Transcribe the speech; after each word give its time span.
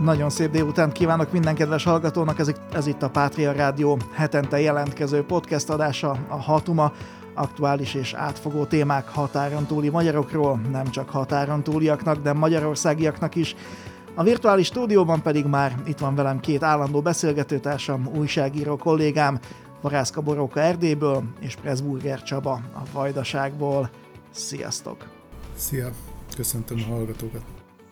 Nagyon 0.00 0.30
szép 0.30 0.50
délután 0.50 0.92
kívánok 0.92 1.32
minden 1.32 1.54
kedves 1.54 1.84
hallgatónak, 1.84 2.38
ez, 2.38 2.52
ez 2.72 2.86
itt 2.86 3.02
a 3.02 3.10
Pátria 3.10 3.52
Rádió 3.52 3.98
hetente 4.12 4.60
jelentkező 4.60 5.24
podcast 5.24 5.70
adása, 5.70 6.16
a 6.28 6.36
Hatuma, 6.36 6.92
aktuális 7.34 7.94
és 7.94 8.12
átfogó 8.12 8.64
témák 8.64 9.08
határon 9.08 9.66
túli 9.66 9.88
magyarokról, 9.88 10.60
nem 10.70 10.90
csak 10.90 11.10
határon 11.10 11.62
túliaknak, 11.62 12.22
de 12.22 12.32
magyarországiaknak 12.32 13.34
is. 13.34 13.54
A 14.14 14.22
virtuális 14.22 14.66
stúdióban 14.66 15.22
pedig 15.22 15.44
már 15.44 15.74
itt 15.86 15.98
van 15.98 16.14
velem 16.14 16.40
két 16.40 16.62
állandó 16.62 17.00
beszélgetőtársam, 17.00 18.08
újságíró 18.16 18.76
kollégám, 18.76 19.38
Varászka 19.80 20.20
Boróka 20.20 20.60
Erdélyből 20.60 21.22
és 21.40 21.54
Pressburger 21.54 22.22
Csaba 22.22 22.52
a 22.52 22.82
Vajdaságból. 22.92 23.90
Sziasztok! 24.30 25.08
Szia! 25.56 25.90
Köszöntöm 26.36 26.78
a 26.88 26.92
hallgatókat! 26.92 27.42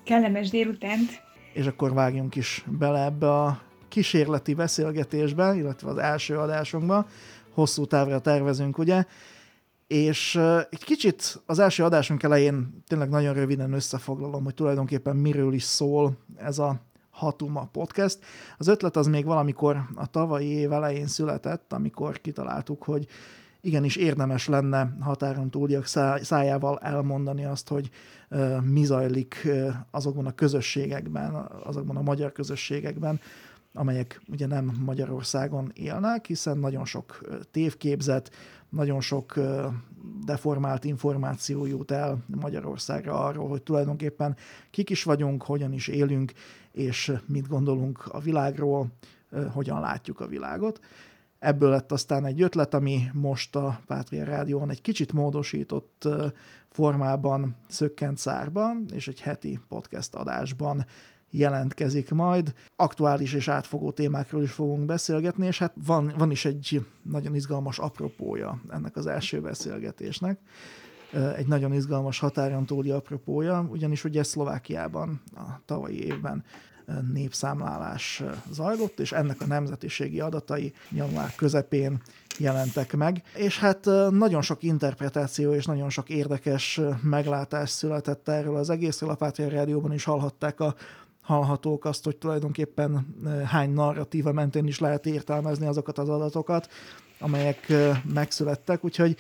Kellemes 0.05 0.51
délutánt! 0.51 1.26
És 1.57 1.67
akkor 1.67 1.95
vágjunk 1.95 2.35
is 2.35 2.65
bele 2.79 3.05
ebbe 3.05 3.31
a 3.31 3.61
kísérleti 3.89 4.55
beszélgetésbe, 4.55 5.55
illetve 5.55 5.91
az 5.91 5.97
első 5.97 6.39
adásunkba. 6.39 7.07
Hosszú 7.51 7.87
távra 7.87 8.21
tervezünk, 8.21 8.79
ugye? 8.79 9.05
És 9.87 10.35
egy 10.71 10.85
kicsit 10.85 11.43
az 11.47 11.59
első 11.59 11.85
adásunk 11.85 12.23
elején 12.23 12.83
tényleg 12.87 13.09
nagyon 13.09 13.35
röviden 13.35 13.73
összefoglalom, 13.73 14.45
hogy 14.45 14.55
tulajdonképpen 14.55 15.17
miről 15.17 15.53
is 15.53 15.63
szól 15.63 16.17
ez 16.37 16.59
a 16.59 16.81
Hatuma 17.11 17.69
podcast. 17.73 18.19
Az 18.59 18.69
ötlet 18.69 18.97
az 18.97 19.07
még 19.07 19.25
valamikor 19.25 19.83
a 19.95 20.07
tavalyi 20.07 20.49
év 20.49 20.73
elején 20.73 21.07
született, 21.07 21.73
amikor 21.73 22.21
kitaláltuk, 22.21 22.83
hogy 22.83 23.07
igenis 23.61 23.97
érdemes 23.97 24.49
lenne 24.49 24.97
határon 25.01 25.51
túliak 25.51 25.87
szájával 26.23 26.79
elmondani 26.79 27.45
azt, 27.45 27.69
hogy 27.69 27.91
mi 28.63 28.85
zajlik 28.85 29.49
azokban 29.91 30.27
a 30.27 30.35
közösségekben, 30.35 31.35
azokban 31.65 31.97
a 31.97 32.03
magyar 32.03 32.33
közösségekben, 32.33 33.21
amelyek 33.73 34.21
ugye 34.29 34.47
nem 34.47 34.77
Magyarországon 34.85 35.71
élnek, 35.75 36.27
hiszen 36.27 36.59
nagyon 36.59 36.85
sok 36.85 37.21
tévképzet, 37.51 38.31
nagyon 38.69 39.01
sok 39.01 39.35
deformált 40.25 40.85
információ 40.85 41.67
jut 41.67 41.91
el 41.91 42.19
Magyarországra 42.41 43.25
arról, 43.25 43.49
hogy 43.49 43.63
tulajdonképpen 43.63 44.37
kik 44.71 44.91
is 44.91 45.03
vagyunk, 45.03 45.43
hogyan 45.43 45.73
is 45.73 45.89
élünk, 45.89 46.33
és 46.73 47.13
mit 47.27 47.49
gondolunk 47.49 48.07
a 48.07 48.21
világról, 48.21 48.87
hogyan 49.53 49.81
látjuk 49.81 50.21
a 50.21 50.27
világot. 50.27 50.81
Ebből 51.47 51.71
lett 51.71 51.93
aztán 51.93 52.25
egy 52.25 52.43
ötlet, 52.43 52.75
ami 52.75 53.11
most 53.13 53.57
a 53.57 53.81
Pátria 53.87 54.25
Rádión 54.25 54.71
egy 54.71 54.81
kicsit 54.81 55.13
módosított 55.13 56.09
formában 56.69 57.57
szökkent 57.69 58.19
szárba, 58.19 58.73
és 58.93 59.09
egy 59.09 59.21
heti 59.21 59.61
podcast 59.69 60.15
adásban 60.15 60.87
jelentkezik 61.31 62.11
majd. 62.11 62.55
Aktuális 62.77 63.33
és 63.33 63.49
átfogó 63.49 63.91
témákról 63.91 64.43
is 64.43 64.51
fogunk 64.51 64.87
beszélgetni, 64.87 65.47
és 65.47 65.59
hát 65.59 65.73
van, 65.87 66.13
van 66.19 66.31
is 66.31 66.45
egy 66.45 66.87
nagyon 67.03 67.35
izgalmas 67.35 67.79
apropója 67.79 68.61
ennek 68.71 68.97
az 68.97 69.07
első 69.07 69.41
beszélgetésnek. 69.41 70.39
Egy 71.37 71.47
nagyon 71.47 71.73
izgalmas 71.73 72.19
határon 72.19 72.67
túli 72.67 72.91
apropója, 72.91 73.67
ugyanis 73.71 74.05
ugye 74.05 74.23
Szlovákiában 74.23 75.23
a 75.35 75.61
tavalyi 75.65 76.05
évben 76.05 76.45
népszámlálás 77.13 78.23
zajlott, 78.51 79.01
és 79.01 79.13
ennek 79.13 79.41
a 79.41 79.47
nemzetiségi 79.47 80.21
adatai 80.21 80.73
január 80.91 81.35
közepén 81.35 82.01
jelentek 82.39 82.97
meg, 82.97 83.23
és 83.35 83.59
hát 83.59 83.85
nagyon 84.11 84.43
sok 84.43 84.63
interpretáció 84.63 85.55
és 85.55 85.65
nagyon 85.65 85.91
sok 85.91 86.09
érdekes 86.09 86.81
meglátás 87.03 87.71
született 87.71 88.29
erről 88.29 88.57
az 88.57 88.71
egészről. 88.71 89.17
A 89.19 89.33
Rádióban 89.37 89.93
is 89.93 90.05
hallhatták 90.05 90.61
a 90.61 90.75
hallhatók 91.21 91.85
azt, 91.85 92.05
hogy 92.05 92.17
tulajdonképpen 92.17 93.17
hány 93.45 93.71
narratíva 93.73 94.33
mentén 94.33 94.67
is 94.67 94.79
lehet 94.79 95.07
értelmezni 95.07 95.67
azokat 95.67 95.99
az 95.99 96.09
adatokat, 96.09 96.69
amelyek 97.19 97.73
megszülettek, 98.15 98.85
úgyhogy 98.85 99.17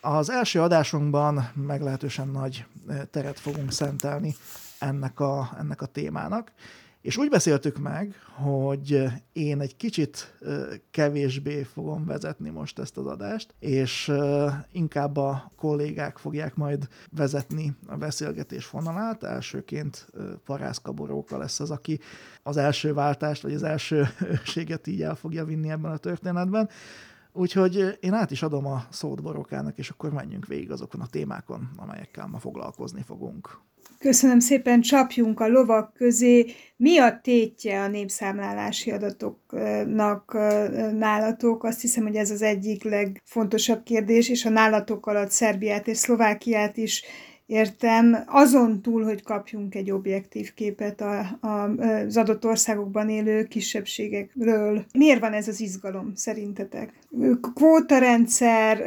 az 0.00 0.30
első 0.30 0.62
adásunkban 0.62 1.50
meglehetősen 1.54 2.28
nagy 2.28 2.64
teret 3.10 3.40
fogunk 3.40 3.72
szentelni 3.72 4.34
ennek 4.78 5.20
a, 5.20 5.56
ennek 5.58 5.82
a 5.82 5.86
témának, 5.86 6.52
és 7.08 7.16
úgy 7.16 7.28
beszéltük 7.28 7.78
meg, 7.78 8.14
hogy 8.34 9.04
én 9.32 9.60
egy 9.60 9.76
kicsit 9.76 10.38
kevésbé 10.90 11.62
fogom 11.62 12.04
vezetni 12.04 12.50
most 12.50 12.78
ezt 12.78 12.96
az 12.96 13.06
adást, 13.06 13.54
és 13.58 14.12
inkább 14.72 15.16
a 15.16 15.52
kollégák 15.56 16.18
fogják 16.18 16.54
majd 16.54 16.88
vezetni 17.10 17.76
a 17.86 17.96
beszélgetés 17.96 18.64
fonalát. 18.64 19.22
Elsőként 19.22 20.06
Parászka 20.44 20.92
Boróka 20.92 21.38
lesz 21.38 21.60
az, 21.60 21.70
aki 21.70 22.00
az 22.42 22.56
első 22.56 22.94
váltást, 22.94 23.42
vagy 23.42 23.54
az 23.54 23.62
első 23.62 24.08
őrséget 24.20 24.86
így 24.86 25.02
el 25.02 25.14
fogja 25.14 25.44
vinni 25.44 25.70
ebben 25.70 25.92
a 25.92 25.96
történetben. 25.96 26.68
Úgyhogy 27.32 27.98
én 28.00 28.12
át 28.12 28.30
is 28.30 28.42
adom 28.42 28.66
a 28.66 28.86
szót 28.90 29.22
Borókának, 29.22 29.78
és 29.78 29.90
akkor 29.90 30.12
menjünk 30.12 30.46
végig 30.46 30.70
azokon 30.70 31.00
a 31.00 31.06
témákon, 31.06 31.70
amelyekkel 31.76 32.26
ma 32.26 32.38
foglalkozni 32.38 33.02
fogunk. 33.02 33.66
Köszönöm 33.98 34.38
szépen, 34.38 34.80
csapjunk 34.80 35.40
a 35.40 35.48
lovak 35.48 35.92
közé. 35.92 36.46
Mi 36.76 36.98
a 36.98 37.20
tétje 37.22 37.80
a 37.80 37.88
népszámlálási 37.88 38.90
adatoknak 38.90 40.32
nálatok? 40.92 41.64
Azt 41.64 41.80
hiszem, 41.80 42.02
hogy 42.02 42.16
ez 42.16 42.30
az 42.30 42.42
egyik 42.42 42.84
legfontosabb 42.84 43.82
kérdés, 43.82 44.28
és 44.28 44.44
a 44.44 44.48
nálatok 44.48 45.06
alatt 45.06 45.30
Szerbiát 45.30 45.86
és 45.86 45.96
Szlovákiát 45.96 46.76
is 46.76 47.02
értem, 47.48 48.16
azon 48.26 48.82
túl, 48.82 49.04
hogy 49.04 49.22
kapjunk 49.22 49.74
egy 49.74 49.90
objektív 49.90 50.54
képet 50.54 51.00
a, 51.00 51.38
a, 51.40 51.48
az 51.48 52.16
adott 52.16 52.44
országokban 52.44 53.08
élő 53.08 53.44
kisebbségekről. 53.44 54.84
Miért 54.92 55.20
van 55.20 55.32
ez 55.32 55.48
az 55.48 55.60
izgalom 55.60 56.14
szerintetek? 56.14 56.92
Kvótarendszer, 57.54 58.80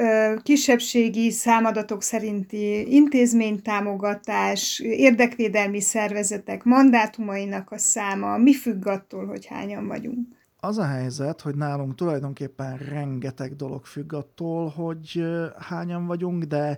kisebbségi 0.44 1.32
számadatok 1.32 2.04
szerinti 2.04 2.94
intézménytámogatás, 2.96 4.80
érdekvédelmi 4.80 5.80
szervezetek 5.80 6.64
mandátumainak 6.64 7.72
a 7.72 7.78
száma, 7.78 8.38
mi 8.38 8.54
függ 8.54 8.88
attól, 8.88 9.26
hogy 9.26 9.46
hányan 9.46 9.88
vagyunk? 9.88 10.28
Az 10.60 10.78
a 10.78 10.86
helyzet, 10.86 11.42
hogy 11.42 11.56
nálunk 11.56 11.96
tulajdonképpen 11.96 12.78
rengeteg 12.78 13.56
dolog 13.56 13.86
függ 13.86 14.14
attól, 14.14 14.68
hogy 14.68 15.24
hányan 15.58 16.06
vagyunk, 16.06 16.44
de 16.44 16.78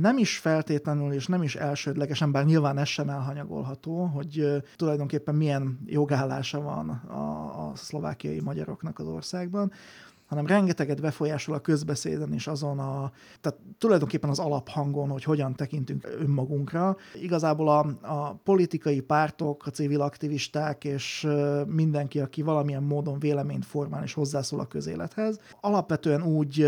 nem 0.00 0.18
is 0.18 0.38
feltétlenül 0.38 1.12
és 1.12 1.26
nem 1.26 1.42
is 1.42 1.56
elsődlegesen, 1.56 2.32
bár 2.32 2.44
nyilván 2.44 2.78
ez 2.78 2.88
sem 2.88 3.08
elhanyagolható, 3.08 4.04
hogy 4.04 4.62
tulajdonképpen 4.76 5.34
milyen 5.34 5.78
jogállása 5.86 6.60
van 6.60 6.88
a, 6.90 7.68
a 7.68 7.72
szlovákiai 7.74 8.40
magyaroknak 8.40 8.98
az 8.98 9.06
országban, 9.06 9.72
hanem 10.26 10.46
rengeteget 10.46 11.00
befolyásol 11.00 11.54
a 11.54 11.60
közbeszéden 11.60 12.32
és 12.32 12.46
azon 12.46 12.78
a, 12.78 13.12
tehát 13.40 13.58
tulajdonképpen 13.78 14.30
az 14.30 14.38
alaphangon, 14.38 15.08
hogy 15.08 15.24
hogyan 15.24 15.54
tekintünk 15.54 16.08
önmagunkra. 16.20 16.96
Igazából 17.14 17.68
a, 17.68 17.86
a 18.02 18.34
politikai 18.34 19.00
pártok, 19.00 19.66
a 19.66 19.70
civil 19.70 20.00
aktivisták 20.00 20.84
és 20.84 21.26
mindenki, 21.66 22.20
aki 22.20 22.42
valamilyen 22.42 22.82
módon 22.82 23.18
véleményt 23.18 23.64
formál 23.64 24.02
és 24.02 24.12
hozzászól 24.12 24.60
a 24.60 24.66
közélethez, 24.66 25.40
alapvetően 25.60 26.22
úgy 26.22 26.66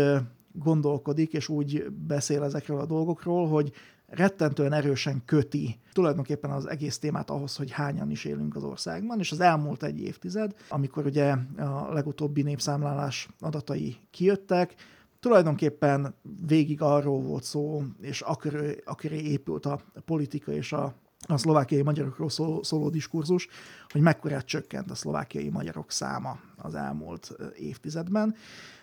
gondolkodik, 0.51 1.33
és 1.33 1.47
úgy 1.49 1.85
beszél 1.91 2.43
ezekről 2.43 2.79
a 2.79 2.85
dolgokról, 2.85 3.47
hogy 3.47 3.71
rettentően 4.09 4.73
erősen 4.73 5.21
köti 5.25 5.79
tulajdonképpen 5.93 6.51
az 6.51 6.65
egész 6.65 6.97
témát 6.97 7.29
ahhoz, 7.29 7.55
hogy 7.55 7.71
hányan 7.71 8.11
is 8.11 8.25
élünk 8.25 8.55
az 8.55 8.63
országban, 8.63 9.19
és 9.19 9.31
az 9.31 9.39
elmúlt 9.39 9.83
egy 9.83 9.99
évtized, 9.99 10.55
amikor 10.69 11.05
ugye 11.05 11.35
a 11.57 11.93
legutóbbi 11.93 12.41
népszámlálás 12.41 13.29
adatai 13.39 13.97
kijöttek, 14.11 14.75
tulajdonképpen 15.19 16.15
végig 16.47 16.81
arról 16.81 17.21
volt 17.21 17.43
szó, 17.43 17.83
és 18.01 18.21
aköré, 18.21 18.81
aköré 18.85 19.21
épült 19.21 19.65
a 19.65 19.81
politika 20.05 20.51
és 20.51 20.73
a, 20.73 20.93
a 21.27 21.37
szlovákiai 21.37 21.81
magyarokról 21.81 22.29
szóló, 22.29 22.63
szóló 22.63 22.89
diskurzus, 22.89 23.47
hogy 23.89 24.01
mekkorát 24.01 24.45
csökkent 24.45 24.91
a 24.91 24.95
szlovákiai 24.95 25.49
magyarok 25.49 25.91
száma 25.91 26.39
az 26.55 26.75
elmúlt 26.75 27.35
évtizedben. 27.57 28.35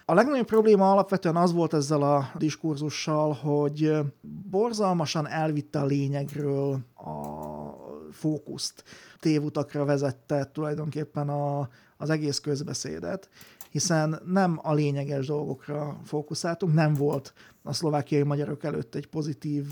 A 0.09 0.15
legnagyobb 0.15 0.47
probléma 0.47 0.91
alapvetően 0.91 1.37
az 1.37 1.53
volt 1.53 1.75
ezzel 1.75 2.03
a 2.03 2.31
diskurzussal, 2.39 3.33
hogy 3.33 3.93
borzalmasan 4.51 5.29
elvitte 5.29 5.81
a 5.81 5.85
lényegről 5.85 6.79
a 6.95 7.11
fókuszt. 8.13 8.85
Tévutakra 9.21 9.85
vezette 9.85 10.51
tulajdonképpen 10.53 11.29
a, 11.29 11.69
az 11.97 12.11
egész 12.11 12.39
közbeszédet, 12.39 13.29
hiszen 13.71 14.21
nem 14.27 14.59
a 14.63 14.73
lényeges 14.73 15.27
dolgokra 15.27 16.01
fókuszáltunk, 16.05 16.75
nem 16.75 16.95
volt 16.95 17.33
a 17.63 17.73
szlovákiai 17.73 18.23
magyarok 18.23 18.65
előtt 18.65 18.95
egy 18.95 19.07
pozitív 19.07 19.65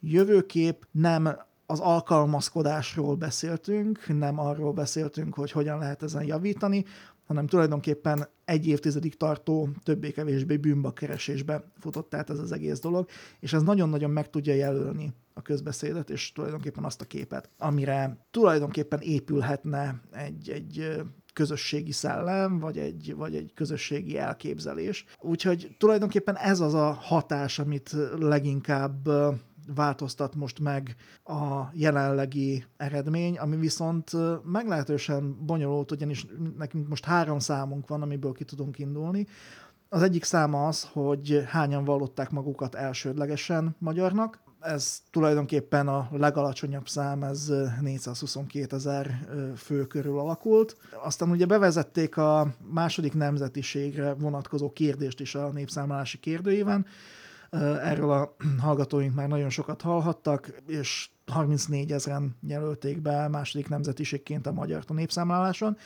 jövőkép, 0.00 0.86
nem 0.90 1.38
az 1.66 1.80
alkalmazkodásról 1.80 3.14
beszéltünk, 3.14 4.18
nem 4.18 4.38
arról 4.38 4.72
beszéltünk, 4.72 5.34
hogy 5.34 5.50
hogyan 5.50 5.78
lehet 5.78 6.02
ezen 6.02 6.24
javítani, 6.24 6.84
hanem 7.26 7.46
tulajdonképpen 7.46 8.28
egy 8.44 8.66
évtizedig 8.66 9.16
tartó, 9.16 9.68
többé-kevésbé 9.82 10.56
bűnbakkeresésbe 10.56 11.72
futott 11.78 12.14
át 12.14 12.30
ez 12.30 12.38
az 12.38 12.52
egész 12.52 12.80
dolog, 12.80 13.08
és 13.40 13.52
ez 13.52 13.62
nagyon-nagyon 13.62 14.10
meg 14.10 14.30
tudja 14.30 14.54
jelölni 14.54 15.12
a 15.34 15.42
közbeszédet, 15.42 16.10
és 16.10 16.32
tulajdonképpen 16.32 16.84
azt 16.84 17.00
a 17.00 17.04
képet, 17.04 17.50
amire 17.58 18.26
tulajdonképpen 18.30 19.00
épülhetne 19.00 20.00
egy, 20.12 20.50
egy 20.50 21.04
közösségi 21.32 21.92
szellem, 21.92 22.58
vagy 22.58 22.78
egy, 22.78 23.14
vagy 23.16 23.36
egy 23.36 23.52
közösségi 23.54 24.18
elképzelés. 24.18 25.04
Úgyhogy 25.20 25.76
tulajdonképpen 25.78 26.36
ez 26.36 26.60
az 26.60 26.74
a 26.74 26.92
hatás, 26.92 27.58
amit 27.58 27.96
leginkább 28.18 29.08
változtat 29.74 30.34
most 30.34 30.58
meg 30.58 30.96
a 31.24 31.62
jelenlegi 31.72 32.64
eredmény, 32.76 33.38
ami 33.38 33.56
viszont 33.56 34.10
meglehetősen 34.44 35.46
bonyolult, 35.46 35.92
ugyanis 35.92 36.26
nekünk 36.58 36.88
most 36.88 37.04
három 37.04 37.38
számunk 37.38 37.88
van, 37.88 38.02
amiből 38.02 38.32
ki 38.32 38.44
tudunk 38.44 38.78
indulni. 38.78 39.26
Az 39.88 40.02
egyik 40.02 40.24
száma 40.24 40.66
az, 40.66 40.88
hogy 40.92 41.44
hányan 41.46 41.84
vallották 41.84 42.30
magukat 42.30 42.74
elsődlegesen 42.74 43.76
magyarnak, 43.78 44.44
ez 44.60 45.02
tulajdonképpen 45.10 45.88
a 45.88 46.08
legalacsonyabb 46.10 46.88
szám, 46.88 47.22
ez 47.22 47.52
422 47.80 48.76
ezer 48.76 49.18
fő 49.56 49.86
körül 49.86 50.18
alakult. 50.18 50.76
Aztán 51.04 51.30
ugye 51.30 51.46
bevezették 51.46 52.16
a 52.16 52.54
második 52.70 53.14
nemzetiségre 53.14 54.14
vonatkozó 54.14 54.72
kérdést 54.72 55.20
is 55.20 55.34
a 55.34 55.48
népszámlálási 55.48 56.18
kérdőíven, 56.18 56.86
Erről 57.62 58.10
a 58.10 58.36
hallgatóink 58.64 59.14
már 59.14 59.28
nagyon 59.28 59.50
sokat 59.50 59.82
hallhattak, 59.82 60.62
és 60.66 61.08
34 61.26 61.92
ezeren 61.92 62.36
jelölték 62.46 63.00
be 63.00 63.28
második 63.28 63.68
nemzetiségként 63.68 64.46
a 64.46 64.52
magyar 64.52 64.84
a 64.86 64.92
népszámláláson. 64.92 65.76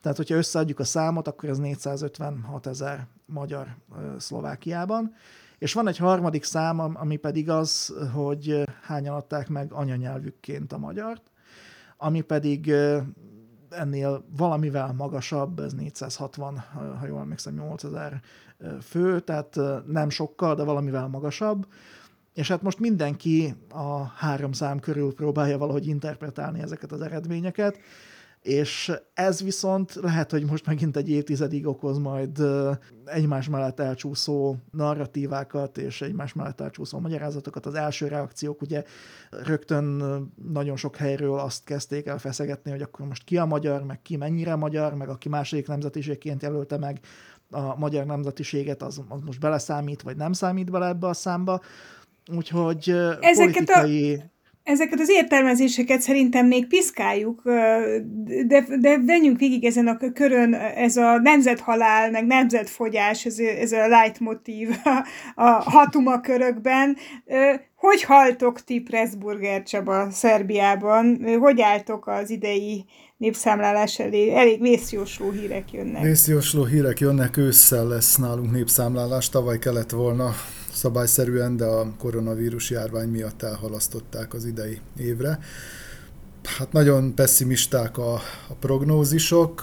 Tehát, 0.00 0.16
hogyha 0.16 0.36
összeadjuk 0.36 0.78
a 0.78 0.84
számot, 0.84 1.28
akkor 1.28 1.48
ez 1.48 1.58
456 1.58 2.66
ezer 2.66 3.06
magyar 3.26 3.76
Szlovákiában. 4.18 5.14
És 5.58 5.72
van 5.72 5.88
egy 5.88 5.96
harmadik 5.96 6.44
szám, 6.44 6.80
ami 6.80 7.16
pedig 7.16 7.50
az, 7.50 7.94
hogy 8.12 8.62
hányan 8.82 9.14
adták 9.14 9.48
meg 9.48 9.72
anyanyelvükként 9.72 10.72
a 10.72 10.78
magyart, 10.78 11.30
ami 11.96 12.20
pedig 12.20 12.72
ennél 13.70 14.24
valamivel 14.36 14.92
magasabb, 14.92 15.58
ez 15.58 15.72
460, 15.72 16.58
ha 17.00 17.06
jól 17.06 17.20
emlékszem, 17.20 17.54
8000 17.54 18.20
fő, 18.80 19.20
tehát 19.20 19.58
nem 19.86 20.08
sokkal, 20.08 20.54
de 20.54 20.62
valamivel 20.62 21.08
magasabb. 21.08 21.66
És 22.34 22.48
hát 22.48 22.62
most 22.62 22.78
mindenki 22.78 23.54
a 23.70 24.02
három 24.02 24.52
szám 24.52 24.78
körül 24.78 25.14
próbálja 25.14 25.58
valahogy 25.58 25.86
interpretálni 25.86 26.60
ezeket 26.60 26.92
az 26.92 27.00
eredményeket, 27.00 27.78
és 28.46 28.92
ez 29.14 29.42
viszont 29.42 29.94
lehet, 29.94 30.30
hogy 30.30 30.44
most 30.44 30.66
megint 30.66 30.96
egy 30.96 31.10
évtizedig 31.10 31.66
okoz 31.66 31.98
majd 31.98 32.42
egymás 33.04 33.48
mellett 33.48 33.80
elcsúszó 33.80 34.56
narratívákat 34.70 35.78
és 35.78 36.02
egymás 36.02 36.32
mellett 36.32 36.60
elcsúszó 36.60 36.98
magyarázatokat. 36.98 37.66
Az 37.66 37.74
első 37.74 38.08
reakciók 38.08 38.62
ugye 38.62 38.84
rögtön 39.30 39.84
nagyon 40.52 40.76
sok 40.76 40.96
helyről 40.96 41.38
azt 41.38 41.64
kezdték 41.64 42.06
el 42.06 42.18
feszegetni, 42.18 42.70
hogy 42.70 42.82
akkor 42.82 43.06
most 43.06 43.24
ki 43.24 43.36
a 43.36 43.44
magyar, 43.44 43.82
meg 43.82 44.02
ki 44.02 44.16
mennyire 44.16 44.54
magyar, 44.54 44.94
meg 44.94 45.08
aki 45.08 45.28
második 45.28 45.66
nemzetiségként 45.66 46.42
jelölte 46.42 46.78
meg 46.78 47.00
a 47.50 47.76
magyar 47.76 48.06
nemzetiséget, 48.06 48.82
az, 48.82 49.02
az 49.08 49.20
most 49.20 49.40
beleszámít, 49.40 50.02
vagy 50.02 50.16
nem 50.16 50.32
számít 50.32 50.70
bele 50.70 50.86
ebbe 50.86 51.06
a 51.06 51.12
számba. 51.12 51.60
Úgyhogy 52.36 52.90
Ezeket 53.20 53.54
politikai... 53.54 54.14
A 54.14 54.35
ezeket 54.66 55.00
az 55.00 55.10
értelmezéseket 55.10 56.00
szerintem 56.00 56.46
még 56.46 56.66
piszkáljuk, 56.66 57.42
de, 58.46 58.66
de 58.80 58.98
venjünk 58.98 59.38
végig 59.38 59.64
ezen 59.64 59.86
a 59.86 59.96
körön, 60.14 60.54
ez 60.54 60.96
a 60.96 61.18
nemzethalál, 61.18 62.10
meg 62.10 62.26
nemzetfogyás, 62.26 63.24
ez, 63.24 63.38
ez 63.38 63.72
a 63.72 63.88
leitmotív 63.88 64.68
a, 64.84 65.06
a 65.34 65.50
hatuma 65.50 66.20
körökben. 66.20 66.96
Hogy 67.76 68.02
haltok 68.02 68.64
ti 68.64 68.80
Pressburger 68.80 69.62
Csaba 69.62 70.10
Szerbiában? 70.10 71.20
Hogy 71.38 71.60
álltok 71.60 72.06
az 72.06 72.30
idei 72.30 72.84
népszámlálás 73.16 73.98
elé? 73.98 74.34
Elég 74.34 74.60
vészjósló 74.60 75.30
hírek 75.30 75.72
jönnek. 75.72 76.02
Vészjósló 76.02 76.64
hírek 76.64 77.00
jönnek, 77.00 77.36
ősszel 77.36 77.86
lesz 77.86 78.16
nálunk 78.16 78.52
népszámlálás, 78.52 79.28
tavaly 79.28 79.58
kellett 79.58 79.90
volna 79.90 80.30
szabályszerűen, 80.76 81.56
de 81.56 81.64
a 81.64 81.92
koronavírus 81.98 82.70
járvány 82.70 83.08
miatt 83.08 83.42
elhalasztották 83.42 84.34
az 84.34 84.44
idei 84.44 84.80
évre. 84.96 85.38
Hát 86.58 86.72
nagyon 86.72 87.14
pessimisták 87.14 87.98
a, 87.98 88.14
a 88.48 88.54
prognózisok. 88.60 89.62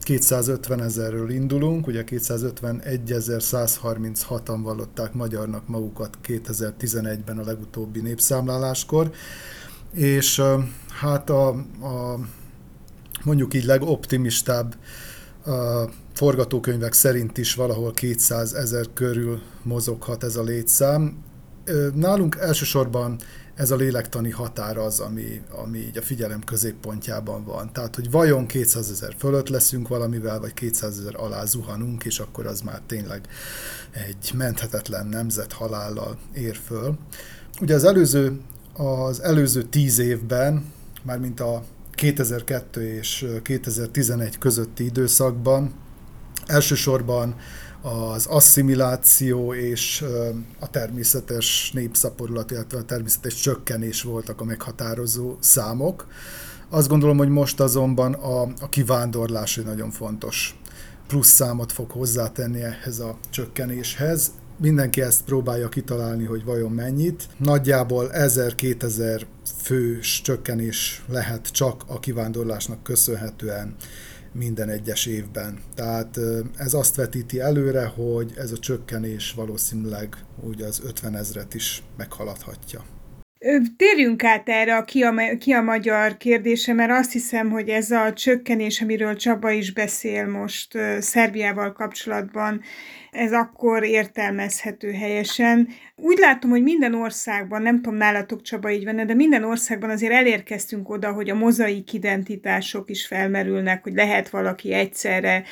250 0.00 0.82
ezerről 0.82 1.30
indulunk, 1.30 1.86
ugye 1.86 2.04
251.136-an 2.06 4.58
vallották 4.62 5.14
magyarnak 5.14 5.68
magukat 5.68 6.18
2011-ben 6.26 7.38
a 7.38 7.44
legutóbbi 7.44 8.00
népszámláláskor, 8.00 9.10
és 9.92 10.42
hát 10.88 11.30
a, 11.30 11.48
a 11.48 12.18
mondjuk 13.24 13.54
így 13.54 13.64
legoptimistább 13.64 14.76
forgatókönyvek 16.18 16.92
szerint 16.92 17.38
is 17.38 17.54
valahol 17.54 17.92
200 17.92 18.54
ezer 18.54 18.86
körül 18.94 19.40
mozoghat 19.62 20.24
ez 20.24 20.36
a 20.36 20.42
létszám. 20.42 21.24
Nálunk 21.94 22.36
elsősorban 22.40 23.18
ez 23.54 23.70
a 23.70 23.76
lélektani 23.76 24.30
határ 24.30 24.76
az, 24.76 25.00
ami, 25.00 25.42
ami 25.50 25.78
így 25.78 25.98
a 25.98 26.02
figyelem 26.02 26.40
középpontjában 26.40 27.44
van. 27.44 27.72
Tehát, 27.72 27.94
hogy 27.94 28.10
vajon 28.10 28.46
200 28.46 28.90
ezer 28.90 29.14
fölött 29.18 29.48
leszünk 29.48 29.88
valamivel, 29.88 30.40
vagy 30.40 30.54
200 30.54 30.98
ezer 30.98 31.14
alá 31.16 31.44
zuhanunk, 31.44 32.04
és 32.04 32.18
akkor 32.18 32.46
az 32.46 32.60
már 32.60 32.80
tényleg 32.86 33.20
egy 33.90 34.32
menthetetlen 34.34 35.06
nemzet 35.06 35.52
halállal 35.52 36.18
ér 36.34 36.56
föl. 36.66 36.98
Ugye 37.60 37.74
az 37.74 37.84
előző, 37.84 38.40
az 38.72 39.22
előző 39.22 39.62
tíz 39.62 39.98
évben, 39.98 40.72
mármint 41.02 41.40
a 41.40 41.64
2002 41.94 42.76
és 42.76 43.26
2011 43.42 44.38
közötti 44.38 44.84
időszakban 44.84 45.86
elsősorban 46.48 47.34
az 47.82 48.26
asszimiláció 48.26 49.54
és 49.54 50.04
a 50.58 50.70
természetes 50.70 51.70
népszaporulat, 51.74 52.50
illetve 52.50 52.78
a 52.78 52.82
természetes 52.82 53.34
csökkenés 53.34 54.02
voltak 54.02 54.40
a 54.40 54.44
meghatározó 54.44 55.36
számok. 55.40 56.06
Azt 56.70 56.88
gondolom, 56.88 57.16
hogy 57.16 57.28
most 57.28 57.60
azonban 57.60 58.12
a, 58.12 58.42
a 58.42 58.68
kivándorlás 58.68 59.58
egy 59.58 59.64
nagyon 59.64 59.90
fontos 59.90 60.58
plusz 61.06 61.28
számot 61.28 61.72
fog 61.72 61.90
hozzátenni 61.90 62.62
ehhez 62.62 62.98
a 62.98 63.18
csökkenéshez. 63.30 64.30
Mindenki 64.60 65.00
ezt 65.00 65.24
próbálja 65.24 65.68
kitalálni, 65.68 66.24
hogy 66.24 66.44
vajon 66.44 66.70
mennyit. 66.70 67.28
Nagyjából 67.36 68.10
1000-2000 68.12 69.22
fős 69.62 70.20
csökkenés 70.20 71.04
lehet 71.08 71.48
csak 71.48 71.82
a 71.86 72.00
kivándorlásnak 72.00 72.82
köszönhetően 72.82 73.74
minden 74.38 74.68
egyes 74.68 75.06
évben. 75.06 75.58
Tehát 75.74 76.18
ez 76.56 76.74
azt 76.74 76.94
vetíti 76.94 77.40
előre, 77.40 77.86
hogy 77.86 78.32
ez 78.36 78.52
a 78.52 78.58
csökkenés 78.58 79.32
valószínűleg 79.32 80.16
úgy 80.40 80.62
az 80.62 80.80
50 80.84 81.16
ezret 81.16 81.54
is 81.54 81.82
meghaladhatja. 81.96 82.84
Térjünk 83.76 84.24
át 84.24 84.48
erre 84.48 84.76
a 84.76 84.84
ki, 84.84 85.02
a 85.02 85.14
ki 85.38 85.52
a 85.52 85.62
magyar 85.62 86.16
kérdése, 86.16 86.72
mert 86.72 86.90
azt 86.90 87.12
hiszem, 87.12 87.50
hogy 87.50 87.68
ez 87.68 87.90
a 87.90 88.12
csökkenés, 88.12 88.80
amiről 88.80 89.16
Csaba 89.16 89.50
is 89.50 89.72
beszél 89.72 90.26
most 90.26 90.78
Szerbiával 90.98 91.72
kapcsolatban, 91.72 92.60
ez 93.10 93.32
akkor 93.32 93.84
értelmezhető 93.84 94.92
helyesen. 94.92 95.68
Úgy 95.96 96.18
látom, 96.18 96.50
hogy 96.50 96.62
minden 96.62 96.94
országban, 96.94 97.62
nem 97.62 97.82
tudom 97.82 97.98
nálatok 97.98 98.42
Csaba 98.42 98.70
így 98.70 98.84
van, 98.84 99.06
de 99.06 99.14
minden 99.14 99.44
országban 99.44 99.90
azért 99.90 100.12
elérkeztünk 100.12 100.90
oda, 100.90 101.12
hogy 101.12 101.30
a 101.30 101.34
mozaik 101.34 101.92
identitások 101.92 102.90
is 102.90 103.06
felmerülnek, 103.06 103.82
hogy 103.82 103.94
lehet 103.94 104.28
valaki 104.28 104.72
egyszerre 104.72 105.44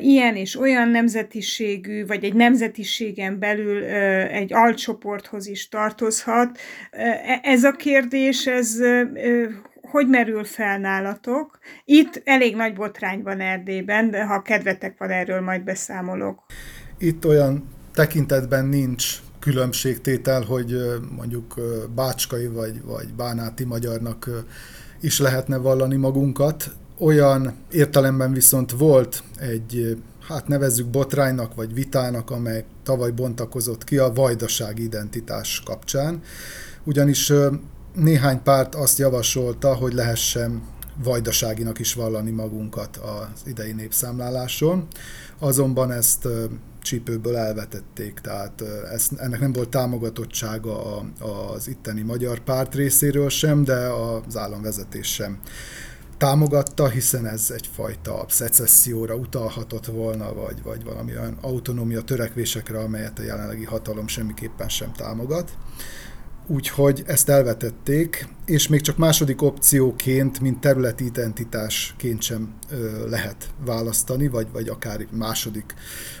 ilyen 0.00 0.36
és 0.36 0.58
olyan 0.58 0.88
nemzetiségű, 0.88 2.06
vagy 2.06 2.24
egy 2.24 2.34
nemzetiségen 2.34 3.38
belül 3.38 3.84
egy 4.24 4.52
alcsoporthoz 4.52 5.46
is 5.46 5.68
tartozhat. 5.68 6.58
E, 6.90 7.40
ez 7.42 7.64
a 7.64 7.72
kérdés, 7.72 8.46
ez 8.46 8.76
hogy 9.90 10.08
merül 10.08 10.44
fel 10.44 10.78
nálatok? 10.78 11.58
Itt 11.84 12.22
elég 12.24 12.56
nagy 12.56 12.74
botrány 12.74 13.22
van 13.22 13.40
Erdélyben, 13.40 14.10
de 14.10 14.24
ha 14.24 14.42
kedvetek 14.42 14.98
van, 14.98 15.10
erről 15.10 15.40
majd 15.40 15.62
beszámolok. 15.62 16.42
Itt 16.98 17.26
olyan 17.26 17.68
tekintetben 17.94 18.64
nincs 18.64 19.16
különbségtétel, 19.38 20.42
hogy 20.42 20.76
mondjuk 21.16 21.54
bácskai 21.94 22.46
vagy, 22.46 22.82
vagy 22.84 23.14
bánáti 23.14 23.64
magyarnak 23.64 24.30
is 25.00 25.18
lehetne 25.18 25.56
vallani 25.56 25.96
magunkat. 25.96 26.70
Olyan 27.00 27.54
értelemben 27.70 28.32
viszont 28.32 28.70
volt 28.70 29.22
egy, 29.38 30.02
hát 30.28 30.48
nevezzük 30.48 30.86
botránynak 30.86 31.54
vagy 31.54 31.74
vitának, 31.74 32.30
amely 32.30 32.64
tavaly 32.82 33.10
bontakozott 33.10 33.84
ki 33.84 33.98
a 33.98 34.12
vajdaság 34.12 34.78
identitás 34.78 35.62
kapcsán. 35.64 36.22
Ugyanis 36.84 37.32
néhány 37.94 38.42
párt 38.42 38.74
azt 38.74 38.98
javasolta, 38.98 39.74
hogy 39.74 39.92
lehessen 39.92 40.62
vajdaságinak 41.02 41.78
is 41.78 41.94
vallani 41.94 42.30
magunkat 42.30 42.96
az 42.96 43.42
idei 43.46 43.72
népszámláláson. 43.72 44.86
Azonban 45.38 45.92
ezt 45.92 46.28
csípőből 46.82 47.36
elvetették, 47.36 48.18
tehát 48.18 48.62
ez, 48.92 49.08
ennek 49.16 49.40
nem 49.40 49.52
volt 49.52 49.68
támogatottsága 49.68 50.98
az 51.54 51.68
itteni 51.68 52.02
magyar 52.02 52.38
párt 52.38 52.74
részéről 52.74 53.28
sem, 53.28 53.64
de 53.64 53.76
az 53.76 54.36
államvezetés 54.36 55.12
sem 55.12 55.40
támogatta, 56.20 56.88
hiszen 56.88 57.26
ez 57.26 57.50
egyfajta 57.54 58.24
szecesszióra 58.28 59.14
utalhatott 59.14 59.86
volna, 59.86 60.34
vagy, 60.34 60.62
vagy 60.62 60.84
valami 60.84 61.10
olyan 61.16 61.38
autonómia 61.40 62.02
törekvésekre, 62.02 62.78
amelyet 62.78 63.18
a 63.18 63.22
jelenlegi 63.22 63.64
hatalom 63.64 64.06
semmiképpen 64.06 64.68
sem 64.68 64.92
támogat. 64.92 65.50
Úgyhogy 66.46 67.02
ezt 67.06 67.28
elvetették, 67.28 68.28
és 68.46 68.68
még 68.68 68.80
csak 68.80 68.96
második 68.96 69.42
opcióként, 69.42 70.40
mint 70.40 70.60
területi 70.60 71.04
identitásként 71.04 72.22
sem 72.22 72.54
ö, 72.70 73.08
lehet 73.08 73.48
választani, 73.64 74.28
vagy, 74.28 74.46
vagy 74.52 74.68
akár 74.68 75.06
második 75.10 75.74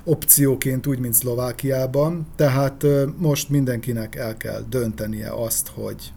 opcióként, 0.04 0.86
úgy, 0.86 0.98
mint 0.98 1.14
Szlovákiában. 1.14 2.26
Tehát 2.36 2.82
ö, 2.82 3.06
most 3.16 3.48
mindenkinek 3.48 4.14
el 4.14 4.36
kell 4.36 4.64
döntenie 4.68 5.30
azt, 5.32 5.68
hogy 5.74 6.12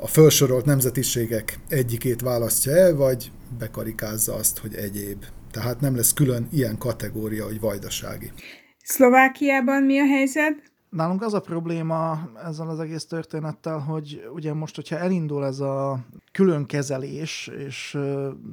a 0.00 0.06
felsorolt 0.06 0.64
nemzetiségek 0.64 1.58
egyikét 1.68 2.20
választja 2.20 2.72
el, 2.72 2.94
vagy 2.94 3.30
bekarikázza 3.58 4.34
azt, 4.34 4.58
hogy 4.58 4.74
egyéb. 4.74 5.24
Tehát 5.50 5.80
nem 5.80 5.96
lesz 5.96 6.12
külön 6.12 6.48
ilyen 6.50 6.78
kategória, 6.78 7.44
hogy 7.44 7.60
vajdasági. 7.60 8.32
Szlovákiában 8.82 9.82
mi 9.82 9.98
a 9.98 10.06
helyzet? 10.06 10.70
Nálunk 10.90 11.22
az 11.22 11.34
a 11.34 11.40
probléma 11.40 12.30
ezzel 12.44 12.68
az 12.68 12.80
egész 12.80 13.04
történettel, 13.04 13.78
hogy 13.78 14.28
ugye 14.34 14.52
most, 14.52 14.74
hogyha 14.74 14.98
elindul 14.98 15.44
ez 15.44 15.60
a 15.60 16.04
külön 16.32 16.66
kezelés, 16.66 17.50
és 17.66 17.98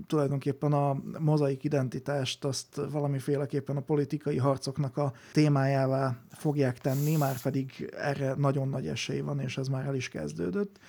tulajdonképpen 0.07 0.73
a 0.73 0.97
mozaik 1.19 1.63
identitást 1.63 2.45
azt 2.45 2.81
valamiféleképpen 2.91 3.77
a 3.77 3.81
politikai 3.81 4.38
harcoknak 4.38 4.97
a 4.97 5.13
témájává 5.33 6.17
fogják 6.31 6.77
tenni, 6.77 7.15
már 7.15 7.41
pedig 7.41 7.93
erre 7.97 8.33
nagyon 8.38 8.69
nagy 8.69 8.88
esély 8.88 9.19
van, 9.19 9.39
és 9.39 9.57
ez 9.57 9.67
már 9.67 9.85
el 9.85 9.95
is 9.95 10.09
kezdődött, 10.09 10.79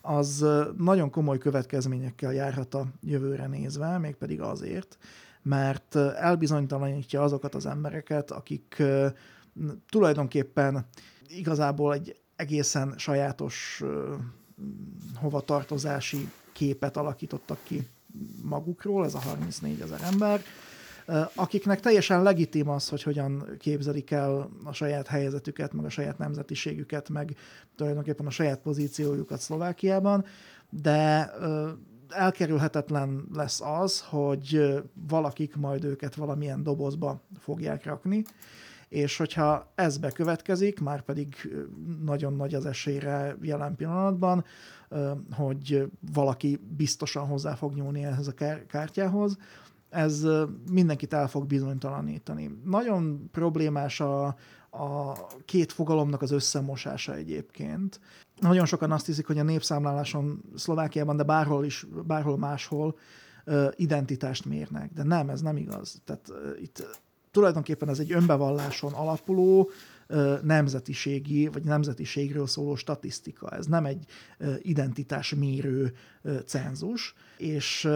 az 0.00 0.44
nagyon 0.76 1.10
komoly 1.10 1.38
következményekkel 1.38 2.32
járhat 2.32 2.74
a 2.74 2.86
jövőre 3.00 3.46
nézve, 3.46 3.98
mégpedig 3.98 4.40
azért, 4.40 4.98
mert 5.42 5.96
elbizonytalanítja 5.96 7.22
azokat 7.22 7.54
az 7.54 7.66
embereket, 7.66 8.30
akik 8.30 8.82
tulajdonképpen 9.88 10.86
igazából 11.28 11.94
egy 11.94 12.20
egészen 12.36 12.94
sajátos 12.96 13.82
hovatartozási 15.14 16.30
képet 16.52 16.96
alakítottak 16.96 17.58
ki 17.62 17.88
magukról, 18.42 19.04
ez 19.04 19.14
a 19.14 19.18
34 19.18 19.80
ezer 19.80 20.00
ember, 20.02 20.42
akiknek 21.34 21.80
teljesen 21.80 22.22
legitim 22.22 22.68
az, 22.68 22.88
hogy 22.88 23.02
hogyan 23.02 23.56
képzelik 23.58 24.10
el 24.10 24.50
a 24.64 24.72
saját 24.72 25.06
helyzetüket, 25.06 25.72
meg 25.72 25.84
a 25.84 25.90
saját 25.90 26.18
nemzetiségüket, 26.18 27.08
meg 27.08 27.36
tulajdonképpen 27.76 28.26
a 28.26 28.30
saját 28.30 28.60
pozíciójukat 28.60 29.40
Szlovákiában, 29.40 30.24
de 30.70 31.30
elkerülhetetlen 32.08 33.24
lesz 33.34 33.60
az, 33.60 34.00
hogy 34.00 34.74
valakik 35.08 35.56
majd 35.56 35.84
őket 35.84 36.14
valamilyen 36.14 36.62
dobozba 36.62 37.22
fogják 37.38 37.84
rakni, 37.84 38.24
és 38.88 39.16
hogyha 39.16 39.72
ez 39.74 39.98
bekövetkezik, 39.98 40.80
már 40.80 41.02
pedig 41.02 41.34
nagyon 42.04 42.34
nagy 42.36 42.54
az 42.54 42.66
esélyre 42.66 43.36
jelen 43.42 43.76
pillanatban, 43.76 44.44
hogy 45.32 45.90
valaki 46.12 46.60
biztosan 46.76 47.26
hozzá 47.26 47.54
fog 47.54 47.74
nyúlni 47.74 48.04
ehhez 48.04 48.26
a 48.28 48.34
kártyához, 48.66 49.36
ez 49.90 50.26
mindenkit 50.70 51.12
el 51.12 51.28
fog 51.28 51.46
bizonytalanítani. 51.46 52.60
Nagyon 52.64 53.28
problémás 53.32 54.00
a, 54.00 54.24
a 54.70 55.12
két 55.44 55.72
fogalomnak 55.72 56.22
az 56.22 56.30
összemosása 56.30 57.14
egyébként. 57.14 58.00
Nagyon 58.40 58.66
sokan 58.66 58.92
azt 58.92 59.06
hiszik, 59.06 59.26
hogy 59.26 59.38
a 59.38 59.42
népszámláláson 59.42 60.42
Szlovákiában, 60.54 61.16
de 61.16 61.22
bárhol 61.22 61.64
is, 61.64 61.86
bárhol 62.06 62.38
máshol 62.38 62.98
identitást 63.76 64.44
mérnek. 64.44 64.92
De 64.92 65.02
nem, 65.02 65.30
ez 65.30 65.40
nem 65.40 65.56
igaz. 65.56 66.00
Tehát 66.04 66.32
itt 66.60 67.00
tulajdonképpen 67.30 67.88
ez 67.88 67.98
egy 67.98 68.12
önbevalláson 68.12 68.92
alapuló 68.92 69.70
nemzetiségi, 70.42 71.48
vagy 71.48 71.64
nemzetiségről 71.64 72.46
szóló 72.46 72.74
statisztika. 72.74 73.50
Ez 73.50 73.66
nem 73.66 73.84
egy 73.84 74.04
identitásmérő 74.58 75.92
cenzus, 76.44 77.14
és 77.36 77.88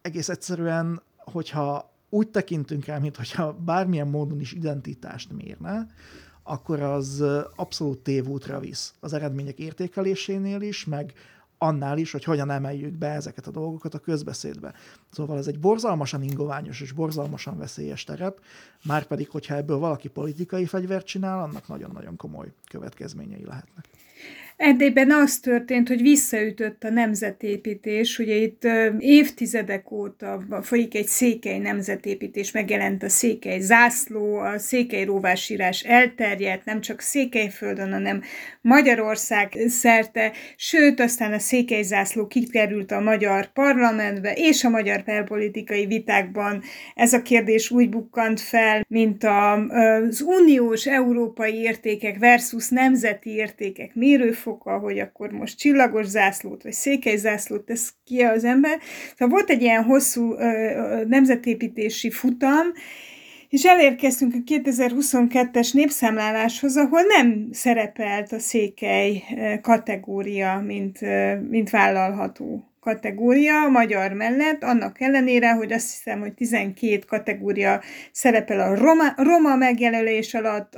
egész 0.00 0.28
egyszerűen, 0.28 1.02
hogyha 1.30 1.92
úgy 2.08 2.28
tekintünk 2.28 2.84
rá, 2.84 2.98
mintha 2.98 3.52
bármilyen 3.52 4.08
módon 4.08 4.40
is 4.40 4.52
identitást 4.52 5.32
mérne, 5.32 5.86
akkor 6.42 6.80
az 6.80 7.24
abszolút 7.56 7.98
tévútra 7.98 8.60
visz 8.60 8.94
az 9.00 9.12
eredmények 9.12 9.58
értékelésénél 9.58 10.60
is, 10.60 10.84
meg 10.84 11.12
annál 11.58 11.98
is, 11.98 12.12
hogy 12.12 12.24
hogyan 12.24 12.50
emeljük 12.50 12.92
be 12.92 13.08
ezeket 13.08 13.46
a 13.46 13.50
dolgokat 13.50 13.94
a 13.94 13.98
közbeszédbe. 13.98 14.74
Szóval 15.10 15.38
ez 15.38 15.46
egy 15.46 15.58
borzalmasan 15.58 16.22
ingoványos 16.22 16.80
és 16.80 16.92
borzalmasan 16.92 17.58
veszélyes 17.58 18.04
terep, 18.04 18.40
már 18.84 19.06
pedig, 19.06 19.30
hogyha 19.30 19.54
ebből 19.54 19.78
valaki 19.78 20.08
politikai 20.08 20.66
fegyvert 20.66 21.06
csinál, 21.06 21.42
annak 21.42 21.68
nagyon-nagyon 21.68 22.16
komoly 22.16 22.52
következményei 22.68 23.44
lehetnek. 23.44 23.88
Erdélyben 24.58 25.10
az 25.10 25.38
történt, 25.38 25.88
hogy 25.88 26.02
visszaütött 26.02 26.84
a 26.84 26.90
nemzetépítés, 26.90 28.18
ugye 28.18 28.34
itt 28.34 28.66
évtizedek 28.98 29.90
óta 29.90 30.44
folyik 30.62 30.94
egy 30.94 31.06
székely 31.06 31.58
nemzetépítés, 31.58 32.50
megjelent 32.50 33.02
a 33.02 33.08
székely 33.08 33.60
zászló, 33.60 34.36
a 34.36 34.58
székely 34.58 35.04
róvásírás 35.04 35.82
elterjedt, 35.82 36.64
nem 36.64 36.80
csak 36.80 37.00
Székelyföldön, 37.00 37.92
hanem 37.92 38.22
Magyarország 38.60 39.56
szerte, 39.66 40.32
sőt, 40.56 41.00
aztán 41.00 41.32
a 41.32 41.38
székely 41.38 41.82
zászló 41.82 42.26
kikerült 42.26 42.90
a 42.90 43.00
magyar 43.00 43.52
parlamentbe, 43.52 44.32
és 44.36 44.64
a 44.64 44.68
magyar 44.68 45.02
belpolitikai 45.04 45.86
vitákban 45.86 46.62
ez 46.94 47.12
a 47.12 47.22
kérdés 47.22 47.70
úgy 47.70 47.88
bukkant 47.88 48.40
fel, 48.40 48.84
mint 48.88 49.24
a, 49.24 49.52
az 49.52 50.20
uniós 50.20 50.86
európai 50.86 51.54
értékek 51.54 52.18
versus 52.18 52.68
nemzeti 52.68 53.30
értékek 53.30 53.94
mérőfok, 53.94 54.46
foka, 54.48 54.78
hogy 54.78 54.98
akkor 54.98 55.30
most 55.30 55.58
csillagos 55.58 56.06
zászlót, 56.06 56.62
vagy 56.62 56.72
székely 56.72 57.16
zászlót 57.16 57.64
tesz 57.64 57.94
ki 58.04 58.22
az 58.22 58.44
ember. 58.44 58.78
Szóval 59.16 59.28
volt 59.28 59.50
egy 59.50 59.62
ilyen 59.62 59.84
hosszú 59.84 60.34
ö, 60.34 61.04
nemzetépítési 61.06 62.10
futam, 62.10 62.66
és 63.48 63.64
elérkeztünk 63.64 64.34
a 64.34 64.52
2022-es 64.52 65.74
népszámláláshoz, 65.74 66.76
ahol 66.76 67.02
nem 67.02 67.48
szerepelt 67.52 68.32
a 68.32 68.38
székely 68.38 69.22
kategória, 69.62 70.62
mint, 70.66 70.98
mint 71.48 71.70
vállalható 71.70 72.68
kategória 72.88 73.62
a 73.62 73.68
magyar 73.68 74.12
mellett, 74.12 74.62
annak 74.62 75.00
ellenére, 75.00 75.52
hogy 75.52 75.72
azt 75.72 75.90
hiszem, 75.90 76.20
hogy 76.20 76.34
12 76.34 76.98
kategória 77.06 77.82
szerepel 78.12 78.60
a 78.60 78.74
roma, 78.74 79.12
roma 79.16 79.56
megjelölés 79.56 80.34
alatt, 80.34 80.76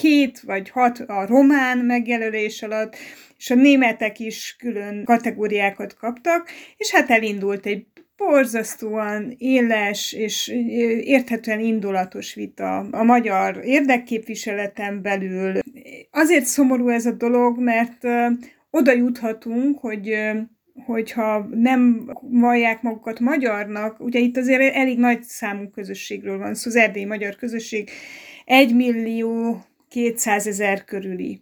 7 0.00 0.40
vagy 0.40 0.70
6 0.70 0.98
a 0.98 1.26
román 1.26 1.78
megjelölés 1.78 2.62
alatt, 2.62 2.96
és 3.38 3.50
a 3.50 3.54
németek 3.54 4.18
is 4.18 4.56
külön 4.58 5.04
kategóriákat 5.04 5.96
kaptak, 5.96 6.48
és 6.76 6.90
hát 6.90 7.10
elindult 7.10 7.66
egy 7.66 7.86
borzasztóan 8.16 9.34
éles 9.38 10.12
és 10.12 10.48
érthetően 11.04 11.60
indulatos 11.60 12.34
vita 12.34 12.78
a 12.78 13.02
magyar 13.02 13.60
érdekképviseleten 13.64 15.02
belül. 15.02 15.58
Azért 16.10 16.44
szomorú 16.44 16.88
ez 16.88 17.06
a 17.06 17.12
dolog, 17.12 17.58
mert 17.58 18.04
oda 18.70 18.92
juthatunk, 18.92 19.78
hogy 19.78 20.16
hogyha 20.86 21.48
nem 21.50 22.10
vallják 22.20 22.82
magukat 22.82 23.20
magyarnak, 23.20 24.00
ugye 24.00 24.18
itt 24.18 24.36
azért 24.36 24.74
elég 24.74 24.98
nagy 24.98 25.22
számú 25.22 25.70
közösségről 25.70 26.38
van 26.38 26.54
szó, 26.54 26.70
az 26.70 26.76
erdélyi 26.76 27.04
magyar 27.04 27.36
közösség 27.36 27.90
1 28.44 28.74
millió 28.74 29.64
200 29.88 30.46
ezer 30.46 30.84
körüli. 30.84 31.40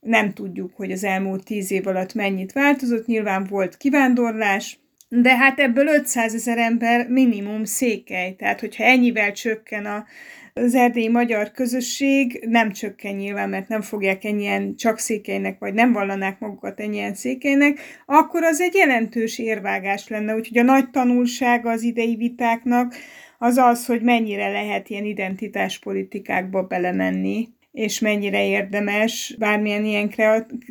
Nem 0.00 0.32
tudjuk, 0.32 0.74
hogy 0.74 0.92
az 0.92 1.04
elmúlt 1.04 1.44
tíz 1.44 1.70
év 1.70 1.86
alatt 1.86 2.14
mennyit 2.14 2.52
változott, 2.52 3.06
nyilván 3.06 3.44
volt 3.44 3.76
kivándorlás, 3.76 4.78
de 5.08 5.36
hát 5.36 5.58
ebből 5.58 5.86
500 5.86 6.34
ezer 6.34 6.58
ember 6.58 7.08
minimum 7.08 7.64
székely, 7.64 8.34
tehát 8.34 8.60
hogyha 8.60 8.84
ennyivel 8.84 9.32
csökken 9.32 9.86
a 9.86 10.04
az 10.64 10.74
erdélyi 10.74 11.08
magyar 11.08 11.50
közösség 11.50 12.44
nem 12.48 12.72
csökken 12.72 13.14
nyilván, 13.14 13.48
mert 13.48 13.68
nem 13.68 13.80
fogják 13.80 14.24
ennyien 14.24 14.76
csak 14.76 14.98
székelynek, 14.98 15.58
vagy 15.58 15.74
nem 15.74 15.92
vallanák 15.92 16.38
magukat 16.38 16.80
ennyien 16.80 17.14
székelynek, 17.14 17.80
akkor 18.06 18.42
az 18.42 18.60
egy 18.60 18.74
jelentős 18.74 19.38
érvágás 19.38 20.08
lenne. 20.08 20.34
Úgyhogy 20.34 20.58
a 20.58 20.62
nagy 20.62 20.90
tanulsága 20.90 21.70
az 21.70 21.82
idei 21.82 22.16
vitáknak 22.16 22.94
az 23.38 23.56
az, 23.56 23.86
hogy 23.86 24.02
mennyire 24.02 24.48
lehet 24.48 24.88
ilyen 24.88 25.04
identitáspolitikákba 25.04 26.62
belemenni, 26.62 27.48
és 27.72 27.98
mennyire 27.98 28.46
érdemes 28.46 29.34
bármilyen 29.38 29.84
ilyen 29.84 30.12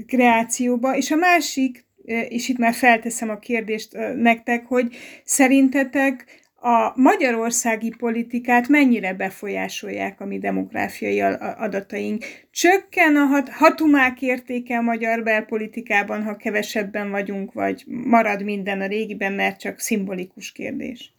kreációba. 0.07 0.95
És 0.95 1.11
a 1.11 1.15
másik, 1.15 1.85
és 2.29 2.49
itt 2.49 2.57
már 2.57 2.73
felteszem 2.73 3.29
a 3.29 3.39
kérdést 3.39 3.97
nektek, 4.15 4.65
hogy 4.65 4.95
szerintetek 5.23 6.45
a 6.67 6.93
magyarországi 6.95 7.93
politikát 7.97 8.67
mennyire 8.67 9.13
befolyásolják 9.13 10.21
a 10.21 10.25
mi 10.25 10.39
demográfiai 10.39 11.21
adataink. 11.57 12.25
Csökken 12.51 13.15
a 13.15 13.25
hat, 13.25 13.49
hatumák 13.49 14.21
értéke 14.21 14.77
a 14.77 14.81
magyar 14.81 15.23
belpolitikában, 15.23 16.23
ha 16.23 16.35
kevesebben 16.35 17.09
vagyunk, 17.09 17.53
vagy 17.53 17.83
marad 17.87 18.43
minden 18.43 18.81
a 18.81 18.87
régiben, 18.87 19.33
mert 19.33 19.59
csak 19.59 19.79
szimbolikus 19.79 20.51
kérdés? 20.51 21.13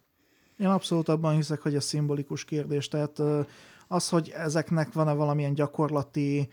Én 0.59 0.67
abszolút 0.67 1.09
abban 1.09 1.35
hiszek, 1.35 1.59
hogy 1.59 1.75
a 1.75 1.81
szimbolikus 1.81 2.45
kérdés. 2.45 2.87
Tehát 2.87 3.17
az, 3.91 4.09
hogy 4.09 4.33
ezeknek 4.35 4.93
van-e 4.93 5.13
valamilyen 5.13 5.53
gyakorlati 5.53 6.49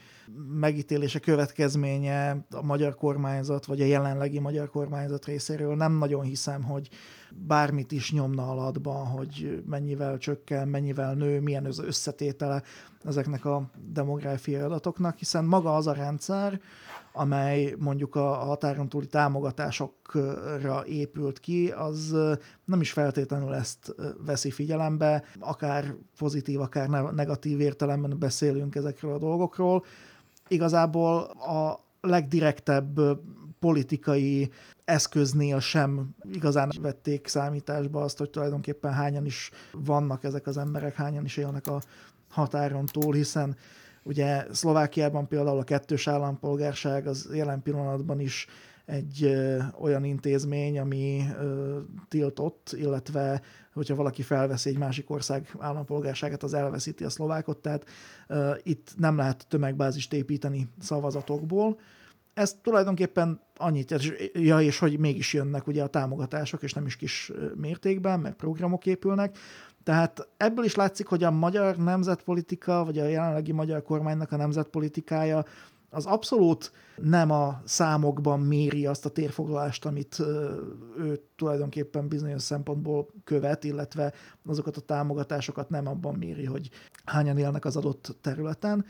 megítélése, 0.48 1.18
következménye 1.18 2.46
a 2.50 2.62
magyar 2.62 2.94
kormányzat, 2.94 3.66
vagy 3.66 3.80
a 3.80 3.84
jelenlegi 3.84 4.38
magyar 4.38 4.70
kormányzat 4.70 5.24
részéről, 5.24 5.76
nem 5.76 5.92
nagyon 5.92 6.24
hiszem, 6.24 6.62
hogy 6.62 6.88
bármit 7.30 7.92
is 7.92 8.12
nyomna 8.12 8.50
alatban, 8.50 9.06
hogy 9.06 9.62
mennyivel 9.66 10.18
csökken, 10.18 10.68
mennyivel 10.68 11.14
nő, 11.14 11.40
milyen 11.40 11.64
az 11.64 11.78
összetétele 11.78 12.62
ezeknek 13.04 13.44
a 13.44 13.70
demográfiai 13.92 14.60
adatoknak, 14.60 15.18
hiszen 15.18 15.44
maga 15.44 15.74
az 15.74 15.86
a 15.86 15.92
rendszer, 15.92 16.60
amely 17.16 17.74
mondjuk 17.78 18.14
a 18.14 18.34
határon 18.34 18.88
túli 18.88 19.06
támogatásokra 19.06 20.86
épült 20.86 21.40
ki, 21.40 21.68
az 21.70 22.16
nem 22.64 22.80
is 22.80 22.92
feltétlenül 22.92 23.54
ezt 23.54 23.94
veszi 24.26 24.50
figyelembe, 24.50 25.24
akár 25.40 25.94
pozitív, 26.18 26.60
akár 26.60 26.88
negatív 26.88 27.60
értelemben 27.60 28.18
beszélünk 28.18 28.74
ezekről 28.74 29.12
a 29.12 29.18
dolgokról. 29.18 29.84
Igazából 30.48 31.18
a 31.24 31.84
legdirektebb 32.00 33.00
politikai 33.58 34.50
eszköznél 34.84 35.60
sem 35.60 36.14
igazán 36.32 36.70
vették 36.80 37.26
számításba 37.26 38.02
azt, 38.02 38.18
hogy 38.18 38.30
tulajdonképpen 38.30 38.92
hányan 38.92 39.24
is 39.24 39.50
vannak 39.72 40.24
ezek 40.24 40.46
az 40.46 40.56
emberek, 40.56 40.94
hányan 40.94 41.24
is 41.24 41.36
élnek 41.36 41.66
a 41.66 41.80
határon 42.30 42.86
túl, 42.86 43.14
hiszen 43.14 43.56
ugye 44.06 44.46
Szlovákiában 44.52 45.28
például 45.28 45.58
a 45.58 45.64
kettős 45.64 46.08
állampolgárság 46.08 47.06
az 47.06 47.28
jelen 47.32 47.62
pillanatban 47.62 48.20
is 48.20 48.46
egy 48.84 49.24
ö, 49.24 49.58
olyan 49.80 50.04
intézmény, 50.04 50.78
ami 50.78 51.22
ö, 51.40 51.78
tiltott, 52.08 52.74
illetve 52.76 53.40
hogyha 53.72 53.94
valaki 53.94 54.22
felveszi 54.22 54.68
egy 54.68 54.78
másik 54.78 55.10
ország 55.10 55.54
állampolgárságát, 55.58 56.42
az 56.42 56.54
elveszíti 56.54 57.04
a 57.04 57.10
szlovákot, 57.10 57.58
tehát 57.58 57.84
ö, 58.26 58.54
itt 58.62 58.94
nem 58.96 59.16
lehet 59.16 59.46
tömegbázist 59.48 60.12
építeni 60.12 60.68
szavazatokból, 60.80 61.78
ez 62.36 62.56
tulajdonképpen 62.62 63.40
annyit, 63.56 63.94
ja, 64.32 64.60
és 64.60 64.78
hogy 64.78 64.98
mégis 64.98 65.32
jönnek 65.32 65.66
ugye 65.66 65.82
a 65.82 65.86
támogatások, 65.86 66.62
és 66.62 66.72
nem 66.72 66.86
is 66.86 66.96
kis 66.96 67.32
mértékben, 67.54 68.20
meg 68.20 68.34
programok 68.34 68.86
épülnek. 68.86 69.38
Tehát 69.86 70.28
ebből 70.36 70.64
is 70.64 70.74
látszik, 70.74 71.06
hogy 71.06 71.24
a 71.24 71.30
magyar 71.30 71.76
nemzetpolitika, 71.76 72.84
vagy 72.84 72.98
a 72.98 73.04
jelenlegi 73.04 73.52
magyar 73.52 73.82
kormánynak 73.82 74.32
a 74.32 74.36
nemzetpolitikája 74.36 75.44
az 75.90 76.06
abszolút 76.06 76.72
nem 76.96 77.30
a 77.30 77.60
számokban 77.64 78.40
méri 78.40 78.86
azt 78.86 79.06
a 79.06 79.10
térfoglalást, 79.10 79.84
amit 79.84 80.22
ő 80.98 81.20
tulajdonképpen 81.36 82.08
bizonyos 82.08 82.42
szempontból 82.42 83.08
követ, 83.24 83.64
illetve 83.64 84.12
azokat 84.46 84.76
a 84.76 84.80
támogatásokat 84.80 85.70
nem 85.70 85.86
abban 85.86 86.14
méri, 86.14 86.44
hogy 86.44 86.70
hányan 87.04 87.38
élnek 87.38 87.64
az 87.64 87.76
adott 87.76 88.16
területen, 88.20 88.84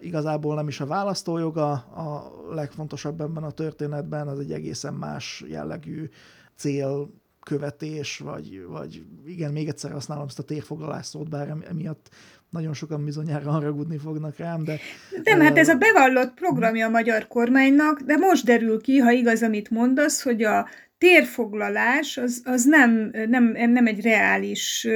igazából 0.00 0.54
nem 0.54 0.68
is 0.68 0.80
a 0.80 0.86
választójoga 0.86 1.70
a 1.72 2.32
legfontosabb 2.50 3.20
ebben 3.20 3.44
a 3.44 3.50
történetben, 3.50 4.28
az 4.28 4.38
egy 4.38 4.52
egészen 4.52 4.94
más 4.94 5.44
jellegű 5.48 6.08
cél 6.56 7.10
követés, 7.44 8.18
vagy, 8.18 8.64
vagy 8.68 9.02
igen, 9.26 9.52
még 9.52 9.68
egyszer 9.68 9.90
használom 9.90 10.26
ezt 10.28 10.38
a 10.38 10.42
térfoglalás 10.42 11.06
szót, 11.06 11.28
bár 11.28 11.54
emiatt 11.68 12.08
nagyon 12.50 12.74
sokan 12.74 13.04
bizonyára 13.04 13.50
haragudni 13.50 13.98
fognak 13.98 14.36
rám, 14.36 14.64
de... 14.64 14.78
Nem, 15.24 15.40
hát 15.40 15.58
ez 15.58 15.68
a 15.68 15.74
bevallott 15.74 16.34
programja 16.34 16.86
a 16.86 16.90
magyar 16.90 17.26
kormánynak, 17.26 18.00
de 18.00 18.16
most 18.16 18.44
derül 18.44 18.80
ki, 18.80 18.98
ha 18.98 19.10
igaz, 19.10 19.42
amit 19.42 19.70
mondasz, 19.70 20.22
hogy 20.22 20.42
a 20.42 20.68
térfoglalás 20.98 22.16
az, 22.16 22.42
az 22.44 22.64
nem, 22.64 23.10
nem, 23.28 23.44
nem 23.56 23.86
egy 23.86 24.00
reális 24.00 24.88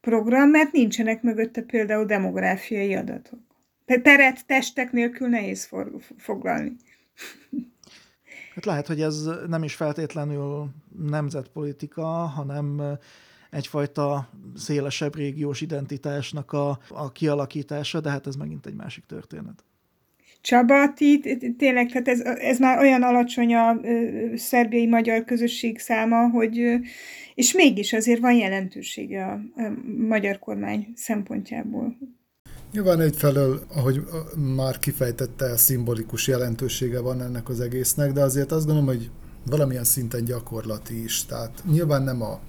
program, 0.00 0.48
mert 0.48 0.72
nincsenek 0.72 1.22
mögötte 1.22 1.62
például 1.62 2.04
demográfiai 2.04 2.94
adatok 2.94 3.48
teret 3.98 4.46
testek 4.46 4.92
nélkül 4.92 5.28
nehéz 5.28 5.64
for, 5.64 5.90
foglalni. 6.18 6.76
Hát 8.60 8.68
lehet, 8.68 8.86
hogy 8.86 9.00
ez 9.00 9.28
nem 9.48 9.62
is 9.62 9.74
feltétlenül 9.74 10.68
nemzetpolitika, 10.98 12.02
hanem 12.06 12.82
egyfajta 13.50 14.30
szélesebb 14.56 15.16
régiós 15.16 15.60
identitásnak 15.60 16.52
a, 16.52 16.78
a 16.88 17.12
kialakítása, 17.12 18.00
de 18.00 18.10
hát 18.10 18.26
ez 18.26 18.34
megint 18.34 18.66
egy 18.66 18.74
másik 18.74 19.04
történet. 19.04 19.64
Csaba, 20.40 20.92
ti, 20.92 21.36
tényleg, 21.58 21.88
tehát 21.88 22.08
ez, 22.08 22.20
ez 22.20 22.58
már 22.58 22.78
olyan 22.78 23.02
alacsony 23.02 23.54
a 23.54 23.80
szerbiai 24.34 24.86
magyar 24.86 25.24
közösség 25.24 25.78
száma, 25.78 26.28
hogy, 26.28 26.80
és 27.34 27.52
mégis 27.52 27.92
azért 27.92 28.20
van 28.20 28.34
jelentősége 28.34 29.24
a, 29.24 29.32
a 29.32 29.72
magyar 30.08 30.38
kormány 30.38 30.92
szempontjából. 30.94 31.96
Nyilván 32.72 33.00
egyfelől, 33.00 33.62
ahogy 33.74 34.06
már 34.36 34.78
kifejtette, 34.78 35.56
szimbolikus 35.56 36.26
jelentősége 36.26 37.00
van 37.00 37.22
ennek 37.22 37.48
az 37.48 37.60
egésznek, 37.60 38.12
de 38.12 38.22
azért 38.22 38.52
azt 38.52 38.66
gondolom, 38.66 38.88
hogy 38.88 39.10
valamilyen 39.46 39.84
szinten 39.84 40.24
gyakorlati 40.24 41.02
is. 41.02 41.24
Tehát 41.24 41.62
nyilván 41.70 42.02
nem 42.02 42.22
a 42.22 42.40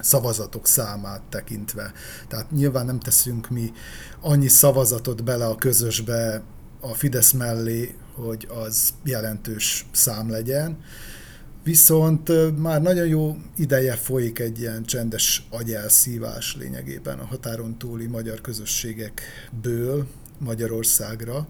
szavazatok 0.00 0.66
számát 0.66 1.22
tekintve. 1.28 1.92
Tehát 2.28 2.50
nyilván 2.50 2.86
nem 2.86 2.98
teszünk 2.98 3.48
mi 3.48 3.72
annyi 4.20 4.48
szavazatot 4.48 5.24
bele 5.24 5.46
a 5.46 5.54
közösbe 5.54 6.42
a 6.80 6.94
Fidesz 6.94 7.32
mellé, 7.32 7.94
hogy 8.14 8.48
az 8.64 8.94
jelentős 9.04 9.86
szám 9.92 10.30
legyen, 10.30 10.78
Viszont 11.66 12.30
már 12.58 12.82
nagyon 12.82 13.06
jó 13.06 13.36
ideje 13.56 13.94
folyik 13.94 14.38
egy 14.38 14.60
ilyen 14.60 14.84
csendes 14.84 15.46
agyelszívás 15.50 16.56
lényegében 16.58 17.18
a 17.18 17.24
határon 17.24 17.78
túli 17.78 18.06
magyar 18.06 18.40
közösségekből 18.40 20.06
Magyarországra, 20.38 21.46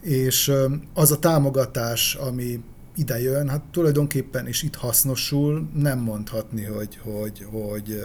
és 0.00 0.52
az 0.94 1.10
a 1.10 1.18
támogatás, 1.18 2.14
ami 2.14 2.60
ide 2.96 3.20
jön, 3.20 3.48
hát 3.48 3.62
tulajdonképpen 3.70 4.48
is 4.48 4.62
itt 4.62 4.74
hasznosul, 4.74 5.68
nem 5.74 5.98
mondhatni, 5.98 6.64
hogy, 6.64 6.98
hogy, 7.02 7.46
hogy 7.50 8.02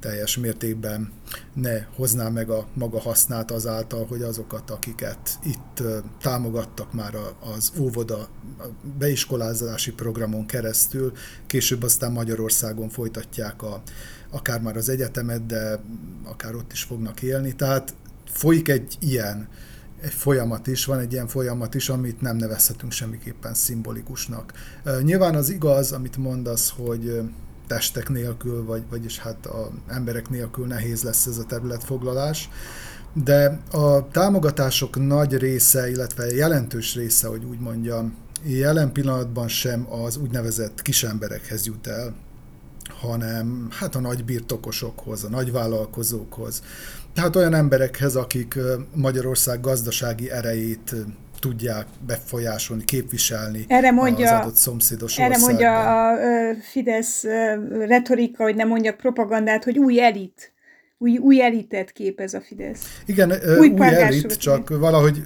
teljes 0.00 0.36
mértékben 0.36 1.12
ne 1.54 1.82
hozná 1.82 2.28
meg 2.28 2.50
a 2.50 2.66
maga 2.74 3.00
hasznát 3.00 3.50
azáltal, 3.50 4.06
hogy 4.06 4.22
azokat, 4.22 4.70
akiket 4.70 5.38
itt 5.44 5.82
támogattak 6.20 6.92
már 6.92 7.14
az 7.54 7.72
óvoda 7.78 8.28
beiskolázási 8.98 9.92
programon 9.92 10.46
keresztül, 10.46 11.12
később 11.46 11.82
aztán 11.82 12.12
Magyarországon 12.12 12.88
folytatják 12.88 13.62
a, 13.62 13.82
akár 14.30 14.60
már 14.60 14.76
az 14.76 14.88
egyetemet, 14.88 15.46
de 15.46 15.80
akár 16.24 16.54
ott 16.54 16.72
is 16.72 16.82
fognak 16.82 17.22
élni. 17.22 17.52
Tehát 17.54 17.94
folyik 18.24 18.68
egy 18.68 18.96
ilyen 19.00 19.48
egy 20.00 20.12
folyamat 20.12 20.66
is, 20.66 20.84
van 20.84 20.98
egy 20.98 21.12
ilyen 21.12 21.26
folyamat 21.26 21.74
is, 21.74 21.88
amit 21.88 22.20
nem 22.20 22.36
nevezhetünk 22.36 22.92
semmiképpen 22.92 23.54
szimbolikusnak. 23.54 24.52
Nyilván 25.02 25.34
az 25.34 25.50
igaz, 25.50 25.92
amit 25.92 26.16
mondasz, 26.16 26.72
hogy 26.76 27.20
testek 27.66 28.08
nélkül, 28.08 28.64
vagy, 28.64 28.82
vagyis 28.90 29.18
hát 29.18 29.46
a 29.46 29.70
emberek 29.88 30.28
nélkül 30.28 30.66
nehéz 30.66 31.02
lesz 31.02 31.26
ez 31.26 31.38
a 31.38 31.44
területfoglalás, 31.44 32.48
de 33.12 33.60
a 33.70 34.08
támogatások 34.08 35.06
nagy 35.06 35.36
része, 35.36 35.90
illetve 35.90 36.26
jelentős 36.26 36.94
része, 36.94 37.28
hogy 37.28 37.44
úgy 37.44 37.58
mondjam, 37.58 38.14
jelen 38.44 38.92
pillanatban 38.92 39.48
sem 39.48 39.92
az 39.92 40.16
úgynevezett 40.16 40.82
kisemberekhez 40.82 41.66
jut 41.66 41.86
el, 41.86 42.14
hanem 43.00 43.68
hát 43.70 43.94
a 43.94 44.00
nagy 44.00 44.24
birtokosokhoz, 44.24 45.24
a 45.24 45.28
nagy 45.28 45.52
vállalkozókhoz. 45.52 46.62
Tehát 47.14 47.36
olyan 47.36 47.54
emberekhez, 47.54 48.16
akik 48.16 48.58
Magyarország 48.94 49.60
gazdasági 49.60 50.30
erejét 50.30 50.94
tudják 51.40 51.86
befolyásolni, 52.06 52.84
képviselni 52.84 53.64
erre 53.68 53.90
mondja, 53.90 54.34
az 54.34 54.40
adott 54.40 54.54
szomszédos 54.54 55.18
Erre 55.18 55.28
országban. 55.28 55.50
mondja 55.50 56.08
a 56.08 56.16
Fidesz 56.70 57.24
retorika, 57.78 58.42
hogy 58.42 58.54
nem 58.54 58.68
mondjak 58.68 58.96
propagandát, 58.96 59.64
hogy 59.64 59.78
új 59.78 60.00
elit 60.00 60.52
új, 61.02 61.18
új 61.18 61.42
elitet 61.42 61.92
képez 61.92 62.34
a 62.34 62.40
Fidesz. 62.40 63.02
Igen, 63.06 63.32
új, 63.58 63.68
új 63.68 63.86
elit, 63.86 64.36
csak 64.36 64.68
valahogy 64.78 65.22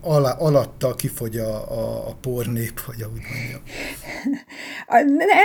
alá, 0.00 0.30
alatta 0.30 0.94
kifogy 0.94 1.36
a, 1.36 1.70
a, 1.70 2.08
a 2.08 2.14
pornép, 2.20 2.80
vagy 2.86 3.02
ahogy 3.02 3.20
mondjam. 3.30 3.60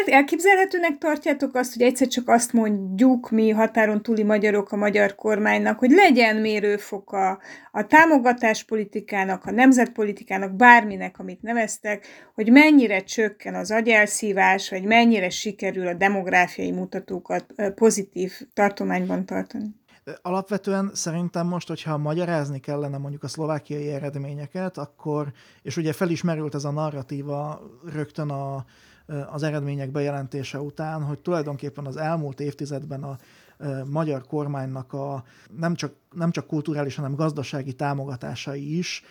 Elképzelhetőnek 0.05 0.97
tartjátok 0.97 1.55
azt, 1.55 1.73
hogy 1.73 1.81
egyszer 1.81 2.07
csak 2.07 2.29
azt 2.29 2.53
mondjuk 2.53 3.29
mi 3.29 3.49
határon 3.49 4.01
túli 4.01 4.23
magyarok 4.23 4.71
a 4.71 4.75
magyar 4.75 5.15
kormánynak, 5.15 5.79
hogy 5.79 5.91
legyen 5.91 6.35
mérőfoka 6.35 7.39
a 7.71 7.87
támogatáspolitikának, 7.87 9.45
a 9.45 9.51
nemzetpolitikának, 9.51 10.55
bárminek, 10.55 11.19
amit 11.19 11.41
neveztek, 11.41 12.07
hogy 12.35 12.51
mennyire 12.51 13.03
csökken 13.03 13.55
az 13.55 13.71
agyelszívás, 13.71 14.69
vagy 14.69 14.83
mennyire 14.83 15.29
sikerül 15.29 15.87
a 15.87 15.93
demográfiai 15.93 16.71
mutatókat 16.71 17.45
pozitív 17.75 18.33
tartományban 18.53 19.25
tartani. 19.25 19.68
Alapvetően 20.21 20.91
szerintem 20.93 21.47
most, 21.47 21.67
hogyha 21.67 21.97
magyarázni 21.97 22.59
kellene 22.59 22.97
mondjuk 22.97 23.23
a 23.23 23.27
szlovákiai 23.27 23.91
eredményeket, 23.91 24.77
akkor, 24.77 25.31
és 25.61 25.77
ugye 25.77 25.93
felismerült 25.93 26.55
ez 26.55 26.63
a 26.63 26.71
narratíva 26.71 27.61
rögtön 27.93 28.29
a, 28.29 28.65
az 29.31 29.43
eredmények 29.43 29.91
bejelentése 29.91 30.61
után, 30.61 31.03
hogy 31.03 31.19
tulajdonképpen 31.19 31.85
az 31.85 31.97
elmúlt 31.97 32.39
évtizedben 32.39 33.03
a 33.03 33.17
magyar 33.85 34.27
kormánynak 34.27 34.93
a 34.93 35.23
nem 35.57 35.75
csak, 35.75 35.93
nem 36.11 36.31
csak 36.31 36.47
kulturális, 36.47 36.95
hanem 36.95 37.15
gazdasági 37.15 37.73
támogatásai 37.73 38.77
is 38.77 39.03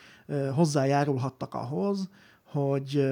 hozzájárulhattak 0.54 1.54
ahhoz, 1.54 2.08
hogy 2.44 3.08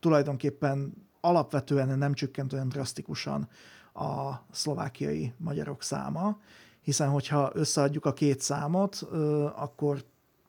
tulajdonképpen 0.00 0.92
alapvetően 1.20 1.98
nem 1.98 2.14
csökkent 2.14 2.52
olyan 2.52 2.68
drasztikusan 2.68 3.48
a 3.94 4.32
szlovákiai 4.50 5.32
magyarok 5.36 5.82
száma, 5.82 6.38
hiszen 6.82 7.08
hogyha 7.08 7.50
összeadjuk 7.54 8.04
a 8.04 8.12
két 8.12 8.40
számot, 8.40 9.02
akkor 9.56 10.04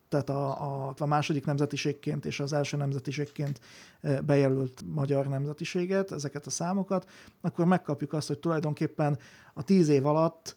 tehát 0.10 0.30
a, 0.30 0.48
a, 0.88 0.94
a 0.98 1.06
második 1.06 1.46
nemzetiségként 1.46 2.26
és 2.26 2.40
az 2.40 2.54
első 2.54 2.78
nemzetiségként 2.78 3.60
bejelölt 4.26 4.82
magyar 4.86 5.28
nemzetiséget, 5.28 6.12
ezeket 6.12 6.46
a 6.46 6.50
számokat, 6.50 7.10
akkor 7.42 7.66
megkapjuk 7.66 8.14
azt, 8.14 8.28
hogy 8.28 8.40
tulajdonképpen 8.40 9.18
a 9.54 9.64
tíz 9.64 9.90
év 9.90 10.06
alatt 10.06 10.56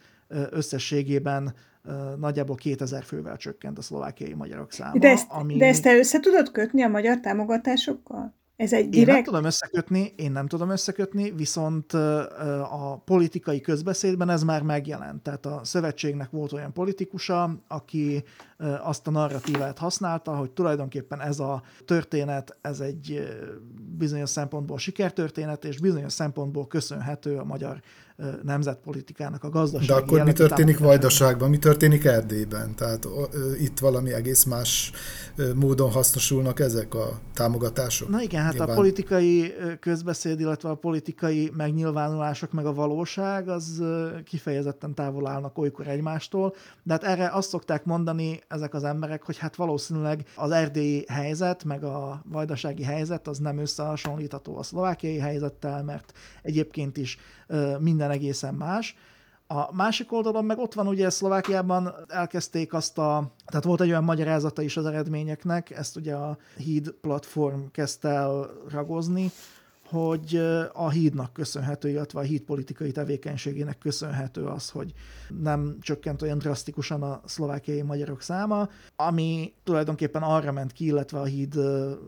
összességében 0.51 1.55
nagyjából 2.19 2.57
2000 2.57 3.05
fővel 3.05 3.37
csökkent 3.37 3.79
a 3.79 3.83
szlovákiai 3.83 4.35
magyarok 4.35 4.73
száma. 4.73 4.99
De 4.99 5.09
ezt, 5.09 5.31
ami... 5.31 5.57
de 5.57 5.67
ezt 5.67 5.83
te 5.83 5.97
össze 5.97 6.21
tudod 6.21 6.51
kötni 6.51 6.83
a 6.83 6.89
magyar 6.89 7.21
támogatásokkal? 7.21 8.35
Ez 8.57 8.73
egy 8.73 8.89
direkt... 8.89 9.09
Én 9.09 9.15
nem 9.15 9.25
tudom 9.25 9.45
összekötni, 9.45 10.13
én 10.17 10.33
nem 10.33 10.47
tudom 10.47 10.71
összekötni, 10.71 11.31
viszont 11.31 11.93
a 11.93 13.03
politikai 13.05 13.61
közbeszédben 13.61 14.31
ez 14.31 14.43
már 14.43 14.63
megjelent. 14.63 15.23
Tehát 15.23 15.47
a 15.47 15.61
szövetségnek 15.63 16.31
volt 16.31 16.53
olyan 16.53 16.73
politikusa, 16.73 17.59
aki 17.69 18.25
azt 18.83 19.07
a 19.07 19.11
narratívát 19.11 19.79
használta, 19.79 20.37
hogy 20.37 20.51
tulajdonképpen 20.51 21.21
ez 21.21 21.39
a 21.39 21.63
történet, 21.85 22.57
ez 22.61 22.81
egy 22.81 23.29
bizonyos 23.99 24.31
szempontból 24.31 24.79
sikertörténet, 24.79 25.65
és 25.65 25.81
bizonyos 25.81 26.13
szempontból 26.13 26.67
köszönhető 26.67 27.37
a 27.37 27.45
magyar 27.45 27.81
nemzetpolitikának 28.43 29.45
a 29.45 29.49
gazdasági 29.49 29.87
De 29.87 29.95
akkor 29.95 30.23
mi 30.23 30.33
történik 30.33 30.79
Vajdaságban, 30.79 31.51
mi 31.51 31.59
történik 31.59 32.05
Erdélyben? 32.05 32.75
Tehát 32.75 33.09
itt 33.61 33.79
valami 33.79 34.13
egész 34.13 34.45
más 34.45 34.93
módon 35.55 35.91
hasznosulnak 35.91 36.61
ezek 36.61 36.95
a 36.95 37.19
támogatások? 37.35 38.09
Na 38.09 38.23
igen, 38.23 38.43
hát 38.43 38.53
Nyilván... 38.53 38.71
a 38.71 38.75
politikai 38.75 39.55
közbeszéd, 39.81 40.41
illetve 40.41 40.69
a 40.69 40.75
politikai 40.75 41.53
megnyilvánulások, 41.57 42.53
meg 42.53 42.67
a 42.67 42.73
valóság, 42.73 43.49
az 43.49 43.83
kifejezetten 44.25 44.95
távol 44.95 45.27
állnak 45.27 45.59
olykor 45.59 45.89
egymástól, 45.89 46.55
de 46.83 46.93
hát 46.93 47.05
erre 47.05 47.29
azt 47.29 47.49
szokták 47.49 47.85
mondani 47.85 48.41
ezek 48.49 48.75
az 48.75 48.85
emberek, 48.85 49.23
hogy 49.23 49.39
hát 49.39 49.57
valószínűleg 49.57 50.27
az 50.35 50.51
erdélyi 50.51 51.05
helyzet, 51.09 51.65
meg 51.65 51.85
a 51.85 52.23
vajdasági 52.31 52.83
helyzet 52.83 53.29
az 53.29 53.39
nem 53.39 53.59
összehasonlítható 53.59 54.59
a 54.59 54.63
szlovákiai 54.63 55.19
helyzettel, 55.19 55.83
mert 55.83 56.13
egyébként 56.43 56.97
is 56.97 57.19
minden 57.79 58.04
egészen 58.11 58.55
más. 58.55 58.97
A 59.47 59.75
másik 59.75 60.13
oldalon 60.13 60.45
meg 60.45 60.59
ott 60.59 60.75
van 60.75 60.87
ugye 60.87 61.11
Szlovákiában 61.11 61.95
elkezdték 62.09 62.73
azt 62.73 62.99
a, 62.99 63.33
tehát 63.47 63.65
volt 63.65 63.81
egy 63.81 63.89
olyan 63.89 64.05
magyarázata 64.05 64.63
is 64.63 64.77
az 64.77 64.87
eredményeknek, 64.87 65.71
ezt 65.71 65.97
ugye 65.97 66.15
a 66.15 66.39
híd 66.57 66.91
platform 66.91 67.61
kezdte 67.73 68.09
el 68.09 68.51
ragozni, 68.71 69.31
hogy 69.89 70.37
a 70.73 70.91
hídnak 70.91 71.33
köszönhető, 71.33 71.89
illetve 71.89 72.21
a 72.21 72.23
híd 72.23 72.41
politikai 72.41 72.93
tevékenységének 72.93 73.79
köszönhető 73.79 74.45
az, 74.45 74.71
hogy 74.71 74.93
nem 75.41 75.77
csökkent 75.81 76.23
olyan 76.23 76.39
drasztikusan 76.39 77.03
a 77.03 77.21
szlovákiai 77.25 77.83
magyarok 77.83 78.23
száma, 78.23 78.69
ami 78.97 79.53
tulajdonképpen 79.65 80.23
arra 80.23 80.53
ment 80.53 80.73
ki, 80.73 80.85
illetve 80.85 81.21
a 81.21 81.25
híd 81.25 81.55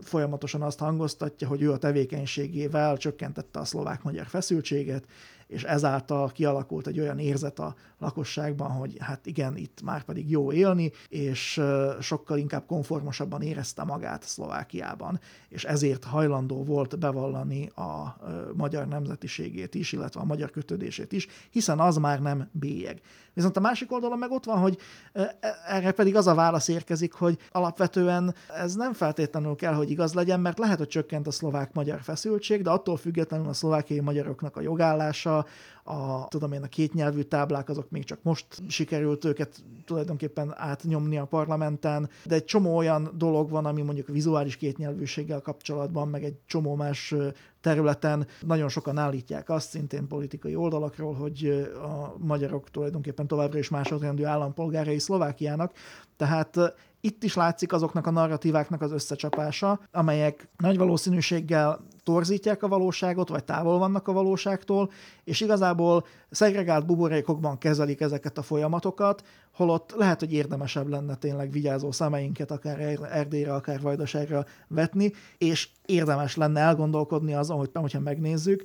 folyamatosan 0.02 0.62
azt 0.62 0.78
hangoztatja, 0.78 1.48
hogy 1.48 1.62
ő 1.62 1.72
a 1.72 1.78
tevékenységével 1.78 2.96
csökkentette 2.96 3.58
a 3.58 3.64
szlovák-magyar 3.64 4.26
feszültséget, 4.26 5.04
és 5.46 5.62
ezáltal 5.62 6.28
kialakult 6.28 6.86
egy 6.86 7.00
olyan 7.00 7.18
érzet 7.18 7.58
a 7.58 7.74
lakosságban, 7.98 8.70
hogy 8.70 8.96
hát 9.00 9.26
igen, 9.26 9.56
itt 9.56 9.82
már 9.84 10.02
pedig 10.02 10.30
jó 10.30 10.52
élni, 10.52 10.92
és 11.08 11.60
sokkal 12.00 12.38
inkább 12.38 12.66
konformosabban 12.66 13.42
érezte 13.42 13.84
magát 13.84 14.22
Szlovákiában, 14.22 15.20
és 15.48 15.64
ezért 15.64 16.04
hajlandó 16.04 16.64
volt 16.64 16.98
bevallani 16.98 17.66
a 17.66 18.16
magyar 18.54 18.86
nemzetiségét 18.88 19.74
is, 19.74 19.92
illetve 19.92 20.20
a 20.20 20.24
magyar 20.24 20.50
kötődését 20.50 21.12
is, 21.12 21.26
hiszen 21.50 21.78
az 21.78 21.96
már 21.96 22.20
nem 22.20 22.48
bélyeg. 22.52 23.00
Viszont 23.36 23.56
a 23.56 23.60
másik 23.60 23.92
oldalon 23.92 24.18
meg 24.18 24.30
ott 24.30 24.44
van, 24.44 24.58
hogy 24.58 24.78
e, 25.12 25.38
erre 25.66 25.92
pedig 25.92 26.16
az 26.16 26.26
a 26.26 26.34
válasz 26.34 26.68
érkezik, 26.68 27.12
hogy 27.12 27.38
alapvetően 27.52 28.34
ez 28.48 28.74
nem 28.74 28.92
feltétlenül 28.92 29.54
kell, 29.54 29.74
hogy 29.74 29.90
igaz 29.90 30.14
legyen, 30.14 30.40
mert 30.40 30.58
lehet, 30.58 30.78
hogy 30.78 30.88
csökkent 30.88 31.26
a 31.26 31.30
szlovák-magyar 31.30 32.00
feszültség, 32.00 32.62
de 32.62 32.70
attól 32.70 32.96
függetlenül 32.96 33.48
a 33.48 33.52
szlovákiai 33.52 34.00
magyaroknak 34.00 34.56
a 34.56 34.60
jogállása, 34.60 35.35
a, 35.84 36.28
tudom 36.28 36.52
én, 36.52 36.62
a 36.62 36.66
kétnyelvű 36.66 37.22
táblák, 37.22 37.68
azok 37.68 37.90
még 37.90 38.04
csak 38.04 38.18
most 38.22 38.46
sikerült 38.68 39.24
őket 39.24 39.64
tulajdonképpen 39.84 40.54
átnyomni 40.56 41.18
a 41.18 41.24
parlamenten, 41.24 42.10
de 42.24 42.34
egy 42.34 42.44
csomó 42.44 42.76
olyan 42.76 43.10
dolog 43.14 43.50
van, 43.50 43.66
ami 43.66 43.82
mondjuk 43.82 44.08
vizuális 44.08 44.56
kétnyelvűséggel 44.56 45.40
kapcsolatban, 45.40 46.08
meg 46.08 46.24
egy 46.24 46.36
csomó 46.46 46.74
más 46.74 47.14
területen 47.60 48.26
nagyon 48.40 48.68
sokan 48.68 48.98
állítják 48.98 49.50
azt, 49.50 49.68
szintén 49.68 50.06
politikai 50.06 50.54
oldalakról, 50.56 51.14
hogy 51.14 51.68
a 51.82 52.14
magyarok 52.18 52.70
tulajdonképpen 52.70 53.26
továbbra 53.26 53.58
is 53.58 53.68
másodrendű 53.68 54.24
állampolgárai 54.24 54.98
Szlovákiának, 54.98 55.72
tehát 56.16 56.74
itt 57.00 57.22
is 57.22 57.34
látszik 57.34 57.72
azoknak 57.72 58.06
a 58.06 58.10
narratíváknak 58.10 58.82
az 58.82 58.92
összecsapása, 58.92 59.80
amelyek 59.92 60.48
nagy 60.56 60.78
valószínűséggel 60.78 61.80
torzítják 62.06 62.62
a 62.62 62.68
valóságot, 62.68 63.28
vagy 63.28 63.44
távol 63.44 63.78
vannak 63.78 64.08
a 64.08 64.12
valóságtól, 64.12 64.90
és 65.24 65.40
igazából 65.40 66.06
szegregált 66.30 66.86
buborékokban 66.86 67.58
kezelik 67.58 68.00
ezeket 68.00 68.38
a 68.38 68.42
folyamatokat, 68.42 69.22
holott 69.54 69.94
lehet, 69.96 70.20
hogy 70.20 70.32
érdemesebb 70.32 70.88
lenne 70.88 71.14
tényleg 71.14 71.50
vigyázó 71.50 71.92
szemeinket 71.92 72.50
akár 72.50 72.80
er- 72.80 73.02
Erdélyre, 73.02 73.54
akár 73.54 73.80
Vajdaságra 73.80 74.44
vetni, 74.68 75.12
és 75.38 75.68
érdemes 75.86 76.36
lenne 76.36 76.60
elgondolkodni 76.60 77.34
azon, 77.34 77.56
hogy 77.56 77.70
hogyha 77.72 78.00
megnézzük, 78.00 78.62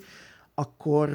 akkor 0.61 1.09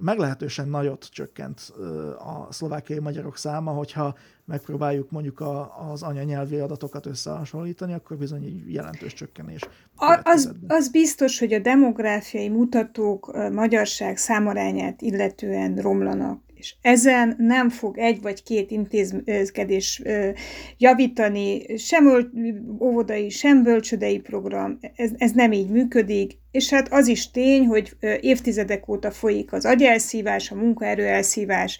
meglehetősen 0.00 0.68
nagyot 0.68 1.08
csökkent 1.10 1.72
a 2.18 2.52
szlovákiai 2.52 2.98
magyarok 2.98 3.36
száma, 3.36 3.70
hogyha 3.70 4.14
megpróbáljuk 4.44 5.10
mondjuk 5.10 5.40
a, 5.40 5.72
az 5.90 6.02
anyanyelvi 6.02 6.58
adatokat 6.58 7.06
összehasonlítani, 7.06 7.92
akkor 7.92 8.16
bizony 8.16 8.44
egy 8.44 8.72
jelentős 8.72 9.12
csökkenés. 9.12 9.60
A, 9.96 10.20
az, 10.24 10.52
az 10.68 10.90
biztos, 10.90 11.38
hogy 11.38 11.52
a 11.52 11.58
demográfiai 11.58 12.48
mutatók 12.48 13.50
magyarság 13.52 14.16
számarányát 14.16 15.02
illetően 15.02 15.76
romlanak 15.76 16.40
és 16.58 16.74
ezen 16.80 17.34
nem 17.38 17.68
fog 17.68 17.98
egy 17.98 18.22
vagy 18.22 18.42
két 18.42 18.70
intézkedés 18.70 20.02
javítani, 20.78 21.76
sem 21.76 22.30
óvodai, 22.80 23.28
sem 23.28 23.62
bölcsödei 23.62 24.18
program, 24.18 24.78
ez, 24.94 25.10
ez 25.16 25.30
nem 25.32 25.52
így 25.52 25.68
működik, 25.68 26.32
és 26.50 26.70
hát 26.70 26.92
az 26.92 27.06
is 27.08 27.30
tény, 27.30 27.66
hogy 27.66 27.96
évtizedek 28.20 28.88
óta 28.88 29.10
folyik 29.10 29.52
az 29.52 29.64
agyelszívás, 29.64 30.50
a 30.50 30.54
munkaerőelszívás, 30.54 31.78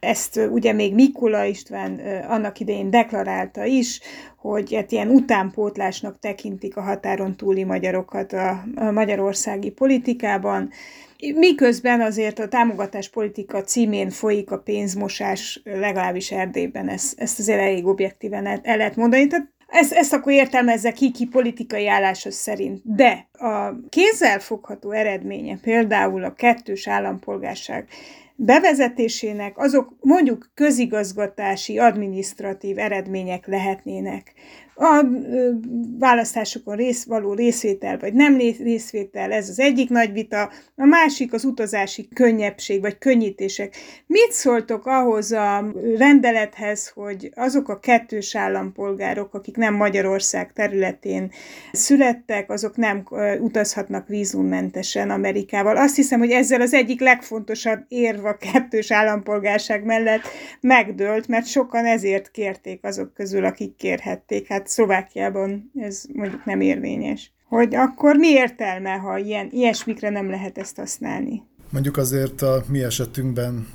ezt 0.00 0.40
ugye 0.50 0.72
még 0.72 0.94
Mikula 0.94 1.44
István 1.44 2.00
annak 2.28 2.60
idején 2.60 2.90
deklarálta 2.90 3.64
is, 3.64 4.00
hogy 4.36 4.74
hát 4.74 4.92
ilyen 4.92 5.08
utánpótlásnak 5.08 6.18
tekintik 6.18 6.76
a 6.76 6.82
határon 6.82 7.36
túli 7.36 7.64
magyarokat 7.64 8.32
a, 8.32 8.64
a 8.74 8.90
magyarországi 8.90 9.70
politikában, 9.70 10.70
Miközben 11.32 12.00
azért 12.00 12.38
a 12.38 12.48
támogatáspolitika 12.48 13.62
címén 13.62 14.10
folyik 14.10 14.50
a 14.50 14.58
pénzmosás, 14.58 15.60
legalábbis 15.64 16.30
Erdélyben, 16.30 16.88
ezt, 16.88 17.20
ezt 17.20 17.38
azért 17.38 17.60
elég 17.60 17.86
objektíven 17.86 18.46
el, 18.46 18.60
el 18.62 18.76
lehet 18.76 18.96
mondani. 18.96 19.26
Tehát 19.26 19.52
ezt, 19.66 19.92
ezt 19.92 20.12
akkor 20.12 20.32
értelmezze 20.32 20.92
ki, 20.92 21.10
ki 21.10 21.26
politikai 21.26 21.88
állása 21.88 22.30
szerint. 22.30 22.80
De 22.84 23.28
a 23.32 23.74
kézzelfogható 23.88 24.90
eredménye, 24.90 25.58
például 25.62 26.24
a 26.24 26.34
kettős 26.34 26.88
állampolgárság 26.88 27.88
bevezetésének 28.36 29.58
azok 29.58 29.96
mondjuk 30.00 30.50
közigazgatási, 30.54 31.78
administratív 31.78 32.78
eredmények 32.78 33.46
lehetnének 33.46 34.32
a 34.74 35.04
választásokon 35.98 36.76
rész, 36.76 37.04
való 37.04 37.34
részvétel 37.34 37.98
vagy 37.98 38.14
nem 38.14 38.36
részvétel, 38.36 39.32
ez 39.32 39.48
az 39.48 39.60
egyik 39.60 39.88
nagy 39.88 40.12
vita, 40.12 40.50
a 40.76 40.84
másik 40.84 41.32
az 41.32 41.44
utazási 41.44 42.08
könnyebbség 42.14 42.80
vagy 42.80 42.98
könnyítések. 42.98 43.76
Mit 44.06 44.32
szóltok 44.32 44.86
ahhoz 44.86 45.32
a 45.32 45.72
rendelethez, 45.96 46.88
hogy 46.88 47.30
azok 47.34 47.68
a 47.68 47.78
kettős 47.78 48.36
állampolgárok, 48.36 49.34
akik 49.34 49.56
nem 49.56 49.74
Magyarország 49.74 50.52
területén 50.52 51.30
születtek, 51.72 52.50
azok 52.50 52.76
nem 52.76 53.02
utazhatnak 53.40 54.08
vízummentesen 54.08 55.10
Amerikával. 55.10 55.76
Azt 55.76 55.96
hiszem, 55.96 56.18
hogy 56.18 56.30
ezzel 56.30 56.60
az 56.60 56.72
egyik 56.72 57.00
legfontosabb 57.00 57.84
érv 57.88 58.24
a 58.24 58.36
kettős 58.36 58.92
állampolgárság 58.92 59.84
mellett 59.84 60.22
megdőlt, 60.60 61.28
mert 61.28 61.46
sokan 61.46 61.84
ezért 61.84 62.30
kérték 62.30 62.84
azok 62.84 63.14
közül, 63.14 63.44
akik 63.44 63.76
kérhették. 63.76 64.48
Hát 64.48 64.63
tehát 64.64 64.78
Szlovákiában 64.78 65.70
ez 65.74 66.02
mondjuk 66.12 66.44
nem 66.44 66.60
érvényes. 66.60 67.32
Hogy 67.48 67.74
akkor 67.74 68.16
mi 68.16 68.28
értelme, 68.28 68.90
ha 68.90 69.18
ilyen, 69.18 69.48
ilyesmikre 69.50 70.10
nem 70.10 70.30
lehet 70.30 70.58
ezt 70.58 70.76
használni? 70.76 71.42
Mondjuk 71.70 71.96
azért 71.96 72.42
a 72.42 72.64
mi 72.68 72.82
esetünkben 72.82 73.68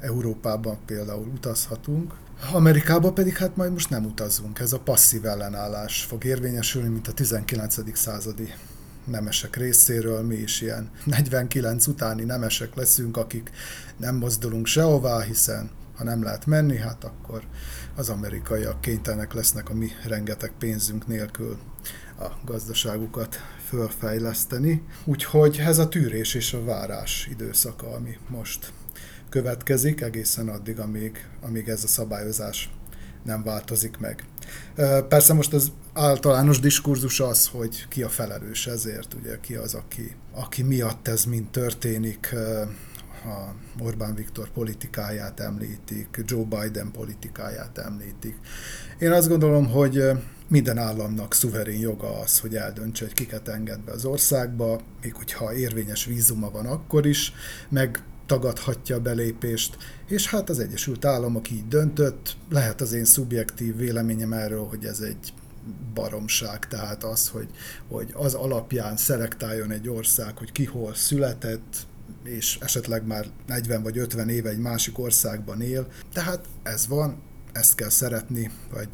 Európában 0.00 0.78
például 0.86 1.26
utazhatunk, 1.34 2.14
Amerikába 2.52 3.12
pedig 3.12 3.36
hát 3.36 3.56
majd 3.56 3.72
most 3.72 3.90
nem 3.90 4.04
utazunk. 4.04 4.58
Ez 4.58 4.72
a 4.72 4.78
passzív 4.78 5.24
ellenállás 5.24 6.02
fog 6.02 6.24
érvényesülni, 6.24 6.88
mint 6.88 7.08
a 7.08 7.12
19. 7.12 7.96
századi 7.96 8.52
nemesek 9.04 9.56
részéről, 9.56 10.22
mi 10.22 10.34
is 10.34 10.60
ilyen 10.60 10.90
49 11.04 11.86
utáni 11.86 12.24
nemesek 12.24 12.74
leszünk, 12.74 13.16
akik 13.16 13.50
nem 13.96 14.16
mozdulunk 14.16 14.66
sehová, 14.66 15.20
hiszen 15.20 15.70
ha 15.96 16.04
nem 16.04 16.22
lehet 16.22 16.46
menni, 16.46 16.76
hát 16.76 17.04
akkor 17.04 17.42
az 17.96 18.08
amerikaiak 18.08 18.80
kénytelenek 18.80 19.32
lesznek 19.32 19.70
a 19.70 19.74
mi 19.74 19.88
rengeteg 20.06 20.52
pénzünk 20.58 21.06
nélkül 21.06 21.58
a 22.18 22.26
gazdaságukat 22.44 23.36
fölfejleszteni. 23.68 24.82
Úgyhogy 25.04 25.58
ez 25.58 25.78
a 25.78 25.88
tűrés 25.88 26.34
és 26.34 26.52
a 26.52 26.64
várás 26.64 27.28
időszaka, 27.30 27.94
ami 27.94 28.18
most 28.28 28.72
következik, 29.28 30.00
egészen 30.00 30.48
addig, 30.48 30.78
amíg, 30.78 31.28
amíg 31.40 31.68
ez 31.68 31.84
a 31.84 31.86
szabályozás 31.86 32.70
nem 33.24 33.42
változik 33.42 33.98
meg. 33.98 34.24
Persze 35.08 35.32
most 35.32 35.52
az 35.52 35.72
általános 35.92 36.60
diskurzus 36.60 37.20
az, 37.20 37.46
hogy 37.46 37.88
ki 37.88 38.02
a 38.02 38.08
felelős 38.08 38.66
ezért, 38.66 39.14
ugye 39.14 39.40
ki 39.40 39.54
az, 39.54 39.74
aki, 39.74 40.16
aki 40.32 40.62
miatt 40.62 41.08
ez 41.08 41.24
mind 41.24 41.50
történik, 41.50 42.34
ha 43.22 43.54
Orbán 43.80 44.14
Viktor 44.14 44.48
politikáját 44.48 45.40
említik, 45.40 46.22
Joe 46.26 46.44
Biden 46.44 46.90
politikáját 46.90 47.78
említik. 47.78 48.36
Én 48.98 49.12
azt 49.12 49.28
gondolom, 49.28 49.66
hogy 49.66 50.02
minden 50.48 50.78
államnak 50.78 51.34
szuverén 51.34 51.80
joga 51.80 52.20
az, 52.20 52.38
hogy 52.38 52.56
eldöntse, 52.56 53.04
hogy 53.04 53.14
kiket 53.14 53.48
enged 53.48 53.80
be 53.80 53.92
az 53.92 54.04
országba, 54.04 54.80
még 55.02 55.14
hogyha 55.14 55.54
érvényes 55.54 56.04
vízuma 56.04 56.50
van 56.50 56.66
akkor 56.66 57.06
is, 57.06 57.32
meg 57.68 58.02
tagadhatja 58.26 58.96
a 58.96 59.00
belépést, 59.00 59.76
és 60.08 60.28
hát 60.28 60.50
az 60.50 60.58
Egyesült 60.58 61.04
Államok 61.04 61.50
így 61.50 61.68
döntött, 61.68 62.36
lehet 62.50 62.80
az 62.80 62.92
én 62.92 63.04
szubjektív 63.04 63.76
véleményem 63.76 64.32
erről, 64.32 64.64
hogy 64.64 64.84
ez 64.84 65.00
egy 65.00 65.32
baromság, 65.94 66.68
tehát 66.68 67.04
az, 67.04 67.28
hogy, 67.28 67.48
hogy 67.88 68.10
az 68.12 68.34
alapján 68.34 68.96
szelektáljon 68.96 69.70
egy 69.70 69.88
ország, 69.88 70.36
hogy 70.38 70.52
ki 70.52 70.64
hol 70.64 70.94
született, 70.94 71.86
és 72.24 72.58
esetleg 72.60 73.06
már 73.06 73.26
40 73.46 73.82
vagy 73.82 73.98
50 73.98 74.28
éve 74.28 74.48
egy 74.48 74.58
másik 74.58 74.98
országban 74.98 75.60
él. 75.60 75.88
Tehát 76.12 76.46
ez 76.62 76.86
van, 76.86 77.22
ezt 77.52 77.74
kell 77.74 77.88
szeretni, 77.88 78.50
vagy 78.72 78.88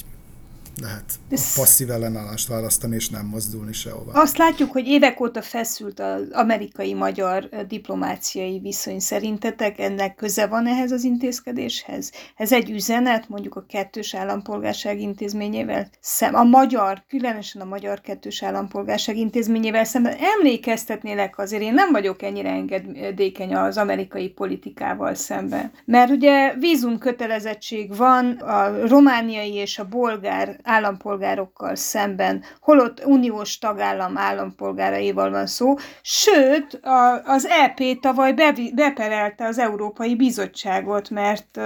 lehet 0.80 1.04
a 1.30 1.52
passzív 1.56 1.90
ellenállást 1.90 2.48
választani, 2.48 2.94
és 2.94 3.08
nem 3.08 3.26
mozdulni 3.26 3.72
sehova. 3.72 4.12
Azt 4.12 4.36
látjuk, 4.36 4.72
hogy 4.72 4.86
évek 4.86 5.20
óta 5.20 5.42
feszült 5.42 6.00
az 6.00 6.22
amerikai-magyar 6.32 7.48
diplomáciai 7.68 8.58
viszony. 8.58 8.98
Szerintetek 8.98 9.78
ennek 9.78 10.14
köze 10.14 10.46
van 10.46 10.66
ehhez 10.66 10.92
az 10.92 11.04
intézkedéshez? 11.04 12.12
Ez 12.36 12.52
egy 12.52 12.70
üzenet, 12.70 13.28
mondjuk 13.28 13.54
a 13.54 13.64
kettős 13.68 14.14
állampolgárság 14.14 15.00
intézményével 15.00 15.88
szem, 16.00 16.34
a 16.34 16.42
magyar, 16.42 17.02
különösen 17.08 17.62
a 17.62 17.64
magyar 17.64 18.00
kettős 18.00 18.42
állampolgárság 18.42 19.16
intézményével 19.16 19.84
szemben 19.84 20.16
emlékeztetnélek 20.38 21.38
azért, 21.38 21.62
én 21.62 21.74
nem 21.74 21.92
vagyok 21.92 22.22
ennyire 22.22 22.50
engedékeny 22.50 23.54
az 23.54 23.76
amerikai 23.76 24.28
politikával 24.28 25.14
szemben. 25.14 25.70
Mert 25.84 26.10
ugye 26.10 26.54
vízum 26.54 26.98
kötelezettség 26.98 27.96
van 27.96 28.30
a 28.30 28.86
romániai 28.86 29.52
és 29.52 29.78
a 29.78 29.88
bolgár 29.88 30.60
állampolgárokkal 30.68 31.74
szemben, 31.74 32.44
holott 32.60 33.04
uniós 33.04 33.58
tagállam 33.58 34.16
állampolgáraival 34.16 35.30
van 35.30 35.46
szó, 35.46 35.74
sőt, 36.02 36.74
a, 36.82 37.22
az 37.24 37.46
EP 37.46 38.00
tavaly 38.00 38.32
be, 38.32 38.54
beperelte 38.74 39.46
az 39.46 39.58
Európai 39.58 40.16
Bizottságot, 40.16 41.10
mert, 41.10 41.56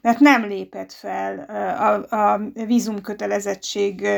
mert 0.00 0.18
nem 0.18 0.44
lépett 0.44 0.92
fel 0.92 1.38
a, 1.78 2.16
a 2.16 2.40
vízumkötelezettség 2.66 4.08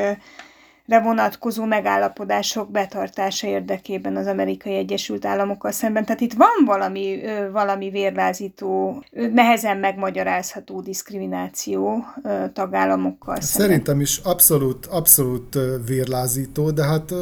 vonatkozó 0.86 1.64
megállapodások 1.64 2.70
betartása 2.70 3.46
érdekében 3.46 4.16
az 4.16 4.26
amerikai 4.26 4.74
Egyesült 4.74 5.24
Államokkal 5.24 5.70
szemben. 5.70 6.04
Tehát 6.04 6.20
itt 6.20 6.32
van 6.32 6.64
valami, 6.64 7.20
valami 7.52 7.90
vérlázító, 7.90 9.02
nehezen 9.32 9.76
megmagyarázható 9.76 10.80
diszkrimináció 10.80 12.04
tagállamokkal 12.52 13.40
szemben. 13.40 13.68
Szerintem 13.68 14.00
is 14.00 14.18
abszolút, 14.18 14.86
abszolút 14.86 15.58
vérlázító, 15.86 16.70
de 16.70 16.84
hát 16.84 17.14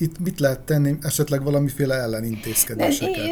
itt 0.00 0.18
mit 0.18 0.40
lehet 0.40 0.60
tenni, 0.60 0.94
esetleg 1.02 1.42
valamiféle 1.42 1.94
ellenintézkedéseket? 1.94 3.24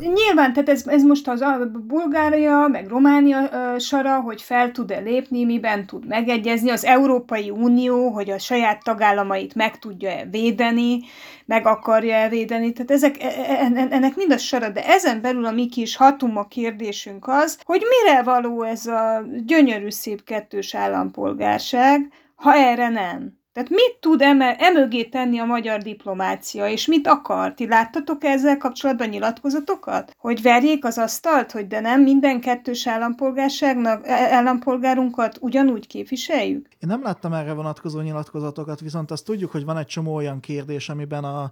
Nyilván, 0.00 0.52
tehát 0.52 0.68
ez, 0.68 0.86
ez 0.86 1.02
most 1.02 1.28
az 1.28 1.40
a 1.40 1.70
Bulgária, 1.86 2.66
meg 2.66 2.88
Románia 2.88 3.50
sara, 3.78 4.20
hogy 4.20 4.42
fel 4.42 4.70
tud-e 4.70 4.98
lépni, 4.98 5.44
miben 5.44 5.86
tud 5.86 6.06
megegyezni, 6.06 6.70
az 6.70 6.84
Európai 6.84 7.50
Unió, 7.50 8.08
hogy 8.08 8.30
a 8.30 8.38
saját 8.38 8.82
tagállamait 8.84 9.54
meg 9.54 9.78
tudja 9.78 10.10
-e 10.10 10.28
védeni, 10.30 11.00
meg 11.46 11.66
akarja 11.66 12.14
-e 12.14 12.28
védeni, 12.28 12.72
tehát 12.72 12.90
ezek, 12.90 13.22
e, 13.22 13.26
e, 13.26 13.86
ennek 13.90 14.16
mind 14.16 14.32
a 14.32 14.38
sara, 14.38 14.68
de 14.68 14.86
ezen 14.86 15.20
belül 15.20 15.44
a 15.44 15.50
mi 15.50 15.66
kis 15.66 15.96
hatuma 15.96 16.46
kérdésünk 16.46 17.28
az, 17.28 17.58
hogy 17.64 17.82
mire 18.02 18.22
való 18.22 18.62
ez 18.62 18.86
a 18.86 19.26
gyönyörű 19.46 19.90
szép 19.90 20.24
kettős 20.24 20.74
állampolgárság, 20.74 22.12
ha 22.34 22.54
erre 22.54 22.88
nem. 22.88 23.44
Tehát 23.56 23.70
mit 23.70 23.96
tud 24.00 24.22
eme, 24.22 24.56
emögé 24.56 25.04
tenni 25.04 25.38
a 25.38 25.44
magyar 25.44 25.82
diplomácia, 25.82 26.68
és 26.68 26.86
mit 26.86 27.06
akar? 27.06 27.54
Ti 27.54 27.66
láttatok 27.66 28.24
-e 28.24 28.28
ezzel 28.28 28.56
kapcsolatban 28.56 29.08
nyilatkozatokat? 29.08 30.12
Hogy 30.18 30.42
verjék 30.42 30.84
az 30.84 30.98
asztalt, 30.98 31.52
hogy 31.52 31.66
de 31.66 31.80
nem 31.80 32.02
minden 32.02 32.40
kettős 32.40 32.86
állampolgárságnak, 32.86 34.06
e, 34.06 34.34
állampolgárunkat 34.34 35.38
ugyanúgy 35.40 35.86
képviseljük? 35.86 36.66
Én 36.68 36.88
nem 36.88 37.02
láttam 37.02 37.32
erre 37.32 37.52
vonatkozó 37.52 38.00
nyilatkozatokat, 38.00 38.80
viszont 38.80 39.10
azt 39.10 39.24
tudjuk, 39.24 39.50
hogy 39.50 39.64
van 39.64 39.78
egy 39.78 39.86
csomó 39.86 40.14
olyan 40.14 40.40
kérdés, 40.40 40.88
amiben 40.88 41.24
a 41.24 41.50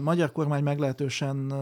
magyar 0.00 0.32
kormány 0.32 0.62
meglehetősen 0.62 1.52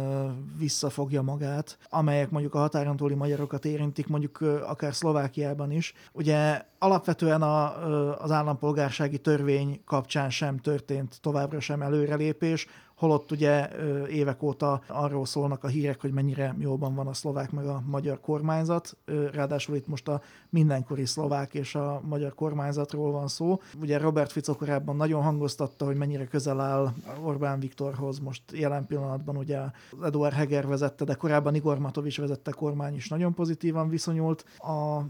visszafogja 0.59 1.23
magát, 1.23 1.79
amelyek 1.91 2.31
mondjuk 2.31 2.55
a 2.55 2.59
határon 2.59 2.97
túli 2.97 3.15
magyarokat 3.15 3.65
érintik, 3.65 4.07
mondjuk 4.07 4.41
akár 4.67 4.95
Szlovákiában 4.95 5.71
is. 5.71 5.95
Ugye 6.13 6.63
alapvetően 6.79 7.43
a, 7.43 8.23
az 8.23 8.31
állampolgársági 8.31 9.19
törvény 9.19 9.81
kapcsán 9.85 10.31
sem 10.31 10.59
történt 10.59 11.19
továbbra 11.21 11.61
sem 11.61 11.83
előrelépés, 11.83 12.67
holott 13.01 13.31
ugye 13.31 13.69
évek 14.07 14.43
óta 14.43 14.81
arról 14.87 15.27
szólnak 15.27 15.65
a 15.65 15.69
hírek, 15.69 16.01
hogy 16.01 16.13
mennyire 16.13 16.55
jóban 16.59 16.95
van 16.95 17.07
a 17.07 17.13
szlovák 17.13 17.51
meg 17.51 17.67
a 17.67 17.83
magyar 17.87 18.21
kormányzat, 18.21 18.97
ráadásul 19.33 19.77
itt 19.77 19.87
most 19.87 20.09
a 20.09 20.21
mindenkori 20.49 21.07
szlovák 21.07 21.55
és 21.55 21.75
a 21.75 22.01
magyar 22.05 22.35
kormányzatról 22.35 23.13
van 23.13 23.29
szó. 23.29 23.61
Ugye 23.81 23.99
Robert 23.99 24.33
Fico 24.33 24.57
korábban 24.57 24.97
nagyon 24.97 25.23
hangoztatta, 25.23 25.85
hogy 25.85 25.97
mennyire 25.97 26.27
közel 26.27 26.61
áll 26.61 26.93
Orbán 27.23 27.61
Viktorhoz, 27.61 28.19
most 28.19 28.43
jelen 28.53 28.87
pillanatban 28.87 29.37
ugye 29.37 29.59
Eduard 30.03 30.35
Heger 30.35 30.67
vezette, 30.67 31.05
de 31.05 31.15
korábban 31.15 31.55
Igor 31.55 31.79
Matovics 31.79 32.19
vezette 32.19 32.51
kormány 32.51 32.95
is 32.95 33.09
nagyon 33.09 33.35
pozitívan 33.35 33.89
viszonyult 33.89 34.45
a 34.59 35.01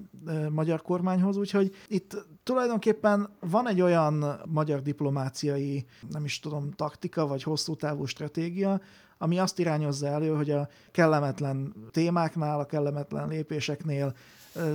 magyar 0.51 0.83
kormányhoz, 0.83 1.37
úgyhogy 1.37 1.75
itt 1.89 2.27
tulajdonképpen 2.43 3.29
van 3.41 3.69
egy 3.69 3.81
olyan 3.81 4.41
magyar 4.47 4.83
diplomáciai, 4.83 5.85
nem 6.11 6.25
is 6.25 6.39
tudom, 6.39 6.71
taktika 6.71 7.27
vagy 7.27 7.43
hosszú 7.43 7.79
távú 7.81 8.05
stratégia, 8.05 8.81
ami 9.19 9.39
azt 9.39 9.59
irányozza 9.59 10.07
elő, 10.07 10.35
hogy 10.35 10.51
a 10.51 10.69
kellemetlen 10.91 11.75
témáknál, 11.91 12.61
a 12.61 12.67
kellemetlen 12.67 13.29
lépéseknél 13.29 14.15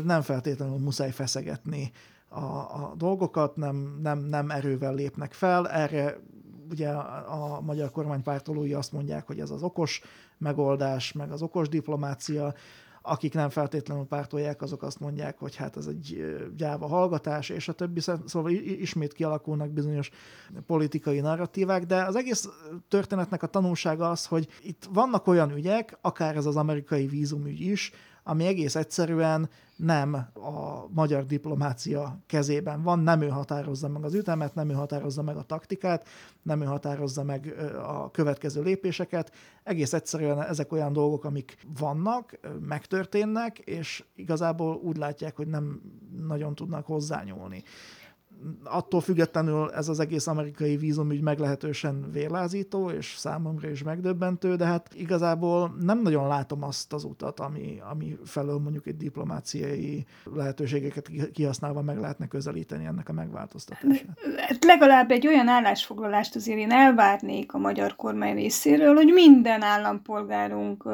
nem 0.04 0.22
feltétlenül 0.22 0.78
muszáj 0.78 1.12
feszegetni 1.12 1.92
a, 2.28 2.46
a 2.46 2.94
dolgokat, 2.98 3.56
nem, 3.56 4.00
nem, 4.02 4.20
nem 4.20 4.50
erővel 4.50 4.94
lépnek 4.94 5.34
fel, 5.34 5.70
erre 5.70 6.18
ugye 6.70 6.90
a, 6.90 7.62
magyar 7.62 7.92
kormánypártolói 7.92 8.74
azt 8.74 8.92
mondják, 8.92 9.28
hogy 9.28 9.40
ez 9.40 9.50
az 9.50 9.64
okos 9.64 10.02
megoldás, 10.38 11.12
meg 11.12 11.32
az 11.32 11.42
okos 11.42 11.70
diplomácia, 11.70 12.54
akik 13.06 13.34
nem 13.34 13.50
feltétlenül 13.50 14.06
pártolják, 14.06 14.62
azok 14.62 14.84
azt 14.84 15.00
mondják, 15.00 15.40
hogy 15.40 15.56
hát 15.56 15.78
ez 15.78 15.86
egy 15.86 16.26
gyáva 16.58 16.88
hallgatás, 16.88 17.50
és 17.50 17.68
a 17.68 17.74
többi, 17.74 18.00
szóval 18.26 18.52
ismét 18.52 19.14
kialakulnak 19.14 19.70
bizonyos 19.70 20.10
politikai 20.66 21.20
narratívák, 21.20 21.86
de 21.86 22.04
az 22.04 22.16
egész 22.16 22.50
történetnek 22.88 23.44
a 23.44 23.48
tanulsága 23.48 24.10
az, 24.10 24.26
hogy 24.26 24.48
itt 24.62 24.88
vannak 24.94 25.28
olyan 25.28 25.52
ügyek, 25.52 25.98
akár 26.02 26.36
ez 26.36 26.46
az 26.46 26.56
amerikai 26.56 27.08
vízumügy 27.08 27.60
is, 27.60 27.92
ami 28.28 28.46
egész 28.46 28.76
egyszerűen 28.76 29.50
nem 29.76 30.14
a 30.34 30.88
magyar 30.90 31.26
diplomácia 31.26 32.20
kezében 32.28 32.82
van, 32.82 33.00
nem 33.00 33.22
ő 33.22 33.28
határozza 33.28 33.88
meg 33.88 34.04
az 34.04 34.14
ütemet, 34.14 34.56
nem 34.56 34.70
ő 34.70 34.74
határozza 34.74 35.22
meg 35.22 35.38
a 35.38 35.42
taktikát, 35.42 36.08
nem 36.42 36.62
ő 36.62 36.66
határozza 36.66 37.24
meg 37.24 37.56
a 37.84 38.12
következő 38.12 38.62
lépéseket. 38.62 39.32
Egész 39.64 39.94
egyszerűen 39.94 40.42
ezek 40.42 40.72
olyan 40.72 40.94
dolgok, 40.94 41.24
amik 41.24 41.58
vannak, 41.80 42.40
megtörténnek, 42.60 43.60
és 43.60 44.04
igazából 44.16 44.76
úgy 44.76 44.98
látják, 44.98 45.36
hogy 45.36 45.48
nem 45.48 45.82
nagyon 46.28 46.56
tudnak 46.56 46.86
hozzányúlni 46.86 47.64
attól 48.64 49.02
függetlenül 49.02 49.72
ez 49.72 49.88
az 49.90 50.00
egész 50.00 50.28
amerikai 50.28 50.78
vízumügy 50.78 51.22
meglehetősen 51.22 52.12
vérlázító, 52.12 52.90
és 52.90 53.16
számomra 53.18 53.70
is 53.70 53.84
megdöbbentő, 53.84 54.56
de 54.56 54.66
hát 54.66 54.90
igazából 54.94 55.76
nem 55.80 56.02
nagyon 56.02 56.28
látom 56.28 56.64
azt 56.64 56.94
az 56.94 57.04
utat, 57.04 57.40
ami, 57.40 57.82
ami 57.90 58.18
felől 58.26 58.58
mondjuk 58.58 58.88
egy 58.88 58.98
diplomáciai 58.98 60.06
lehetőségeket 60.34 61.10
kihasználva 61.34 61.82
meg 61.82 62.00
lehetne 62.00 62.28
közelíteni 62.28 62.86
ennek 62.86 63.10
a 63.10 63.14
megváltoztatását. 63.14 64.20
Hát 64.38 64.64
legalább 64.64 65.12
egy 65.12 65.28
olyan 65.28 65.48
állásfoglalást 65.48 66.36
azért 66.36 66.58
én 66.58 66.72
elvárnék 66.72 67.54
a 67.54 67.58
magyar 67.58 67.96
kormány 67.96 68.36
részéről, 68.36 68.96
hogy 68.96 69.12
minden 69.14 69.62
állampolgárunk 69.62 70.90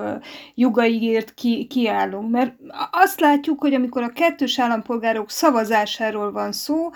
jogaiért 0.55 1.33
ki, 1.33 1.67
kiállunk, 1.69 2.31
mert 2.31 2.55
azt 2.91 3.19
látjuk, 3.19 3.59
hogy 3.59 3.73
amikor 3.73 4.03
a 4.03 4.11
kettős 4.13 4.59
állampolgárok 4.59 5.29
szavazásáról 5.29 6.31
van 6.31 6.51
szó, 6.51 6.89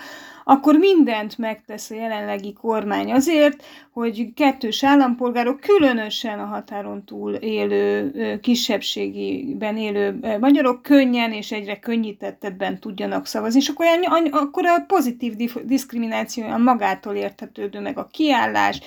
akkor 0.48 0.74
mindent 0.74 1.38
megtesz 1.38 1.90
a 1.90 1.94
jelenlegi 1.94 2.52
kormány 2.52 3.12
azért, 3.12 3.64
hogy 3.92 4.32
kettős 4.34 4.84
állampolgárok, 4.84 5.60
különösen 5.60 6.38
a 6.38 6.44
határon 6.44 7.04
túl 7.04 7.34
élő, 7.34 8.38
kisebbségiben 8.42 9.76
élő 9.76 10.18
magyarok 10.40 10.82
könnyen 10.82 11.32
és 11.32 11.52
egyre 11.52 11.78
könnyítettebben 11.78 12.80
tudjanak 12.80 13.26
szavazni, 13.26 13.60
és 13.60 13.68
akkor, 13.68 13.86
akkor 14.30 14.66
a 14.66 14.84
pozitív 14.86 15.34
diszkrimináció 15.64 16.44
a 16.44 16.58
magától 16.58 17.14
értetődő, 17.14 17.80
meg 17.80 17.98
a 17.98 18.08
kiállás, 18.12 18.80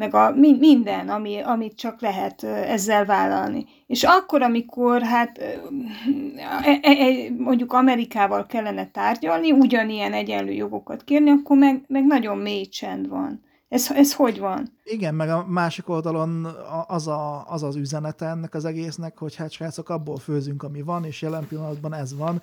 meg 0.00 0.14
a 0.14 0.34
minden, 0.58 1.08
ami, 1.08 1.40
amit 1.40 1.76
csak 1.76 2.00
lehet 2.00 2.42
ezzel 2.42 3.04
vállalni. 3.04 3.66
És 3.86 4.02
akkor, 4.02 4.42
amikor 4.42 5.02
hát 5.02 5.38
e, 5.38 6.80
e, 6.82 6.90
e, 6.90 7.06
mondjuk 7.38 7.72
Amerikával 7.72 8.46
kellene 8.46 8.90
tárgyalni, 8.90 9.52
ugyanilyen 9.52 10.12
egyenlő 10.12 10.52
jogokat 10.52 11.04
kérni, 11.04 11.30
akkor 11.30 11.56
meg, 11.56 11.84
meg 11.86 12.06
nagyon 12.06 12.38
mély 12.38 12.66
csend 12.66 13.08
van. 13.08 13.42
Ez, 13.68 13.90
ez 13.90 14.14
hogy 14.14 14.38
van? 14.38 14.72
Igen, 14.84 15.14
meg 15.14 15.28
a 15.28 15.46
másik 15.48 15.88
oldalon 15.88 16.46
az, 16.86 17.06
a, 17.06 17.44
az 17.48 17.62
az 17.62 17.76
üzenete 17.76 18.26
ennek 18.26 18.54
az 18.54 18.64
egésznek, 18.64 19.18
hogy 19.18 19.36
hát 19.36 19.50
srácok, 19.50 19.88
abból 19.88 20.16
főzünk, 20.16 20.62
ami 20.62 20.82
van, 20.82 21.04
és 21.04 21.22
jelen 21.22 21.46
pillanatban 21.48 21.94
ez 21.94 22.16
van 22.16 22.42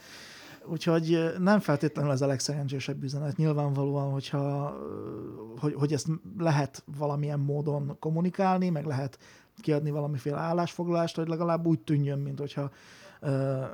Úgyhogy 0.70 1.34
nem 1.40 1.60
feltétlenül 1.60 2.12
ez 2.12 2.22
a 2.22 2.28
legszerencsésebb 2.28 3.04
üzenet. 3.04 3.38
Nyilvánvalóan, 3.38 4.12
hogyha, 4.12 4.74
hogy, 5.60 5.74
hogy 5.74 5.94
ezt 5.94 6.08
lehet 6.38 6.84
valamilyen 6.98 7.40
módon 7.40 7.98
kommunikálni, 8.00 8.70
meg 8.70 8.86
lehet 8.86 9.20
kiadni 9.62 9.92
valamiféle 9.92 10.38
állásfoglalást, 10.38 11.16
hogy 11.16 11.28
legalább 11.28 11.66
úgy 11.66 11.80
tűnjön, 11.80 12.20
mint 12.20 12.40
hogyha 12.40 12.72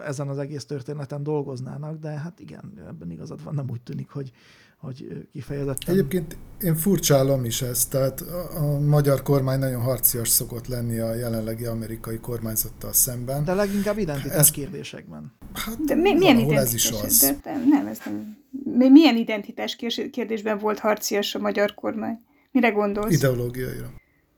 ezen 0.06 0.28
az 0.28 0.38
egész 0.38 0.66
történeten 0.66 1.24
dolgoznának, 1.24 2.00
de 2.00 2.10
hát 2.10 2.40
igen, 2.40 2.74
ebben 2.88 3.12
igazad 3.12 3.44
van, 3.44 3.54
nem 3.54 3.70
úgy 3.70 3.82
tűnik, 3.82 4.10
hogy, 4.10 4.32
hogy 4.78 5.28
kifejezetten... 5.32 5.94
Egyébként 5.94 6.38
én 6.62 6.76
furcsálom 6.76 7.46
is 7.46 7.62
ezt, 7.62 7.90
tehát 7.90 8.22
a 8.56 8.80
magyar 8.80 9.22
kormány 9.22 9.60
nagyon 9.60 9.82
harcias 9.82 10.30
szokott 10.30 10.68
lenni 10.68 11.00
a 11.00 11.14
jelenlegi 11.14 11.66
amerikai 11.66 12.18
kormányzattal 12.18 12.94
szemben. 12.94 13.44
De 13.44 13.54
leginkább 13.54 13.98
identitás 13.98 14.38
ez... 14.38 14.52
kérdésekben. 14.52 15.32
Hát, 15.54 15.84
De 15.84 15.96
mi, 15.96 16.14
milyen 16.14 16.38
identitás? 16.38 16.64
Ez 16.64 16.74
is 16.74 16.92
az. 16.92 17.40
De, 17.44 17.62
nem, 17.66 17.88
ez 17.88 18.00
nem. 18.06 18.38
Milyen 18.92 19.16
identitás 19.16 19.76
kérdésben 20.12 20.58
volt 20.58 20.80
harcias 20.80 21.36
a 21.36 21.40
magyar 21.40 21.74
kormány? 21.74 22.20
Mire 22.52 22.70
gondolsz? 22.70 23.14
Ideológiaira. 23.14 23.92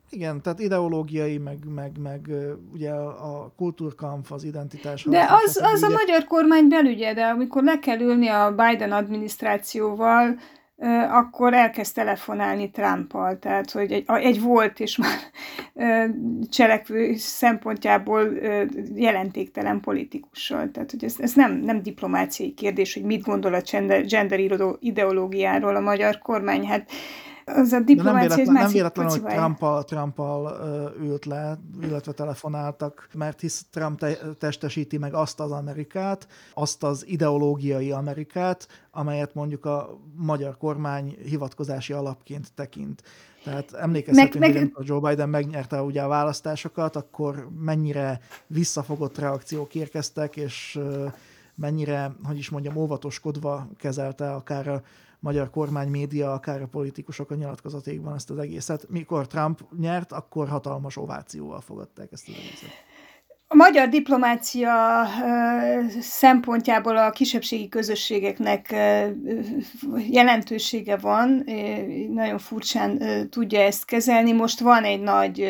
Igen, 0.10 0.42
tehát 0.42 0.60
ideológiai, 0.60 1.38
meg, 1.38 1.58
meg, 1.74 1.98
meg 1.98 2.30
ugye 2.74 2.92
a 2.92 3.54
kultúrkamp, 3.58 4.32
az 4.32 4.44
identitás. 4.44 5.04
De 5.04 5.28
az, 5.30 5.60
az 5.74 5.82
a 5.82 5.90
magyar 5.90 6.24
kormány 6.24 6.68
belügye, 6.68 7.14
de 7.14 7.26
amikor 7.26 7.64
le 7.64 7.80
kell 7.80 8.00
ülni 8.00 8.28
a 8.28 8.56
Biden 8.56 8.92
adminisztrációval, 8.92 10.40
akkor 11.10 11.54
elkezd 11.54 11.94
telefonálni 11.94 12.70
Trumpal, 12.70 13.40
tehát 13.40 13.72
hogy 13.72 13.92
egy, 13.92 14.04
egy 14.08 14.42
volt 14.42 14.80
és 14.80 14.98
már 14.98 15.20
cselekvő 16.50 17.16
szempontjából 17.16 18.34
jelentéktelen 18.96 19.80
politikussal. 19.80 20.72
Tehát, 20.72 20.92
hogy 20.92 21.04
ez, 21.04 21.16
ez 21.20 21.34
nem, 21.34 21.54
nem 21.54 21.82
diplomáciai 21.82 22.54
kérdés, 22.54 22.94
hogy 22.94 23.04
mit 23.04 23.24
gondol 23.24 23.54
a 23.54 23.62
gender, 23.72 24.06
gender 24.06 24.40
ideológiáról 24.80 25.76
a 25.76 25.80
magyar 25.80 26.18
kormány. 26.18 26.68
Hát 26.68 26.92
az 27.46 27.72
a 27.72 27.80
diplomácia 27.80 28.28
nem 28.28 28.38
véletlen, 28.38 28.64
nem 28.64 28.72
véletlen, 28.72 29.10
hogy 29.10 29.22
Trumpal, 29.22 29.84
Trumpal 29.84 30.58
ült 31.00 31.26
le, 31.26 31.60
illetve 31.82 32.12
telefonáltak, 32.12 33.08
mert 33.14 33.40
hisz 33.40 33.66
Trump 33.72 34.00
te, 34.00 34.18
testesíti 34.38 34.98
meg 34.98 35.14
azt 35.14 35.40
az 35.40 35.52
Amerikát, 35.52 36.28
azt 36.54 36.84
az 36.84 37.08
ideológiai 37.08 37.92
Amerikát, 37.92 38.68
amelyet 38.92 39.34
mondjuk 39.34 39.66
a 39.66 40.00
magyar 40.16 40.58
kormány 40.58 41.18
hivatkozási 41.26 41.94
alapként 41.94 42.54
tekint. 42.56 43.04
Tehát 43.44 43.74
emlékezhetünk, 43.74 44.44
meg, 44.44 44.54
meg... 44.54 44.72
hogy 44.74 44.88
Joe 44.88 45.10
Biden 45.10 45.30
megnyerte 45.30 45.82
ugye 45.82 46.02
a 46.02 46.08
választásokat, 46.08 46.96
akkor 46.96 47.48
mennyire 47.60 48.20
visszafogott 48.48 49.18
reakciók 49.18 49.76
érkeztek, 49.76 50.36
és 50.36 50.80
mennyire, 51.56 52.16
hogy 52.24 52.38
is 52.38 52.50
mondjam, 52.50 52.76
óvatoskodva 52.76 53.68
kezelte 53.78 54.34
akár 54.34 54.68
a 54.68 54.82
magyar 55.26 55.50
kormány 55.50 55.88
média, 55.88 56.34
akár 56.34 56.62
a 56.62 56.68
politikusok 56.68 57.32
a 57.32 57.36
nyilatkozatékban 57.36 58.14
ezt 58.16 58.30
az 58.30 58.38
egészet. 58.38 58.86
Mikor 58.90 59.28
Trump 59.28 59.60
nyert, 59.80 60.12
akkor 60.12 60.48
hatalmas 60.48 60.98
ovációval 60.98 61.62
fogadták 61.62 62.12
ezt 62.12 62.28
az 62.28 62.34
egészet. 62.34 62.70
A 63.48 63.56
magyar 63.56 63.90
diplomácia 63.90 64.72
szempontjából 66.00 66.98
a 66.98 67.10
kisebbségi 67.10 67.70
közösségeknek 67.70 68.76
jelentősége 70.10 70.98
van, 70.98 71.46
nagyon 72.10 72.38
furcsán 72.38 73.00
tudja 73.30 73.60
ezt 73.60 73.86
kezelni. 73.86 74.32
Most 74.32 74.60
van 74.60 74.84
egy 74.84 75.02
nagy 75.02 75.48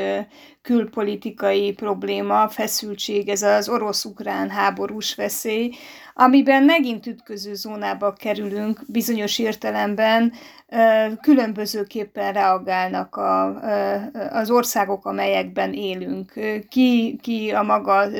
külpolitikai 0.61 1.73
probléma, 1.73 2.49
feszültség, 2.49 3.29
ez 3.29 3.41
az 3.41 3.69
orosz-ukrán 3.69 4.49
háborús 4.49 5.15
veszély, 5.15 5.71
amiben 6.17 6.63
megint 6.63 7.05
ütköző 7.05 7.53
zónába 7.53 8.13
kerülünk 8.13 8.81
bizonyos 8.87 9.39
értelemben, 9.39 10.33
különbözőképpen 11.21 12.33
reagálnak 12.33 13.15
a, 13.15 13.59
az 14.29 14.49
országok, 14.51 15.05
amelyekben 15.05 15.73
élünk. 15.73 16.33
Ki, 16.69 17.19
ki 17.21 17.51
a 17.51 17.63
maga 17.63 18.11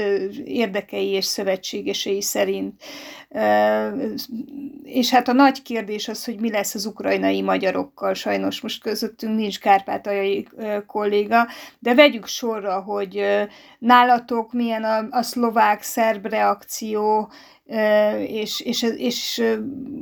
érdekei 0.45 1.07
és 1.07 1.25
szövetségesei 1.25 2.21
szerint. 2.21 2.83
És 4.83 5.09
hát 5.09 5.27
a 5.27 5.33
nagy 5.33 5.61
kérdés 5.61 6.07
az, 6.07 6.25
hogy 6.25 6.39
mi 6.39 6.51
lesz 6.51 6.75
az 6.75 6.85
ukrajnai 6.85 7.41
magyarokkal. 7.41 8.13
Sajnos 8.13 8.61
most 8.61 8.81
közöttünk 8.81 9.35
nincs 9.35 9.59
kárpátaljai 9.59 10.47
kolléga, 10.87 11.47
de 11.79 11.93
vegyük 11.93 12.27
sorra, 12.27 12.81
hogy 12.81 13.23
nálatok 13.79 14.53
milyen 14.53 14.83
a, 14.83 15.07
a 15.09 15.21
szlovák-szerb 15.21 16.25
reakció, 16.25 17.29
és, 18.27 18.59
és, 18.59 18.81
és 18.97 19.43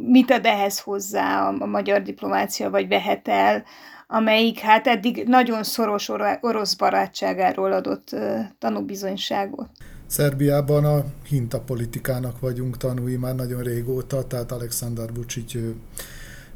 mit 0.05 0.31
ad 0.31 0.45
ehhez 0.45 0.79
hozzá 0.79 1.47
a, 1.47 1.55
a 1.59 1.65
magyar 1.65 2.01
diplomácia, 2.01 2.69
vagy 2.69 2.87
vehet 2.87 3.27
el, 3.27 3.63
amelyik 4.07 4.59
hát 4.59 4.87
eddig 4.87 5.23
nagyon 5.27 5.63
szoros 5.63 6.09
orosz 6.41 6.73
barátságáról 6.73 7.71
adott 7.71 8.15
tanúbizonyságot. 8.59 9.69
Szerbiában 10.05 10.85
a 10.85 11.03
hinta 11.27 11.59
politikának 11.59 12.39
vagyunk 12.39 12.77
tanúi 12.77 13.15
már 13.15 13.35
nagyon 13.35 13.61
régóta, 13.61 14.27
tehát 14.27 14.51
Alexander 14.51 15.13
Vucic 15.13 15.53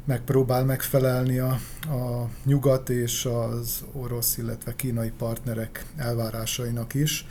megpróbál 0.04 0.64
megfelelni 0.64 1.38
a, 1.38 1.58
a 1.88 2.28
nyugat 2.44 2.88
és 2.88 3.24
az 3.24 3.84
orosz, 3.92 4.38
illetve 4.38 4.74
kínai 4.76 5.12
partnerek 5.18 5.84
elvárásainak 5.96 6.94
is 6.94 7.26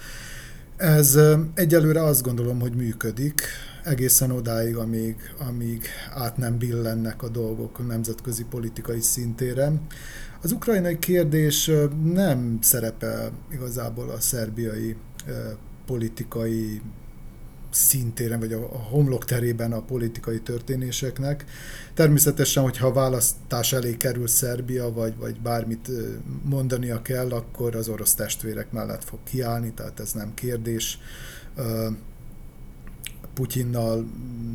Ez 0.77 1.19
egyelőre 1.53 2.03
azt 2.03 2.21
gondolom, 2.21 2.59
hogy 2.59 2.75
működik, 2.75 3.41
egészen 3.83 4.31
odáig, 4.31 4.75
amíg, 4.75 5.15
amíg 5.47 5.85
át 6.13 6.37
nem 6.37 6.57
billennek 6.57 7.23
a 7.23 7.29
dolgok 7.29 7.79
a 7.79 7.83
nemzetközi 7.83 8.45
politikai 8.49 9.01
szintére. 9.01 9.71
Az 10.41 10.51
ukrajnai 10.51 10.99
kérdés 10.99 11.71
nem 12.03 12.57
szerepel 12.61 13.31
igazából 13.51 14.09
a 14.09 14.19
szerbiai 14.19 14.95
politikai 15.85 16.81
szintéren, 17.69 18.39
vagy 18.39 18.53
a, 18.53 18.59
homlok 18.67 19.25
terében 19.25 19.71
a 19.71 19.81
politikai 19.81 20.39
történéseknek. 20.39 21.45
Természetesen, 21.93 22.63
hogyha 22.63 22.87
a 22.87 22.93
választás 22.93 23.73
elé 23.73 23.97
kerül 23.97 24.27
Szerbia, 24.27 24.91
vagy, 24.91 25.17
vagy 25.17 25.39
bármit 25.39 25.91
mondania 26.43 27.01
kell, 27.01 27.31
akkor 27.31 27.75
az 27.75 27.89
orosz 27.89 28.13
testvérek 28.13 28.71
mellett 28.71 29.03
fog 29.03 29.19
kiállni, 29.23 29.73
tehát 29.73 29.99
ez 29.99 30.11
nem 30.11 30.33
kérdés. 30.33 30.99
Putyinnal 33.33 34.05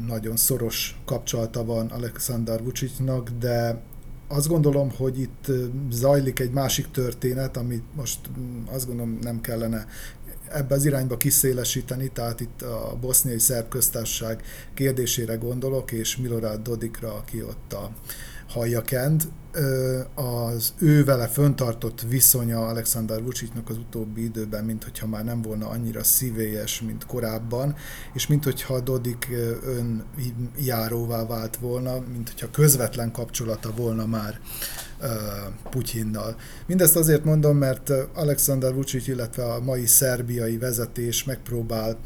nagyon 0.06 0.36
szoros 0.36 1.00
kapcsolata 1.04 1.64
van 1.64 1.86
Alexander 1.86 2.62
Vucicnak, 2.62 3.30
de 3.38 3.82
azt 4.28 4.48
gondolom, 4.48 4.90
hogy 4.90 5.20
itt 5.20 5.46
zajlik 5.90 6.40
egy 6.40 6.50
másik 6.50 6.90
történet, 6.90 7.56
amit 7.56 7.82
most 7.94 8.18
azt 8.72 8.86
gondolom 8.86 9.18
nem 9.20 9.40
kellene 9.40 9.86
ebbe 10.54 10.74
az 10.74 10.84
irányba 10.84 11.16
kiszélesíteni, 11.16 12.08
tehát 12.08 12.40
itt 12.40 12.62
a 12.62 12.96
boszniai 13.00 13.38
szerb 13.38 13.68
köztársaság 13.68 14.42
kérdésére 14.74 15.34
gondolok, 15.34 15.92
és 15.92 16.16
Milorad 16.16 16.62
Dodikra, 16.62 17.14
aki 17.14 17.42
ott 17.42 17.72
a 17.72 17.90
Hajakend, 18.48 19.22
az 20.14 20.74
ő 20.78 21.04
vele 21.04 21.26
föntartott 21.26 22.00
viszonya 22.00 22.66
Alexander 22.66 23.22
Vucicnak 23.22 23.68
az 23.68 23.76
utóbbi 23.76 24.24
időben, 24.24 24.64
mint 24.64 24.84
hogyha 24.84 25.06
már 25.06 25.24
nem 25.24 25.42
volna 25.42 25.68
annyira 25.68 26.04
szívélyes, 26.04 26.80
mint 26.80 27.06
korábban, 27.06 27.74
és 28.14 28.26
mint 28.26 28.44
hogyha 28.44 28.80
Dodik 28.80 29.28
önjáróvá 30.56 31.26
vált 31.26 31.56
volna, 31.56 32.00
mint 32.12 32.28
hogyha 32.28 32.50
közvetlen 32.50 33.12
kapcsolata 33.12 33.72
volna 33.76 34.06
már 34.06 34.40
Putyinnal. 35.70 36.36
Mindezt 36.66 36.96
azért 36.96 37.24
mondom, 37.24 37.56
mert 37.56 37.90
Alexander 38.14 38.74
Vucic, 38.74 39.08
illetve 39.08 39.44
a 39.44 39.60
mai 39.60 39.86
szerbiai 39.86 40.58
vezetés 40.58 41.24
megpróbál 41.24 41.98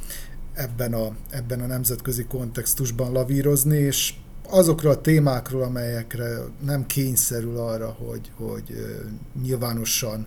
ebben 0.54 0.94
a, 0.94 1.16
ebben 1.30 1.60
a 1.60 1.66
nemzetközi 1.66 2.24
kontextusban 2.24 3.12
lavírozni, 3.12 3.76
és 3.76 4.14
azokról 4.50 4.92
a 4.92 5.00
témákról, 5.00 5.62
amelyekre 5.62 6.38
nem 6.64 6.86
kényszerül 6.86 7.56
arra, 7.58 7.88
hogy, 7.90 8.30
hogy 8.36 8.74
nyilvánosan 9.42 10.26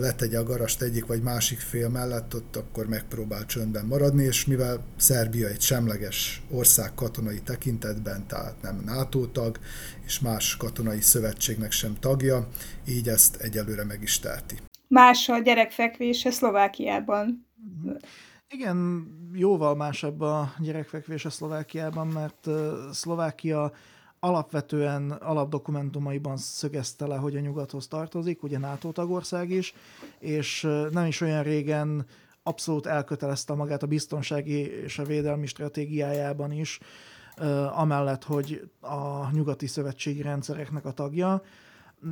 letegye 0.00 0.38
a 0.38 0.42
garast 0.42 0.82
egyik 0.82 1.06
vagy 1.06 1.22
másik 1.22 1.58
fél 1.58 1.88
mellett, 1.88 2.34
ott 2.34 2.56
akkor 2.56 2.86
megpróbál 2.86 3.46
csöndben 3.46 3.86
maradni, 3.86 4.24
és 4.24 4.44
mivel 4.44 4.84
Szerbia 4.96 5.48
egy 5.48 5.60
semleges 5.60 6.42
ország 6.50 6.94
katonai 6.94 7.40
tekintetben, 7.40 8.26
tehát 8.26 8.62
nem 8.62 8.82
NATO 8.84 9.26
tag, 9.26 9.58
és 10.06 10.20
más 10.20 10.56
katonai 10.56 11.00
szövetségnek 11.00 11.70
sem 11.70 11.96
tagja, 12.00 12.48
így 12.88 13.08
ezt 13.08 13.36
egyelőre 13.36 13.84
meg 13.84 14.02
is 14.02 14.18
teheti. 14.18 14.54
Más 14.88 15.28
a 15.28 15.38
gyerekfekvése 15.38 16.30
Szlovákiában. 16.30 17.46
Igen, 18.52 19.06
jóval 19.32 19.74
másabb 19.74 20.20
a 20.20 20.52
gyerekfekvés 20.58 21.24
a 21.24 21.30
Szlovákiában, 21.30 22.06
mert 22.06 22.48
Szlovákia 22.92 23.72
alapvetően 24.20 25.10
alapdokumentumaiban 25.10 26.36
szögezte 26.36 27.06
le, 27.06 27.16
hogy 27.16 27.36
a 27.36 27.40
nyugathoz 27.40 27.88
tartozik, 27.88 28.42
ugye 28.42 28.58
NATO 28.58 28.92
tagország 28.92 29.50
is, 29.50 29.74
és 30.18 30.68
nem 30.90 31.06
is 31.06 31.20
olyan 31.20 31.42
régen 31.42 32.06
abszolút 32.42 32.86
elkötelezte 32.86 33.54
magát 33.54 33.82
a 33.82 33.86
biztonsági 33.86 34.82
és 34.82 34.98
a 34.98 35.04
védelmi 35.04 35.46
stratégiájában 35.46 36.52
is, 36.52 36.78
amellett, 37.72 38.24
hogy 38.24 38.70
a 38.80 39.30
nyugati 39.32 39.66
szövetségi 39.66 40.22
rendszereknek 40.22 40.84
a 40.84 40.92
tagja, 40.92 41.42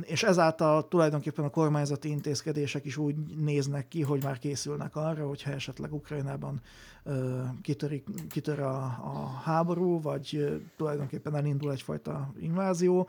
és 0.01 0.23
ezáltal 0.23 0.87
tulajdonképpen 0.87 1.45
a 1.45 1.49
kormányzati 1.49 2.09
intézkedések 2.09 2.85
is 2.85 2.97
úgy 2.97 3.15
néznek 3.37 3.87
ki, 3.87 4.01
hogy 4.01 4.23
már 4.23 4.37
készülnek 4.39 4.95
arra, 4.95 5.27
hogyha 5.27 5.51
esetleg 5.51 5.93
Ukrajnában 5.93 6.61
ö, 7.03 7.41
kitörik, 7.61 8.07
kitör 8.29 8.59
a, 8.59 8.83
a 8.83 9.39
háború, 9.43 10.01
vagy 10.01 10.35
ö, 10.35 10.55
tulajdonképpen 10.77 11.35
elindul 11.35 11.71
egyfajta 11.71 12.33
invázió, 12.39 13.07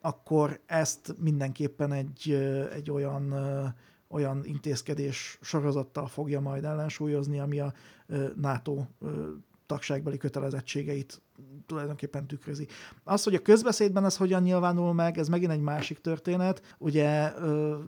akkor 0.00 0.60
ezt 0.66 1.14
mindenképpen 1.18 1.92
egy, 1.92 2.30
ö, 2.30 2.70
egy 2.70 2.90
olyan 2.90 3.30
ö, 3.30 3.66
olyan 4.08 4.44
intézkedés 4.44 5.38
sorozattal 5.40 6.06
fogja 6.06 6.40
majd 6.40 6.64
ellensúlyozni, 6.64 7.38
ami 7.38 7.60
a 7.60 7.72
NATO 8.36 8.84
tagságbeli 9.66 10.16
kötelezettségeit 10.16 11.22
tulajdonképpen 11.66 12.26
tükrözi. 12.26 12.66
Az, 13.04 13.22
hogy 13.22 13.34
a 13.34 13.42
közbeszédben 13.42 14.04
ez 14.04 14.16
hogyan 14.16 14.42
nyilvánul 14.42 14.92
meg, 14.92 15.18
ez 15.18 15.28
megint 15.28 15.52
egy 15.52 15.60
másik 15.60 15.98
történet. 15.98 16.76
Ugye 16.78 17.32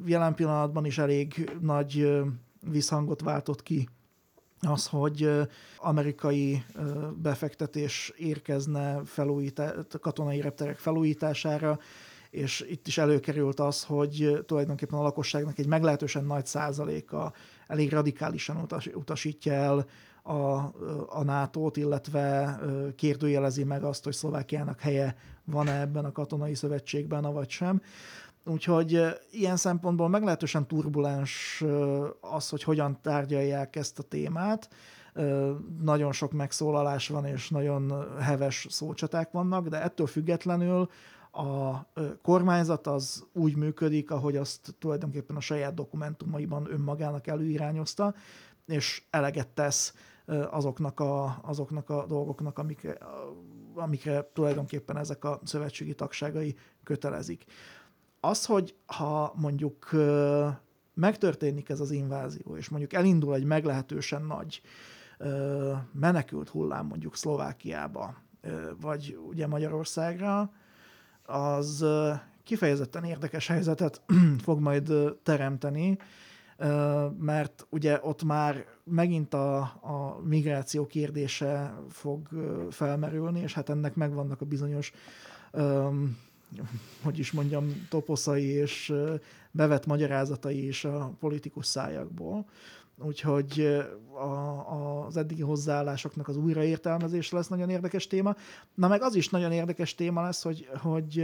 jelen 0.04 0.34
pillanatban 0.34 0.84
is 0.84 0.98
elég 0.98 1.50
nagy 1.60 2.18
visszhangot 2.70 3.20
váltott 3.20 3.62
ki 3.62 3.88
az, 4.60 4.86
hogy 4.86 5.30
amerikai 5.78 6.64
befektetés 7.16 8.12
érkezne 8.16 9.04
felújítá- 9.04 9.98
katonai 10.00 10.40
repterek 10.40 10.78
felújítására, 10.78 11.78
és 12.30 12.66
itt 12.68 12.86
is 12.86 12.98
előkerült 12.98 13.60
az, 13.60 13.84
hogy 13.84 14.42
tulajdonképpen 14.46 14.98
a 14.98 15.02
lakosságnak 15.02 15.58
egy 15.58 15.66
meglehetősen 15.66 16.24
nagy 16.24 16.46
százaléka 16.46 17.32
elég 17.66 17.92
radikálisan 17.92 18.66
utasítja 18.94 19.52
el 19.52 19.86
a, 20.28 20.72
a 21.08 21.22
NATO-t, 21.22 21.76
illetve 21.76 22.58
kérdőjelezi 22.96 23.64
meg 23.64 23.84
azt, 23.84 24.04
hogy 24.04 24.12
Szlovákiának 24.12 24.80
helye 24.80 25.16
van-e 25.44 25.80
ebben 25.80 26.04
a 26.04 26.12
katonai 26.12 26.54
szövetségben, 26.54 27.32
vagy 27.32 27.50
sem. 27.50 27.82
Úgyhogy 28.44 29.04
ilyen 29.30 29.56
szempontból 29.56 30.08
meglehetősen 30.08 30.66
turbulens 30.66 31.64
az, 32.20 32.48
hogy 32.48 32.62
hogyan 32.62 32.98
tárgyalják 33.02 33.76
ezt 33.76 33.98
a 33.98 34.02
témát. 34.02 34.68
Nagyon 35.80 36.12
sok 36.12 36.32
megszólalás 36.32 37.08
van, 37.08 37.24
és 37.24 37.48
nagyon 37.48 38.08
heves 38.20 38.66
szócsaták 38.70 39.30
vannak, 39.30 39.68
de 39.68 39.82
ettől 39.82 40.06
függetlenül 40.06 40.88
a 41.32 41.86
kormányzat 42.22 42.86
az 42.86 43.24
úgy 43.32 43.56
működik, 43.56 44.10
ahogy 44.10 44.36
azt 44.36 44.74
tulajdonképpen 44.78 45.36
a 45.36 45.40
saját 45.40 45.74
dokumentumaiban 45.74 46.66
önmagának 46.70 47.26
előirányozta, 47.26 48.14
és 48.66 49.02
eleget 49.10 49.48
tesz 49.48 49.94
azoknak 50.50 51.00
a, 51.00 51.38
azoknak 51.42 51.90
a 51.90 52.06
dolgoknak, 52.06 52.58
amik, 52.58 52.98
amikre 53.74 54.30
tulajdonképpen 54.32 54.96
ezek 54.96 55.24
a 55.24 55.40
szövetségi 55.44 55.94
tagságai 55.94 56.56
kötelezik. 56.82 57.44
Az, 58.20 58.46
hogy 58.46 58.74
ha 58.86 59.32
mondjuk 59.36 59.90
megtörténik 60.94 61.68
ez 61.68 61.80
az 61.80 61.90
invázió, 61.90 62.56
és 62.56 62.68
mondjuk 62.68 62.92
elindul 62.92 63.34
egy 63.34 63.44
meglehetősen 63.44 64.22
nagy 64.22 64.60
menekült 65.92 66.48
hullám 66.48 66.86
mondjuk 66.86 67.16
Szlovákiába, 67.16 68.14
vagy 68.80 69.18
ugye 69.28 69.46
Magyarországra, 69.46 70.52
az 71.22 71.84
kifejezetten 72.44 73.04
érdekes 73.04 73.46
helyzetet 73.46 74.02
fog 74.44 74.60
majd 74.60 74.92
teremteni, 75.22 75.98
mert 77.18 77.66
ugye 77.70 77.98
ott 78.02 78.22
már 78.22 78.64
megint 78.84 79.34
a, 79.34 79.58
a 79.60 80.20
migráció 80.24 80.86
kérdése 80.86 81.74
fog 81.88 82.28
felmerülni, 82.70 83.40
és 83.40 83.54
hát 83.54 83.68
ennek 83.68 83.94
megvannak 83.94 84.40
a 84.40 84.44
bizonyos, 84.44 84.92
hogy 87.02 87.18
is 87.18 87.32
mondjam, 87.32 87.86
toposzai 87.88 88.44
és 88.44 88.94
bevett 89.50 89.86
magyarázatai 89.86 90.66
is 90.66 90.84
a 90.84 91.12
politikus 91.20 91.66
szájakból. 91.66 92.46
Úgyhogy 93.02 93.78
a, 94.14 94.22
a, 94.22 95.04
az 95.06 95.16
eddigi 95.16 95.42
hozzáállásoknak 95.42 96.28
az 96.28 96.36
újraértelmezés 96.36 97.30
lesz 97.30 97.48
nagyon 97.48 97.70
érdekes 97.70 98.06
téma. 98.06 98.34
Na 98.74 98.88
meg 98.88 99.02
az 99.02 99.14
is 99.14 99.28
nagyon 99.28 99.52
érdekes 99.52 99.94
téma 99.94 100.22
lesz, 100.22 100.42
hogy, 100.42 100.68
hogy 100.82 101.16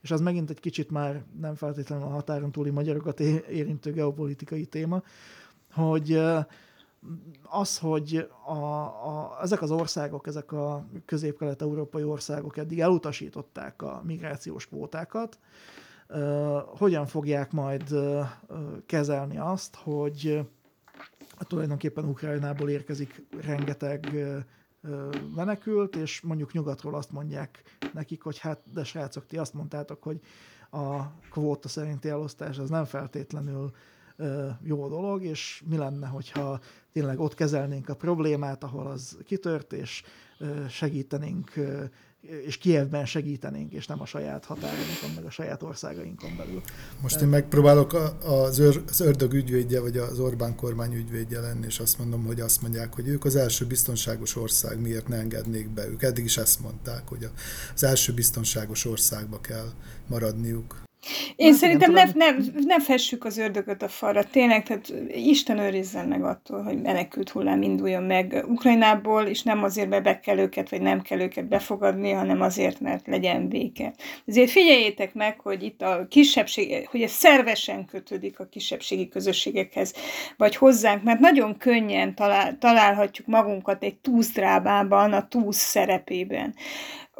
és 0.00 0.10
az 0.10 0.20
megint 0.20 0.50
egy 0.50 0.60
kicsit 0.60 0.90
már 0.90 1.24
nem 1.40 1.54
feltétlenül 1.54 2.04
a 2.04 2.10
határon 2.10 2.52
túli 2.52 2.70
magyarokat 2.70 3.20
érintő 3.20 3.92
geopolitikai 3.92 4.66
téma, 4.66 5.02
hogy 5.72 6.20
az, 7.42 7.78
hogy 7.78 8.28
a, 8.46 8.58
a, 8.58 9.38
ezek 9.42 9.62
az 9.62 9.70
országok, 9.70 10.26
ezek 10.26 10.52
a 10.52 10.86
közép-kelet-európai 11.04 12.02
országok 12.04 12.56
eddig 12.56 12.80
elutasították 12.80 13.82
a 13.82 14.02
migrációs 14.04 14.66
kvótákat, 14.66 15.38
hogyan 16.78 17.06
fogják 17.06 17.52
majd 17.52 17.94
kezelni 18.86 19.38
azt, 19.38 19.74
hogy 19.74 20.46
tulajdonképpen 21.38 22.04
Ukrajnából 22.04 22.70
érkezik 22.70 23.22
rengeteg 23.40 24.24
menekült, 25.34 25.96
és 25.96 26.20
mondjuk 26.20 26.52
nyugatról 26.52 26.94
azt 26.94 27.10
mondják 27.12 27.62
nekik, 27.92 28.22
hogy 28.22 28.38
hát 28.38 28.60
de 28.72 28.84
srácok, 28.84 29.26
ti 29.26 29.38
azt 29.38 29.54
mondtátok, 29.54 30.02
hogy 30.02 30.20
a 30.70 31.02
kvóta 31.30 31.68
szerinti 31.68 32.08
elosztás 32.08 32.58
az 32.58 32.68
nem 32.70 32.84
feltétlenül 32.84 33.70
jó 34.62 34.88
dolog, 34.88 35.22
és 35.22 35.62
mi 35.66 35.76
lenne, 35.76 36.06
hogyha 36.06 36.60
tényleg 36.92 37.20
ott 37.20 37.34
kezelnénk 37.34 37.88
a 37.88 37.94
problémát, 37.96 38.64
ahol 38.64 38.86
az 38.86 39.18
kitört, 39.24 39.72
és 39.72 40.02
segítenénk 40.68 41.52
és 42.46 42.56
Kievben 42.56 43.06
segítenénk, 43.06 43.72
és 43.72 43.86
nem 43.86 44.00
a 44.00 44.06
saját 44.06 44.44
határainkon, 44.44 45.10
meg 45.14 45.24
a 45.24 45.30
saját 45.30 45.62
országainkon 45.62 46.36
belül. 46.36 46.62
Most 47.02 47.20
én 47.20 47.28
megpróbálok 47.28 48.16
az, 48.24 48.58
ör, 48.58 48.82
az 48.88 49.00
ördög 49.00 49.32
ügyvédje, 49.32 49.80
vagy 49.80 49.96
az 49.96 50.18
Orbán 50.18 50.56
kormány 50.56 50.94
ügyvédje 50.94 51.40
lenni, 51.40 51.66
és 51.66 51.78
azt 51.78 51.98
mondom, 51.98 52.24
hogy 52.24 52.40
azt 52.40 52.62
mondják, 52.62 52.94
hogy 52.94 53.08
ők 53.08 53.24
az 53.24 53.36
első 53.36 53.66
biztonságos 53.66 54.36
ország, 54.36 54.80
miért 54.80 55.08
ne 55.08 55.16
engednék 55.16 55.68
be. 55.68 55.88
Ők 55.88 56.02
eddig 56.02 56.24
is 56.24 56.36
ezt 56.36 56.60
mondták, 56.60 57.08
hogy 57.08 57.28
az 57.74 57.84
első 57.84 58.12
biztonságos 58.12 58.84
országba 58.84 59.40
kell 59.40 59.72
maradniuk. 60.06 60.85
Én 61.36 61.50
hát 61.50 61.56
szerintem 61.56 61.92
ne, 61.92 62.04
ne, 62.14 62.26
ne 62.64 62.80
fessük 62.80 63.24
az 63.24 63.38
ördögöt 63.38 63.82
a 63.82 63.88
falra, 63.88 64.24
tényleg, 64.24 64.62
tehát 64.62 64.92
Isten 65.14 65.58
őrizzen 65.58 66.08
meg 66.08 66.24
attól, 66.24 66.62
hogy 66.62 66.82
menekült 66.82 67.30
hullám 67.30 67.62
induljon 67.62 68.02
meg 68.02 68.44
Ukrajnából, 68.48 69.22
és 69.22 69.42
nem 69.42 69.62
azért, 69.62 69.88
mert 69.88 70.02
be 70.02 70.20
kell 70.20 70.38
őket, 70.38 70.70
vagy 70.70 70.80
nem 70.80 71.02
kell 71.02 71.20
őket 71.20 71.48
befogadni, 71.48 72.10
hanem 72.10 72.40
azért, 72.40 72.80
mert 72.80 73.06
legyen 73.06 73.48
béke. 73.48 73.94
Ezért 74.26 74.50
figyeljétek 74.50 75.14
meg, 75.14 75.40
hogy 75.40 75.62
itt 75.62 75.82
a 75.82 76.06
kisebbség, 76.08 76.88
hogy 76.88 77.02
ez 77.02 77.10
szervesen 77.10 77.84
kötődik 77.84 78.40
a 78.40 78.46
kisebbségi 78.46 79.08
közösségekhez, 79.08 79.94
vagy 80.36 80.56
hozzánk, 80.56 81.02
mert 81.02 81.20
nagyon 81.20 81.56
könnyen 81.56 82.14
talál, 82.14 82.58
találhatjuk 82.58 83.26
magunkat 83.26 83.82
egy 83.82 83.96
túzdrábában, 83.96 85.12
a 85.12 85.28
túsz 85.28 85.56
szerepében 85.56 86.54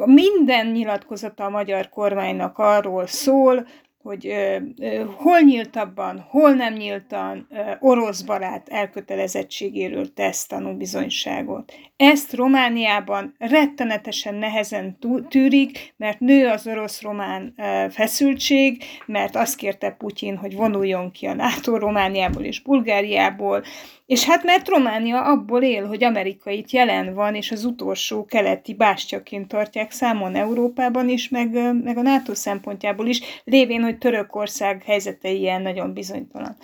minden 0.04 0.66
nyilatkozata 0.66 1.44
a 1.44 1.50
magyar 1.50 1.88
kormánynak 1.88 2.58
arról 2.58 3.06
szól, 3.06 3.66
hogy 4.06 4.26
ö, 4.26 4.56
ö, 4.80 5.04
hol 5.16 5.40
nyíltabban, 5.40 6.26
hol 6.28 6.52
nem 6.52 6.72
nyíltan 6.72 7.46
ö, 7.50 7.60
orosz 7.80 8.20
barát 8.20 8.68
elkötelezettségéről 8.68 10.12
tesz 10.12 10.46
tanúbizonyságot. 10.46 11.72
Ezt 11.96 12.32
Romániában 12.32 13.34
rettenetesen 13.38 14.34
nehezen 14.34 14.98
tűrik, 15.28 15.94
mert 15.96 16.20
nő 16.20 16.48
az 16.48 16.66
orosz-román 16.66 17.54
feszültség, 17.90 18.82
mert 19.06 19.36
azt 19.36 19.56
kérte 19.56 19.90
Putyin, 19.90 20.36
hogy 20.36 20.54
vonuljon 20.54 21.10
ki 21.10 21.26
a 21.26 21.34
NATO 21.34 21.78
Romániából 21.78 22.42
és 22.42 22.62
Bulgáriából, 22.62 23.62
és 24.06 24.24
hát 24.24 24.44
mert 24.44 24.68
Románia 24.68 25.22
abból 25.22 25.62
él, 25.62 25.86
hogy 25.86 26.04
Amerika 26.04 26.50
itt 26.50 26.70
jelen 26.70 27.14
van, 27.14 27.34
és 27.34 27.50
az 27.50 27.64
utolsó 27.64 28.24
keleti 28.24 28.74
bástyaként 28.74 29.48
tartják 29.48 29.90
számon 29.90 30.34
Európában 30.34 31.08
is, 31.08 31.28
meg, 31.28 31.50
meg 31.82 31.96
a 31.96 32.02
NATO 32.02 32.34
szempontjából 32.34 33.06
is, 33.06 33.20
lévén, 33.44 33.82
hogy 33.82 33.98
Törökország 33.98 34.82
helyzete 34.82 35.30
ilyen 35.30 35.62
nagyon 35.62 35.92
bizonytalan. 35.92 36.56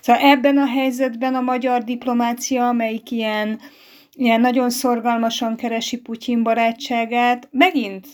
Szóval 0.00 0.22
ebben 0.22 0.58
a 0.58 0.66
helyzetben 0.66 1.34
a 1.34 1.40
magyar 1.40 1.82
diplomácia, 1.82 2.68
amelyik 2.68 3.10
ilyen, 3.10 3.60
ilyen 4.12 4.40
nagyon 4.40 4.70
szorgalmasan 4.70 5.56
keresi 5.56 6.00
Putyin 6.00 6.42
barátságát, 6.42 7.48
megint 7.50 8.06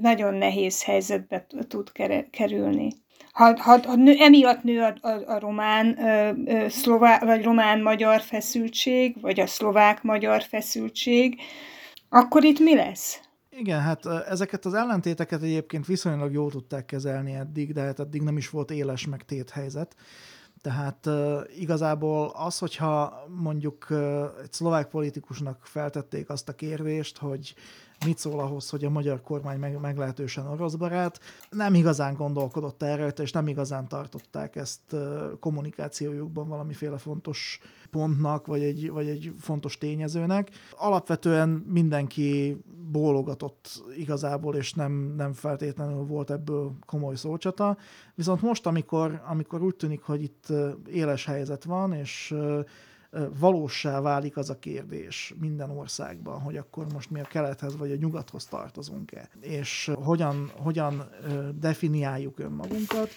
nagyon 0.00 0.34
nehéz 0.34 0.84
helyzetbe 0.84 1.46
tud 1.68 1.92
kerülni 2.30 3.03
ha, 3.34 3.60
ha, 3.60 3.78
ha 3.86 3.94
nő, 3.94 4.14
emiatt 4.18 4.62
nő 4.62 4.80
a, 4.80 5.08
a, 5.08 5.22
a 5.26 5.38
román, 5.38 5.98
ö, 5.98 6.30
ö, 6.46 6.68
szlová, 6.68 7.18
vagy 7.18 7.42
román-magyar 7.42 8.20
feszültség, 8.20 9.20
vagy 9.20 9.40
a 9.40 9.46
szlovák-magyar 9.46 10.42
feszültség, 10.42 11.40
akkor 12.08 12.44
itt 12.44 12.58
mi 12.58 12.74
lesz? 12.74 13.20
Igen, 13.50 13.80
hát 13.80 14.06
ezeket 14.06 14.64
az 14.64 14.74
ellentéteket 14.74 15.42
egyébként 15.42 15.86
viszonylag 15.86 16.32
jól 16.32 16.50
tudták 16.50 16.84
kezelni 16.84 17.34
eddig, 17.34 17.72
de 17.72 17.80
hát 17.80 18.00
eddig 18.00 18.22
nem 18.22 18.36
is 18.36 18.50
volt 18.50 18.70
éles 18.70 19.06
meg 19.06 19.24
helyzet. 19.52 19.96
Tehát 20.62 21.08
igazából 21.58 22.32
az, 22.34 22.58
hogyha 22.58 23.24
mondjuk 23.28 23.86
egy 24.42 24.52
szlovák 24.52 24.88
politikusnak 24.88 25.58
feltették 25.62 26.28
azt 26.28 26.48
a 26.48 26.54
kérdést, 26.54 27.18
hogy 27.18 27.54
mit 28.06 28.18
szól 28.18 28.40
ahhoz, 28.40 28.70
hogy 28.70 28.84
a 28.84 28.90
magyar 28.90 29.20
kormány 29.20 29.58
meg, 29.58 29.80
meglehetősen 29.80 30.46
orosz 30.46 30.74
barát. 30.74 31.20
Nem 31.50 31.74
igazán 31.74 32.14
gondolkodott 32.14 32.82
erről, 32.82 33.08
és 33.08 33.32
nem 33.32 33.48
igazán 33.48 33.88
tartották 33.88 34.56
ezt 34.56 34.96
kommunikációjukban 35.40 36.48
valamiféle 36.48 36.98
fontos 36.98 37.58
pontnak, 37.90 38.46
vagy 38.46 38.62
egy, 38.62 38.90
vagy 38.90 39.08
egy 39.08 39.32
fontos 39.38 39.78
tényezőnek. 39.78 40.50
Alapvetően 40.76 41.48
mindenki 41.48 42.56
bólogatott 42.90 43.82
igazából, 43.96 44.56
és 44.56 44.72
nem, 44.72 45.14
nem 45.16 45.32
feltétlenül 45.32 46.04
volt 46.04 46.30
ebből 46.30 46.72
komoly 46.86 47.14
szócsata. 47.14 47.76
Viszont 48.14 48.42
most, 48.42 48.66
amikor, 48.66 49.22
amikor 49.26 49.62
úgy 49.62 49.76
tűnik, 49.76 50.02
hogy 50.02 50.22
itt 50.22 50.46
éles 50.86 51.24
helyzet 51.24 51.64
van, 51.64 51.92
és 51.92 52.34
valósá 53.38 54.00
válik 54.00 54.36
az 54.36 54.50
a 54.50 54.58
kérdés 54.58 55.34
minden 55.40 55.70
országban, 55.70 56.40
hogy 56.40 56.56
akkor 56.56 56.86
most 56.92 57.10
mi 57.10 57.20
a 57.20 57.24
kelethez 57.24 57.76
vagy 57.76 57.90
a 57.90 57.96
nyugathoz 57.96 58.46
tartozunk-e, 58.46 59.28
és 59.40 59.90
hogyan, 59.94 60.50
hogyan 60.56 61.08
definiáljuk 61.58 62.38
önmagunkat. 62.38 63.08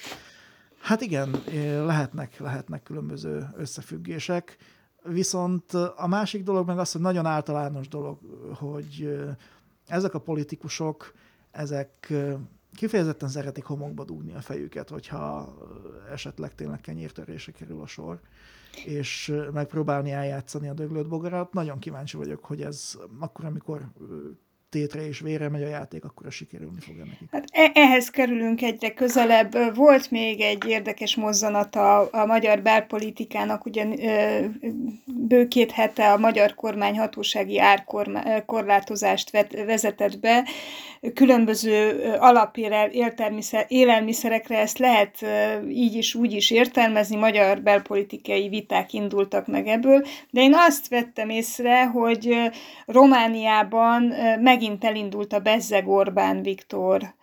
Hát 0.80 1.02
igen, 1.02 1.44
lehetnek, 1.86 2.40
lehetnek 2.40 2.84
különböző 2.84 3.50
összefüggések, 3.56 4.58
viszont 5.04 5.74
a 5.96 6.08
másik 6.08 6.44
dolog 6.44 6.68
meg 6.68 6.80
az, 6.80 6.92
hogy 6.92 7.02
nagyon 7.02 7.26
általános 7.26 7.88
dolog, 7.88 8.18
hogy 8.54 9.18
ezek 9.88 10.14
a 10.14 10.20
politikusok, 10.20 11.14
ezek 11.52 12.14
kifejezetten 12.76 13.30
szeretik 13.30 13.64
homokba 13.64 14.04
dugni 14.04 14.34
a 14.34 14.42
fejüket, 14.42 14.90
hogyha 14.90 15.54
esetleg 16.12 16.56
tényleg 16.56 16.82
kenyértörése 16.82 17.52
kerül 17.52 17.82
a 17.82 17.88
sor 17.88 18.20
és 18.86 19.34
megpróbálni 19.54 20.12
eljátszani 20.12 20.70
a 20.70 20.74
döglött 20.74 21.08
bogarat. 21.08 21.54
Nagyon 21.54 21.80
kíváncsi 21.80 22.18
vagyok, 22.18 22.46
hogy 22.46 22.62
ez 22.62 22.98
akkor, 23.20 23.46
amikor 23.46 23.88
tétre 24.70 25.08
és 25.08 25.20
vére 25.20 25.50
megy 25.50 25.64
a 25.64 25.68
játék, 25.68 26.06
akkor 26.06 26.26
a 26.26 26.30
sikerülni 26.30 26.80
fog 26.80 26.96
neki. 26.96 27.26
Hát 27.32 27.46
e- 27.52 27.72
ehhez 27.74 28.10
kerülünk 28.10 28.62
egyre 28.62 28.94
közelebb. 28.94 29.76
Volt 29.76 30.12
még 30.12 30.42
egy 30.42 30.68
érdekes 30.68 31.16
mozzanata 31.16 32.00
a, 32.00 32.26
magyar 32.26 32.62
belpolitikának, 32.62 33.66
ugye 33.66 33.86
bő 35.06 35.48
két 35.48 35.72
hete 35.72 36.12
a 36.12 36.18
magyar 36.18 36.54
kormány 36.54 36.98
hatósági 36.98 37.60
árkorlátozást 37.60 39.32
vezetett 39.66 40.20
be. 40.20 40.48
Különböző 41.14 42.02
alapélelmiszerekre 42.20 44.58
ezt 44.58 44.78
lehet 44.78 45.26
így 45.70 45.96
is 45.96 46.16
úgy 46.16 46.34
is 46.34 46.52
értelmezni, 46.52 47.16
magyar 47.16 47.62
belpolitikai 47.62 48.50
viták 48.50 48.94
indultak 48.94 49.48
meg 49.48 49.68
ebből, 49.68 50.06
de 50.30 50.42
én 50.42 50.54
azt 50.56 50.88
vettem 50.88 51.30
észre, 51.30 51.86
hogy 51.86 52.36
Romániában 52.86 54.14
megint 54.40 54.57
megint 54.58 54.84
elindult 54.84 55.34
a 55.34 55.40
Bezzeg 55.40 55.88
Orbán 55.88 56.42
Viktor 56.42 57.14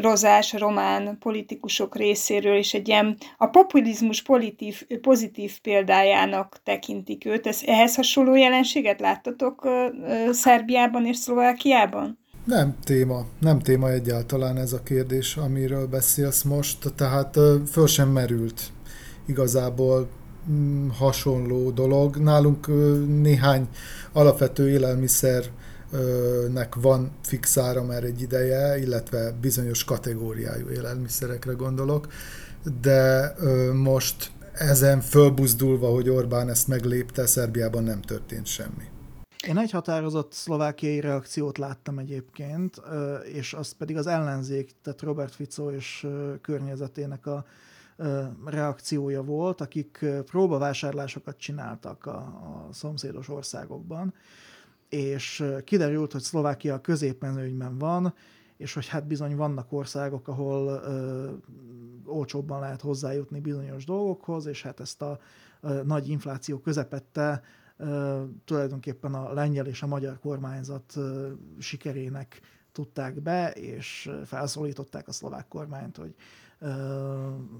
rozás 0.00 0.52
román 0.52 1.18
politikusok 1.18 1.96
részéről, 1.96 2.56
és 2.56 2.74
egy 2.74 2.88
ilyen 2.88 3.16
a 3.36 3.46
populizmus 3.46 4.22
pozitív, 4.22 4.86
pozitív 5.00 5.60
példájának 5.60 6.60
tekintik 6.64 7.24
őt. 7.24 7.46
Ez, 7.46 7.60
ehhez 7.66 7.94
hasonló 7.94 8.34
jelenséget 8.34 9.00
láttatok 9.00 9.68
Szerbiában 10.30 11.06
és 11.06 11.16
Szlovákiában? 11.16 12.18
Nem 12.44 12.76
téma, 12.84 13.24
nem 13.40 13.58
téma 13.58 13.90
egyáltalán 13.90 14.56
ez 14.56 14.72
a 14.72 14.82
kérdés, 14.82 15.36
amiről 15.36 15.86
beszélsz 15.86 16.42
most, 16.42 16.92
tehát 16.96 17.38
föl 17.70 17.86
sem 17.86 18.08
merült 18.08 18.62
igazából 19.26 20.08
mm, 20.50 20.88
hasonló 20.88 21.70
dolog. 21.70 22.16
Nálunk 22.16 22.66
néhány 23.22 23.68
alapvető 24.12 24.70
élelmiszer 24.70 25.44
nek 26.52 26.74
van 26.74 27.10
fixára 27.22 27.84
már 27.84 28.04
egy 28.04 28.20
ideje, 28.20 28.78
illetve 28.78 29.32
bizonyos 29.40 29.84
kategóriájú 29.84 30.68
élelmiszerekre 30.68 31.52
gondolok, 31.52 32.06
de 32.80 33.34
most 33.72 34.30
ezen 34.52 35.00
fölbuzdulva, 35.00 35.88
hogy 35.88 36.08
Orbán 36.08 36.48
ezt 36.48 36.68
meglépte, 36.68 37.26
Szerbiában 37.26 37.82
nem 37.84 38.00
történt 38.00 38.46
semmi. 38.46 38.84
Én 39.46 39.58
egy 39.58 39.70
határozott 39.70 40.32
szlovákiai 40.32 41.00
reakciót 41.00 41.58
láttam 41.58 41.98
egyébként, 41.98 42.80
és 43.32 43.54
az 43.54 43.72
pedig 43.72 43.96
az 43.96 44.06
ellenzék, 44.06 44.70
tehát 44.82 45.02
Robert 45.02 45.34
Fico 45.34 45.70
és 45.70 46.06
környezetének 46.40 47.26
a 47.26 47.44
reakciója 48.44 49.22
volt, 49.22 49.60
akik 49.60 50.04
próbavásárlásokat 50.24 51.36
csináltak 51.38 52.06
a, 52.06 52.16
a 52.16 52.68
szomszédos 52.72 53.28
országokban, 53.28 54.14
és 54.90 55.44
kiderült, 55.64 56.12
hogy 56.12 56.20
Szlovákia 56.20 56.80
középmenőnyben 56.80 57.78
van, 57.78 58.14
és 58.56 58.74
hogy 58.74 58.86
hát 58.86 59.06
bizony 59.06 59.36
vannak 59.36 59.72
országok, 59.72 60.28
ahol 60.28 60.66
ö, 60.66 61.30
olcsóbban 62.04 62.60
lehet 62.60 62.80
hozzájutni 62.80 63.40
bizonyos 63.40 63.84
dolgokhoz, 63.84 64.46
és 64.46 64.62
hát 64.62 64.80
ezt 64.80 65.02
a 65.02 65.18
ö, 65.60 65.82
nagy 65.82 66.08
infláció 66.08 66.58
közepette 66.58 67.42
ö, 67.76 68.22
tulajdonképpen 68.44 69.14
a 69.14 69.32
lengyel 69.32 69.66
és 69.66 69.82
a 69.82 69.86
magyar 69.86 70.18
kormányzat 70.18 70.92
ö, 70.96 71.28
sikerének 71.58 72.40
tudták 72.72 73.22
be, 73.22 73.50
és 73.50 74.10
felszólították 74.24 75.08
a 75.08 75.12
szlovák 75.12 75.48
kormányt, 75.48 75.96
hogy 75.96 76.14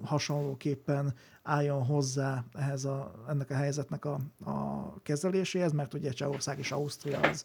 hasonlóképpen 0.03 1.15
álljon 1.43 1.85
hozzá 1.85 2.45
ehhez 2.55 2.85
a, 2.85 3.13
ennek 3.29 3.51
a 3.51 3.55
helyzetnek 3.55 4.05
a, 4.05 4.19
a 4.45 4.95
kezeléséhez, 5.03 5.73
mert 5.73 5.95
ugye 5.95 6.11
Csehország 6.11 6.59
és 6.59 6.73
Ausztria 6.73 7.21
az 7.21 7.45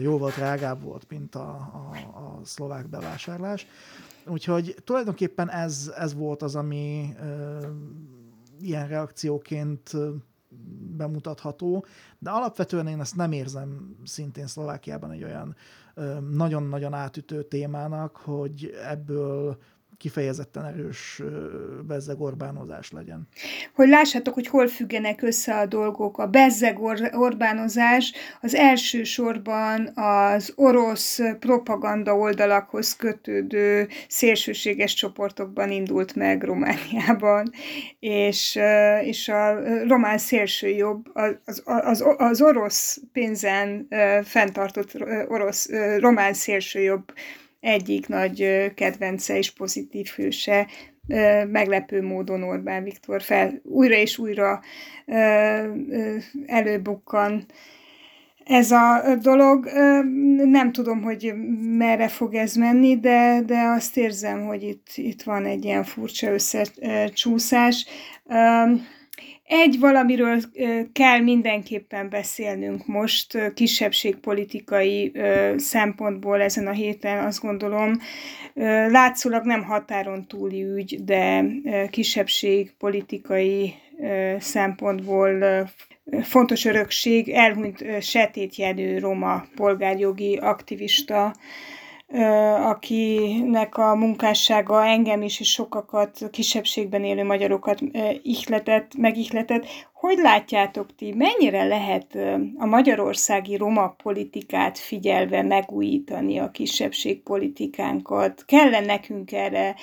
jóval 0.00 0.30
drágább 0.30 0.82
volt, 0.82 1.06
mint 1.08 1.34
a, 1.34 1.50
a, 1.50 1.96
a 2.18 2.40
szlovák 2.44 2.88
bevásárlás. 2.88 3.66
Úgyhogy 4.26 4.76
tulajdonképpen 4.84 5.50
ez, 5.50 5.92
ez 5.96 6.14
volt 6.14 6.42
az, 6.42 6.56
ami 6.56 7.14
ö, 7.20 7.66
ilyen 8.60 8.88
reakcióként 8.88 9.92
bemutatható, 10.96 11.84
de 12.18 12.30
alapvetően 12.30 12.86
én 12.86 13.00
ezt 13.00 13.16
nem 13.16 13.32
érzem 13.32 13.96
szintén 14.04 14.46
Szlovákiában 14.46 15.10
egy 15.10 15.24
olyan 15.24 15.56
nagyon-nagyon 16.30 16.94
átütő 16.94 17.42
témának, 17.42 18.16
hogy 18.16 18.74
ebből 18.88 19.58
kifejezetten 20.00 20.64
erős 20.64 21.22
bezzeg 21.86 22.20
Orbánozás 22.20 22.90
legyen. 22.90 23.28
Hogy 23.74 23.88
lássátok, 23.88 24.34
hogy 24.34 24.46
hol 24.46 24.68
függenek 24.68 25.22
össze 25.22 25.54
a 25.54 25.66
dolgok. 25.66 26.18
A 26.18 26.26
bezzeg 26.26 26.78
Or- 26.78 27.14
Orbánozás 27.14 28.12
az 28.40 28.54
elsősorban 28.54 29.92
az 29.94 30.52
orosz 30.56 31.20
propaganda 31.38 32.16
oldalakhoz 32.16 32.96
kötődő 32.96 33.88
szélsőséges 34.08 34.94
csoportokban 34.94 35.70
indult 35.70 36.14
meg 36.14 36.42
Romániában, 36.42 37.50
és, 37.98 38.58
és 39.02 39.28
a 39.28 39.58
román 39.86 40.18
szélsőjobb, 40.18 41.10
az, 41.44 41.62
az, 41.64 42.04
az 42.16 42.42
orosz 42.42 43.00
pénzen 43.12 43.88
fenntartott 44.24 44.92
orosz, 45.28 45.68
román 45.98 46.34
szélsőjobb 46.34 47.12
egyik 47.60 48.08
nagy 48.08 48.70
kedvence 48.74 49.36
és 49.36 49.52
pozitív 49.52 50.06
hőse, 50.06 50.66
meglepő 51.46 52.02
módon 52.02 52.42
Orbán 52.42 52.82
Viktor 52.82 53.22
fel 53.22 53.60
újra 53.62 53.94
és 53.94 54.18
újra 54.18 54.60
előbukkan 56.46 57.46
ez 58.44 58.70
a 58.70 59.02
dolog. 59.22 59.64
Nem 60.44 60.72
tudom, 60.72 61.02
hogy 61.02 61.32
merre 61.60 62.08
fog 62.08 62.34
ez 62.34 62.54
menni, 62.54 63.00
de, 63.00 63.40
de 63.46 63.58
azt 63.58 63.96
érzem, 63.96 64.46
hogy 64.46 64.62
itt, 64.62 64.86
itt 64.94 65.22
van 65.22 65.44
egy 65.44 65.64
ilyen 65.64 65.84
furcsa 65.84 66.32
összecsúszás. 66.32 67.86
Egy 69.52 69.78
valamiről 69.78 70.40
kell 70.92 71.18
mindenképpen 71.18 72.08
beszélnünk 72.08 72.86
most 72.86 73.52
kisebbségpolitikai 73.54 75.12
szempontból 75.56 76.40
ezen 76.40 76.66
a 76.66 76.70
héten, 76.70 77.24
azt 77.24 77.40
gondolom. 77.40 77.92
Látszólag 78.88 79.44
nem 79.44 79.62
határon 79.62 80.26
túli 80.26 80.62
ügy, 80.62 81.04
de 81.04 81.44
kisebbségpolitikai 81.90 83.74
szempontból 84.38 85.44
fontos 86.22 86.64
örökség, 86.64 87.28
elhunyt 87.28 87.84
Setét 88.00 88.56
Jenő 88.56 88.98
roma 88.98 89.44
polgárjogi 89.54 90.36
aktivista, 90.36 91.34
akinek 92.62 93.76
a 93.76 93.94
munkássága 93.94 94.84
engem 94.84 95.22
is 95.22 95.40
és 95.40 95.50
sokakat, 95.50 96.28
kisebbségben 96.30 97.04
élő 97.04 97.24
magyarokat 97.24 97.80
ihletett, 98.22 98.94
megihletett. 98.96 99.66
Hogy 99.92 100.18
látjátok 100.18 100.94
ti, 100.94 101.14
mennyire 101.14 101.64
lehet 101.64 102.18
a 102.56 102.66
magyarországi 102.66 103.56
roma 103.56 103.88
politikát 103.88 104.78
figyelve 104.78 105.42
megújítani 105.42 106.38
a 106.38 106.50
kisebbségpolitikánkat? 106.50 108.44
Kell 108.46 108.84
nekünk 108.84 109.32
erre 109.32 109.74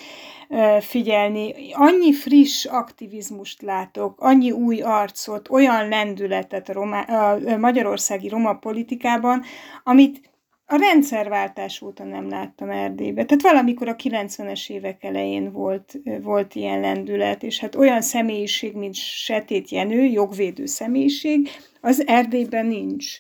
figyelni? 0.80 1.54
Annyi 1.74 2.14
friss 2.14 2.66
aktivizmust 2.66 3.62
látok, 3.62 4.22
annyi 4.22 4.52
új 4.52 4.82
arcot, 4.82 5.50
olyan 5.50 5.88
lendületet 5.88 6.70
a, 6.70 6.74
roma, 6.74 7.00
a 7.02 7.58
magyarországi 7.58 8.28
roma 8.28 8.54
politikában, 8.54 9.44
amit 9.84 10.36
a 10.70 10.76
rendszerváltás 10.76 11.82
óta 11.82 12.04
nem 12.04 12.30
láttam 12.30 12.70
Erdélybe. 12.70 13.26
Tehát 13.26 13.44
valamikor 13.44 13.88
a 13.88 13.96
90-es 13.96 14.70
évek 14.70 15.04
elején 15.04 15.52
volt, 15.52 16.00
volt 16.22 16.56
ilyen 16.56 16.80
lendület, 16.80 17.44
és 17.44 17.60
hát 17.60 17.76
olyan 17.76 18.02
személyiség, 18.02 18.76
mint 18.76 18.96
Setét 18.96 19.70
Jenő, 19.70 20.04
jogvédő 20.04 20.66
személyiség, 20.66 21.50
az 21.82 22.08
Erdélyben 22.08 22.66
nincs. 22.66 23.20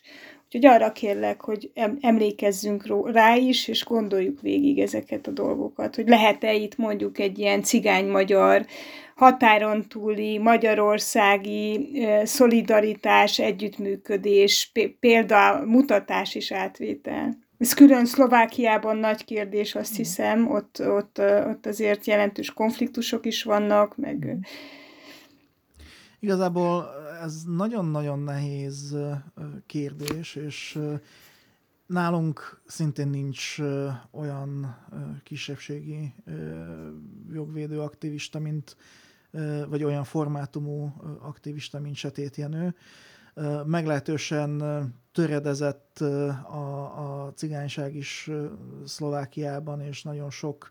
Úgyhogy 0.52 0.66
arra 0.66 0.92
kérlek, 0.92 1.42
hogy 1.42 1.72
emlékezzünk 2.02 3.12
rá 3.12 3.36
is, 3.36 3.68
és 3.68 3.86
gondoljuk 3.86 4.42
végig 4.42 4.80
ezeket 4.80 5.28
a 5.28 5.32
dolgokat, 5.32 5.96
hogy 5.96 6.08
lehet-e 6.08 6.54
itt 6.54 6.78
mondjuk 6.78 7.20
egy 7.20 7.40
ilyen 7.40 7.64
cigány-magyar 7.64 8.66
határon 9.16 9.88
túli 9.88 10.38
magyarországi 10.38 11.90
szolidaritás, 12.24 13.40
együttműködés, 13.40 14.72
példa, 15.00 15.64
mutatás 15.66 16.36
és 16.36 16.52
átvétel. 16.52 17.38
Ez 17.58 17.74
külön 17.74 18.06
Szlovákiában 18.06 18.98
nagy 18.98 19.26
kérdés, 19.26 19.76
azt 19.76 19.96
hiszem, 19.96 20.52
ott, 20.52 20.82
ott, 20.88 21.22
ott 21.48 21.66
azért 21.66 22.06
jelentős 22.06 22.54
konfliktusok 22.54 23.26
is 23.26 23.44
vannak, 23.44 23.98
meg... 23.98 24.38
Igazából 26.20 26.90
ez 27.22 27.44
nagyon-nagyon 27.44 28.20
nehéz 28.20 28.96
kérdés, 29.66 30.36
és 30.36 30.80
nálunk 31.86 32.62
szintén 32.66 33.08
nincs 33.08 33.58
olyan 34.12 34.78
kisebbségi 35.24 36.14
jogvédő 37.32 37.82
aktivista, 37.82 38.40
mint 38.40 38.78
vagy 39.68 39.84
olyan 39.84 40.04
formátumú 40.04 40.94
aktivista, 41.22 41.80
mint 41.80 41.96
Setét 41.96 42.36
Jenő. 42.36 42.76
Meglehetősen 43.66 44.62
töredezett 45.12 46.00
a, 46.00 47.26
a 47.26 47.34
cigányság 47.34 47.96
is 47.96 48.30
Szlovákiában, 48.86 49.82
és 49.82 50.04
nagyon 50.04 50.30
sok 50.30 50.70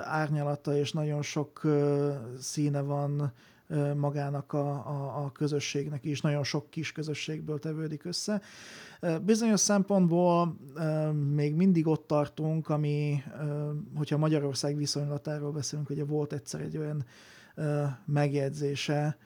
árnyalata 0.00 0.76
és 0.76 0.92
nagyon 0.92 1.22
sok 1.22 1.66
színe 2.38 2.80
van 2.80 3.32
magának 3.96 4.52
a, 4.52 4.70
a, 4.70 5.24
a 5.24 5.32
közösségnek 5.32 6.04
is, 6.04 6.20
nagyon 6.20 6.44
sok 6.44 6.70
kis 6.70 6.92
közösségből 6.92 7.58
tevődik 7.58 8.04
össze. 8.04 8.40
Bizonyos 9.22 9.60
szempontból 9.60 10.56
még 11.34 11.54
mindig 11.54 11.86
ott 11.86 12.06
tartunk, 12.06 12.68
ami, 12.68 13.22
hogyha 13.96 14.18
Magyarország 14.18 14.76
viszonylatáról 14.76 15.52
beszélünk, 15.52 15.90
ugye 15.90 16.04
volt 16.04 16.32
egyszer 16.32 16.60
egy 16.60 16.76
olyan 16.76 17.04
megjegyzése 18.04 19.16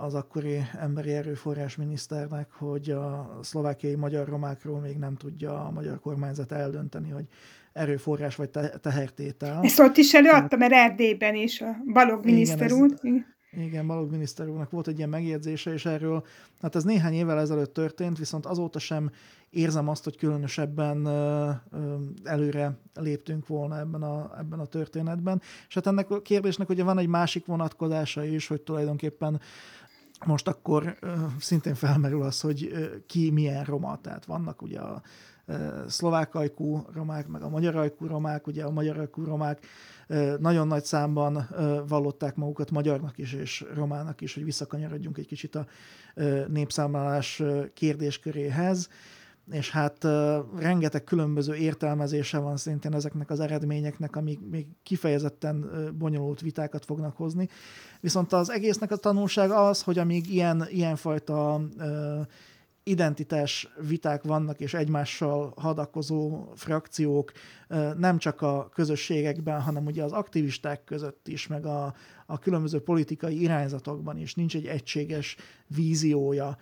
az 0.00 0.14
akkori 0.14 0.58
emberi 0.78 1.12
erőforrás 1.12 1.76
miniszternek, 1.76 2.52
hogy 2.52 2.90
a 2.90 3.38
szlovákiai 3.42 3.94
magyar 3.94 4.28
romákról 4.28 4.80
még 4.80 4.96
nem 4.96 5.16
tudja 5.16 5.66
a 5.66 5.70
magyar 5.70 6.00
kormányzat 6.00 6.52
eldönteni, 6.52 7.10
hogy 7.10 7.24
erőforrás 7.72 8.36
vagy 8.36 8.50
tehertétel. 8.80 9.62
Ezt 9.62 9.78
ott 9.78 9.96
is 9.96 10.14
előadta, 10.14 10.56
mert 10.56 10.72
Erdélyben 10.72 11.34
is 11.34 11.60
a 11.60 11.76
Balog 11.92 12.24
miniszter 12.24 12.72
úr. 12.72 12.94
Igen, 13.02 13.33
Balog 13.86 14.10
miniszter 14.10 14.48
úrnak 14.48 14.70
volt 14.70 14.88
egy 14.88 14.96
ilyen 14.96 15.08
megjegyzése, 15.08 15.72
és 15.72 15.86
erről, 15.86 16.24
hát 16.60 16.74
ez 16.74 16.84
néhány 16.84 17.12
évvel 17.12 17.38
ezelőtt 17.38 17.74
történt, 17.74 18.18
viszont 18.18 18.46
azóta 18.46 18.78
sem 18.78 19.10
érzem 19.50 19.88
azt, 19.88 20.04
hogy 20.04 20.16
különösebben 20.16 21.06
előre 22.24 22.78
léptünk 22.94 23.46
volna 23.46 23.78
ebben 23.78 24.02
a, 24.02 24.38
ebben 24.38 24.58
a 24.58 24.66
történetben. 24.66 25.42
És 25.68 25.74
hát 25.74 25.86
ennek 25.86 26.10
a 26.10 26.22
kérdésnek 26.22 26.68
ugye 26.68 26.84
van 26.84 26.98
egy 26.98 27.06
másik 27.06 27.46
vonatkozása 27.46 28.24
is, 28.24 28.46
hogy 28.46 28.60
tulajdonképpen 28.60 29.40
most 30.26 30.48
akkor 30.48 30.98
szintén 31.38 31.74
felmerül 31.74 32.22
az, 32.22 32.40
hogy 32.40 32.72
ki 33.06 33.30
milyen 33.30 33.64
roma, 33.64 33.98
tehát 34.00 34.24
vannak 34.24 34.62
ugye 34.62 34.80
a 34.80 35.02
szlovák 35.86 36.34
ajkú 36.34 36.86
romák, 36.92 37.28
meg 37.28 37.42
a 37.42 37.48
magyar 37.48 37.76
ajkú 37.76 38.06
romák, 38.06 38.46
ugye 38.46 38.64
a 38.64 38.70
magyar 38.70 38.98
ajkú 38.98 39.24
romák 39.24 39.66
nagyon 40.38 40.66
nagy 40.66 40.84
számban 40.84 41.48
vallották 41.88 42.36
magukat 42.36 42.70
magyarnak 42.70 43.18
is 43.18 43.32
és 43.32 43.64
romának 43.74 44.20
is, 44.20 44.34
hogy 44.34 44.44
visszakanyarodjunk 44.44 45.18
egy 45.18 45.26
kicsit 45.26 45.54
a 45.54 45.66
népszámlálás 46.48 47.42
kérdésköréhez 47.74 48.88
és 49.50 49.70
hát 49.70 50.04
uh, 50.04 50.36
rengeteg 50.58 51.04
különböző 51.04 51.54
értelmezése 51.54 52.38
van 52.38 52.56
szintén 52.56 52.94
ezeknek 52.94 53.30
az 53.30 53.40
eredményeknek, 53.40 54.16
amik 54.16 54.40
még 54.50 54.66
kifejezetten 54.82 55.56
uh, 55.56 55.90
bonyolult 55.90 56.40
vitákat 56.40 56.84
fognak 56.84 57.16
hozni. 57.16 57.48
Viszont 58.00 58.32
az 58.32 58.50
egésznek 58.50 58.90
a 58.90 58.96
tanulság 58.96 59.50
az, 59.50 59.82
hogy 59.82 59.98
amíg 59.98 60.32
ilyen, 60.32 60.66
ilyenfajta 60.70 61.60
uh, 61.78 62.26
identitás 62.84 63.68
viták 63.88 64.22
vannak, 64.22 64.60
és 64.60 64.74
egymással 64.74 65.52
hadakozó 65.56 66.52
frakciók 66.54 67.32
nem 67.96 68.18
csak 68.18 68.40
a 68.40 68.68
közösségekben, 68.74 69.60
hanem 69.60 69.86
ugye 69.86 70.02
az 70.02 70.12
aktivisták 70.12 70.84
között 70.84 71.28
is, 71.28 71.46
meg 71.46 71.66
a, 71.66 71.94
a 72.26 72.38
különböző 72.38 72.80
politikai 72.80 73.40
irányzatokban 73.40 74.18
is 74.18 74.34
nincs 74.34 74.56
egy 74.56 74.66
egységes 74.66 75.36
víziója 75.66 76.56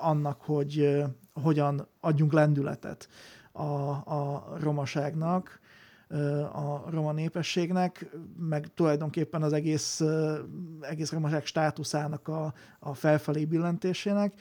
annak, 0.00 0.40
hogy 0.40 1.04
hogyan 1.42 1.86
adjunk 2.00 2.32
lendületet 2.32 3.08
a, 3.52 3.62
a 3.90 4.52
romaságnak, 4.60 5.60
a 6.52 6.90
roma 6.90 7.12
népességnek, 7.12 8.10
meg 8.38 8.68
tulajdonképpen 8.74 9.42
az 9.42 9.52
egész, 9.52 10.02
egész 10.80 11.12
romaság 11.12 11.46
státuszának 11.46 12.28
a, 12.28 12.54
a 12.78 12.94
felfelé 12.94 13.44
billentésének. 13.44 14.34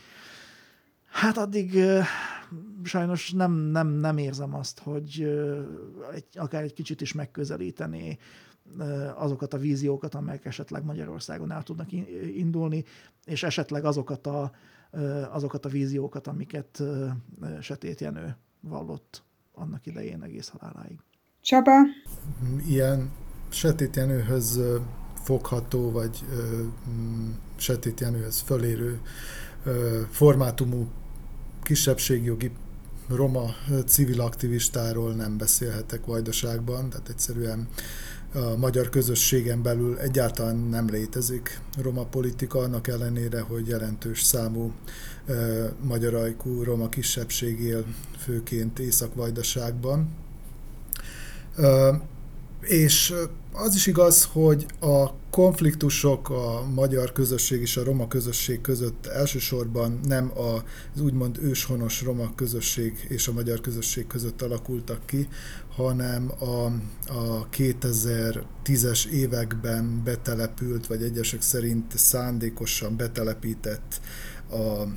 Hát 1.05 1.37
addig 1.37 1.79
sajnos 2.83 3.31
nem, 3.31 3.51
nem, 3.51 3.87
nem 3.87 4.17
érzem 4.17 4.55
azt, 4.55 4.79
hogy 4.79 5.21
egy, 6.13 6.25
akár 6.33 6.63
egy 6.63 6.73
kicsit 6.73 7.01
is 7.01 7.13
megközelíteni 7.13 8.17
azokat 9.15 9.53
a 9.53 9.57
víziókat, 9.57 10.15
amelyek 10.15 10.45
esetleg 10.45 10.83
Magyarországon 10.83 11.51
el 11.51 11.63
tudnak 11.63 11.91
indulni, 12.35 12.83
és 13.25 13.43
esetleg 13.43 13.85
azokat 13.85 14.27
a, 14.27 14.51
azokat 15.31 15.65
a 15.65 15.69
víziókat, 15.69 16.27
amiket 16.27 16.83
Setét 17.61 17.99
Jenő 17.99 18.35
vallott 18.61 19.23
annak 19.53 19.85
idején 19.85 20.23
egész 20.23 20.47
haláláig. 20.57 20.99
Csaba? 21.41 21.71
Ilyen 22.67 23.11
Setét 23.49 23.95
Jenőhöz 23.95 24.59
fogható, 25.13 25.91
vagy 25.91 26.23
mm, 26.89 27.31
Setét 27.55 27.99
Jenőhöz 27.99 28.39
fölérő 28.39 28.99
formátumú 30.09 30.87
kisebbségjogi 31.63 32.51
roma 33.09 33.45
civil 33.85 34.21
aktivistáról 34.21 35.13
nem 35.13 35.37
beszélhetek 35.37 36.05
Vajdaságban, 36.05 36.89
tehát 36.89 37.09
egyszerűen 37.09 37.67
a 38.33 38.57
magyar 38.57 38.89
közösségen 38.89 39.61
belül 39.61 39.97
egyáltalán 39.97 40.55
nem 40.55 40.89
létezik 40.89 41.61
roma 41.81 42.03
politika, 42.05 42.59
annak 42.59 42.87
ellenére, 42.87 43.41
hogy 43.41 43.67
jelentős 43.67 44.21
számú 44.21 44.71
magyar 45.81 46.13
ajkú 46.13 46.63
roma 46.63 46.89
kisebbség 46.89 47.59
él 47.59 47.85
főként 48.17 48.79
Észak-Vajdaságban. 48.79 50.09
És 52.63 53.13
az 53.51 53.75
is 53.75 53.87
igaz, 53.87 54.23
hogy 54.31 54.65
a 54.79 55.09
konfliktusok 55.29 56.29
a 56.29 56.65
magyar 56.73 57.11
közösség 57.11 57.61
és 57.61 57.77
a 57.77 57.83
roma 57.83 58.07
közösség 58.07 58.61
között 58.61 59.05
elsősorban 59.05 59.99
nem 60.03 60.31
az 60.37 61.01
úgymond 61.01 61.37
őshonos 61.41 62.01
roma 62.01 62.35
közösség 62.35 63.05
és 63.09 63.27
a 63.27 63.33
magyar 63.33 63.61
közösség 63.61 64.07
között 64.07 64.41
alakultak 64.41 65.05
ki, 65.05 65.27
hanem 65.75 66.31
a, 66.39 66.65
a 67.13 67.49
2010-es 67.49 69.05
években 69.05 70.01
betelepült, 70.03 70.87
vagy 70.87 71.03
egyesek 71.03 71.41
szerint 71.41 71.97
szándékosan 71.97 72.97
betelepített 72.97 74.01
a 74.51 74.87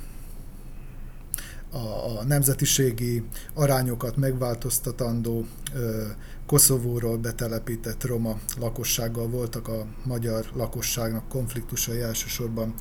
a, 1.71 2.17
a 2.19 2.23
nemzetiségi 2.23 3.23
arányokat 3.53 4.17
megváltoztatandó 4.17 5.45
Koszovóról 6.47 7.17
betelepített 7.17 8.03
roma 8.03 8.39
lakossággal 8.59 9.27
voltak 9.27 9.67
a 9.67 9.85
magyar 10.03 10.45
lakosságnak 10.55 11.27
konfliktusai 11.27 11.99
elsősorban 11.99 12.73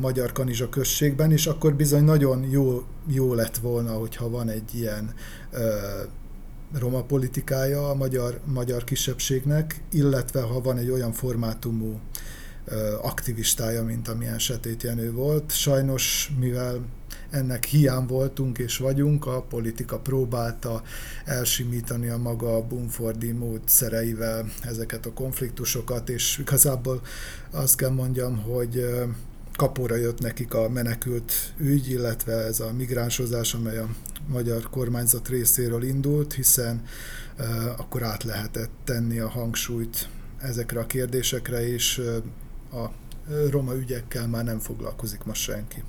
magyar 0.00 0.32
kanizsa 0.32 0.68
községben, 0.68 1.32
és 1.32 1.46
akkor 1.46 1.74
bizony 1.74 2.04
nagyon 2.04 2.42
jó, 2.50 2.84
jó 3.06 3.34
lett 3.34 3.56
volna, 3.56 3.92
hogyha 3.92 4.28
van 4.28 4.48
egy 4.48 4.74
ilyen 4.74 5.14
roma 6.78 7.02
politikája 7.02 7.88
a 7.88 7.94
magyar, 7.94 8.40
magyar 8.44 8.84
kisebbségnek, 8.84 9.82
illetve 9.92 10.40
ha 10.40 10.60
van 10.60 10.78
egy 10.78 10.90
olyan 10.90 11.12
formátumú 11.12 12.00
aktivistája, 13.02 13.84
mint 13.84 14.08
amilyen 14.08 14.38
Setét 14.38 14.82
Jenő 14.82 15.12
volt. 15.12 15.50
Sajnos, 15.50 16.32
mivel 16.38 16.80
ennek 17.32 17.64
hiány 17.64 18.06
voltunk 18.06 18.58
és 18.58 18.76
vagyunk, 18.78 19.26
a 19.26 19.42
politika 19.42 19.98
próbálta 19.98 20.82
elsimítani 21.24 22.08
a 22.08 22.18
maga 22.18 22.66
Bumfordi 22.66 23.32
módszereivel 23.32 24.52
ezeket 24.62 25.06
a 25.06 25.12
konfliktusokat, 25.12 26.08
és 26.08 26.38
igazából 26.38 27.02
azt 27.50 27.76
kell 27.76 27.90
mondjam, 27.90 28.36
hogy 28.42 28.86
kapóra 29.56 29.96
jött 29.96 30.20
nekik 30.20 30.54
a 30.54 30.68
menekült 30.68 31.32
ügy, 31.58 31.90
illetve 31.90 32.32
ez 32.32 32.60
a 32.60 32.72
migránsozás, 32.72 33.54
amely 33.54 33.78
a 33.78 33.88
magyar 34.26 34.70
kormányzat 34.70 35.28
részéről 35.28 35.82
indult, 35.82 36.32
hiszen 36.32 36.82
akkor 37.76 38.02
át 38.02 38.22
lehetett 38.22 38.70
tenni 38.84 39.18
a 39.18 39.28
hangsúlyt 39.28 40.08
ezekre 40.38 40.80
a 40.80 40.86
kérdésekre, 40.86 41.68
és 41.68 42.02
a 42.72 42.90
roma 43.50 43.74
ügyekkel 43.74 44.28
már 44.28 44.44
nem 44.44 44.58
foglalkozik 44.58 45.24
most 45.24 45.42
senki. 45.42 45.82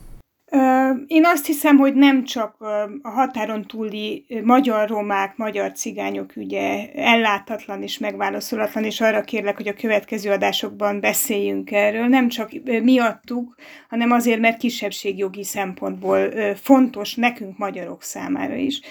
Én 1.07 1.25
azt 1.25 1.45
hiszem, 1.45 1.77
hogy 1.77 1.93
nem 1.93 2.23
csak 2.23 2.55
a 3.01 3.09
határon 3.09 3.65
túli 3.67 4.25
magyar 4.43 4.89
romák, 4.89 5.37
magyar 5.37 5.71
cigányok 5.71 6.35
ügye 6.35 6.91
ellátatlan 6.93 7.81
és 7.81 7.97
megválaszolatlan, 7.97 8.83
és 8.83 9.01
arra 9.01 9.21
kérlek, 9.21 9.55
hogy 9.55 9.67
a 9.67 9.73
következő 9.73 10.31
adásokban 10.31 10.99
beszéljünk 10.99 11.71
erről, 11.71 12.07
nem 12.07 12.27
csak 12.27 12.51
miattuk, 12.83 13.55
hanem 13.89 14.11
azért, 14.11 14.39
mert 14.39 14.57
kisebbségjogi 14.57 15.43
szempontból 15.43 16.31
fontos 16.55 17.15
nekünk 17.15 17.57
magyarok 17.57 18.03
számára 18.03 18.55
is 18.55 18.81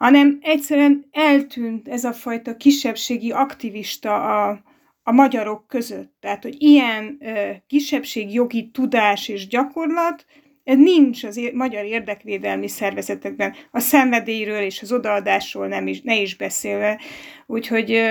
hanem 0.00 0.38
egyszerűen 0.42 1.06
eltűnt 1.12 1.88
ez 1.88 2.04
a 2.04 2.12
fajta 2.12 2.56
kisebbségi 2.56 3.30
aktivista 3.30 4.44
a, 4.44 4.62
a 5.02 5.12
magyarok 5.12 5.66
között. 5.66 6.14
Tehát, 6.20 6.42
hogy 6.42 6.54
ilyen 6.58 7.18
ö, 7.20 7.50
kisebbségjogi 7.66 8.70
tudás 8.70 9.28
és 9.28 9.46
gyakorlat 9.46 10.26
ez 10.64 10.78
nincs 10.78 11.24
az 11.24 11.40
magyar 11.52 11.84
érdekvédelmi 11.84 12.68
szervezetekben, 12.68 13.54
a 13.70 13.80
szenvedélyről 13.80 14.60
és 14.60 14.82
az 14.82 14.92
odaadásról 14.92 15.66
nem 15.66 15.86
is, 15.86 16.00
ne 16.00 16.20
is 16.20 16.36
beszélve. 16.36 17.00
Úgyhogy 17.46 18.02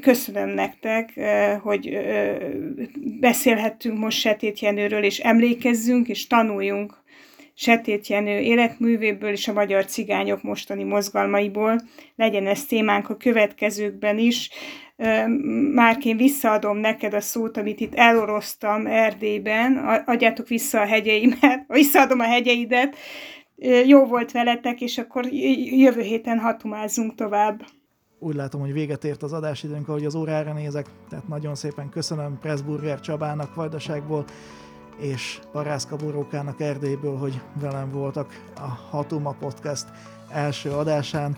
köszönöm 0.00 0.48
nektek, 0.48 1.20
hogy 1.62 1.98
beszélhettünk 3.20 3.98
most 3.98 4.18
Setét 4.18 4.60
Jenőről, 4.60 5.02
és 5.02 5.18
emlékezzünk, 5.18 6.08
és 6.08 6.26
tanuljunk 6.26 7.02
Setét 7.54 8.06
Jenő 8.06 8.38
életművéből 8.38 9.30
és 9.30 9.48
a 9.48 9.52
magyar 9.52 9.84
cigányok 9.84 10.42
mostani 10.42 10.84
mozgalmaiból. 10.84 11.80
Legyen 12.16 12.46
ez 12.46 12.64
témánk 12.64 13.08
a 13.10 13.16
következőkben 13.16 14.18
is. 14.18 14.50
Márk, 15.74 16.04
én 16.04 16.16
visszaadom 16.16 16.76
neked 16.76 17.14
a 17.14 17.20
szót, 17.20 17.56
amit 17.56 17.80
itt 17.80 17.94
eloroztam 17.94 18.86
Erdélyben, 18.86 19.76
adjátok 20.06 20.48
vissza 20.48 20.80
a 20.80 20.86
hegyeimet, 20.86 21.64
visszaadom 21.80 22.20
a 22.20 22.24
hegyeidet, 22.24 22.96
jó 23.86 24.04
volt 24.04 24.32
veletek, 24.32 24.80
és 24.80 24.98
akkor 24.98 25.26
jövő 25.64 26.00
héten 26.00 26.38
hatumázunk 26.38 27.14
tovább. 27.14 27.64
Úgy 28.18 28.34
látom, 28.34 28.60
hogy 28.60 28.72
véget 28.72 29.04
ért 29.04 29.22
az 29.22 29.32
adásidőnk, 29.32 29.88
ahogy 29.88 30.04
az 30.04 30.14
órára 30.14 30.52
nézek, 30.52 30.86
tehát 31.08 31.28
nagyon 31.28 31.54
szépen 31.54 31.88
köszönöm 31.88 32.38
Pressburger 32.40 33.00
Csabának 33.00 33.54
Vajdaságból, 33.54 34.24
és 34.96 35.40
Parászka 35.52 35.96
Borókának 35.96 36.60
Erdélyből, 36.60 37.16
hogy 37.16 37.40
velem 37.60 37.90
voltak 37.90 38.42
a 38.56 38.66
Hatuma 38.90 39.30
Podcast 39.30 39.86
első 40.28 40.70
adásán 40.70 41.36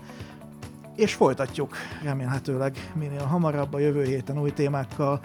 és 0.97 1.13
folytatjuk 1.13 1.75
remélhetőleg 2.03 2.91
minél 2.95 3.23
hamarabb 3.23 3.73
a 3.73 3.79
jövő 3.79 4.03
héten 4.03 4.39
új 4.39 4.51
témákkal, 4.51 5.19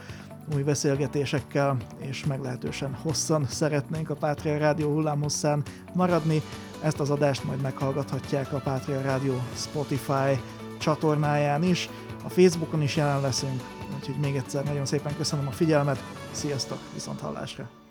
új 0.55 0.63
beszélgetésekkel, 0.63 1.77
és 1.99 2.25
meglehetősen 2.25 2.95
hosszan 3.03 3.47
szeretnénk 3.49 4.11
a 4.11 4.15
Pátria 4.15 4.59
Rádió 4.59 4.93
hullámhosszán 4.93 5.63
maradni. 5.95 6.43
Ezt 6.83 7.01
az 7.01 7.11
adást 7.11 7.45
majd 7.45 7.61
meghallgathatják 7.61 8.53
a 8.53 8.59
Pátria 8.59 9.01
Rádió 9.01 9.35
Spotify 9.55 10.41
csatornáján 10.79 11.63
is, 11.63 11.89
a 12.25 12.29
Facebookon 12.29 12.83
is 12.83 12.97
jelen 12.97 13.21
leszünk, 13.21 13.63
úgyhogy 13.97 14.19
még 14.21 14.37
egyszer 14.37 14.65
nagyon 14.65 14.87
szépen 14.87 15.17
köszönöm 15.17 15.47
a 15.47 15.51
figyelmet, 15.51 16.05
sziasztok, 16.33 16.79
viszont 16.95 17.21
hallásra! 17.21 17.82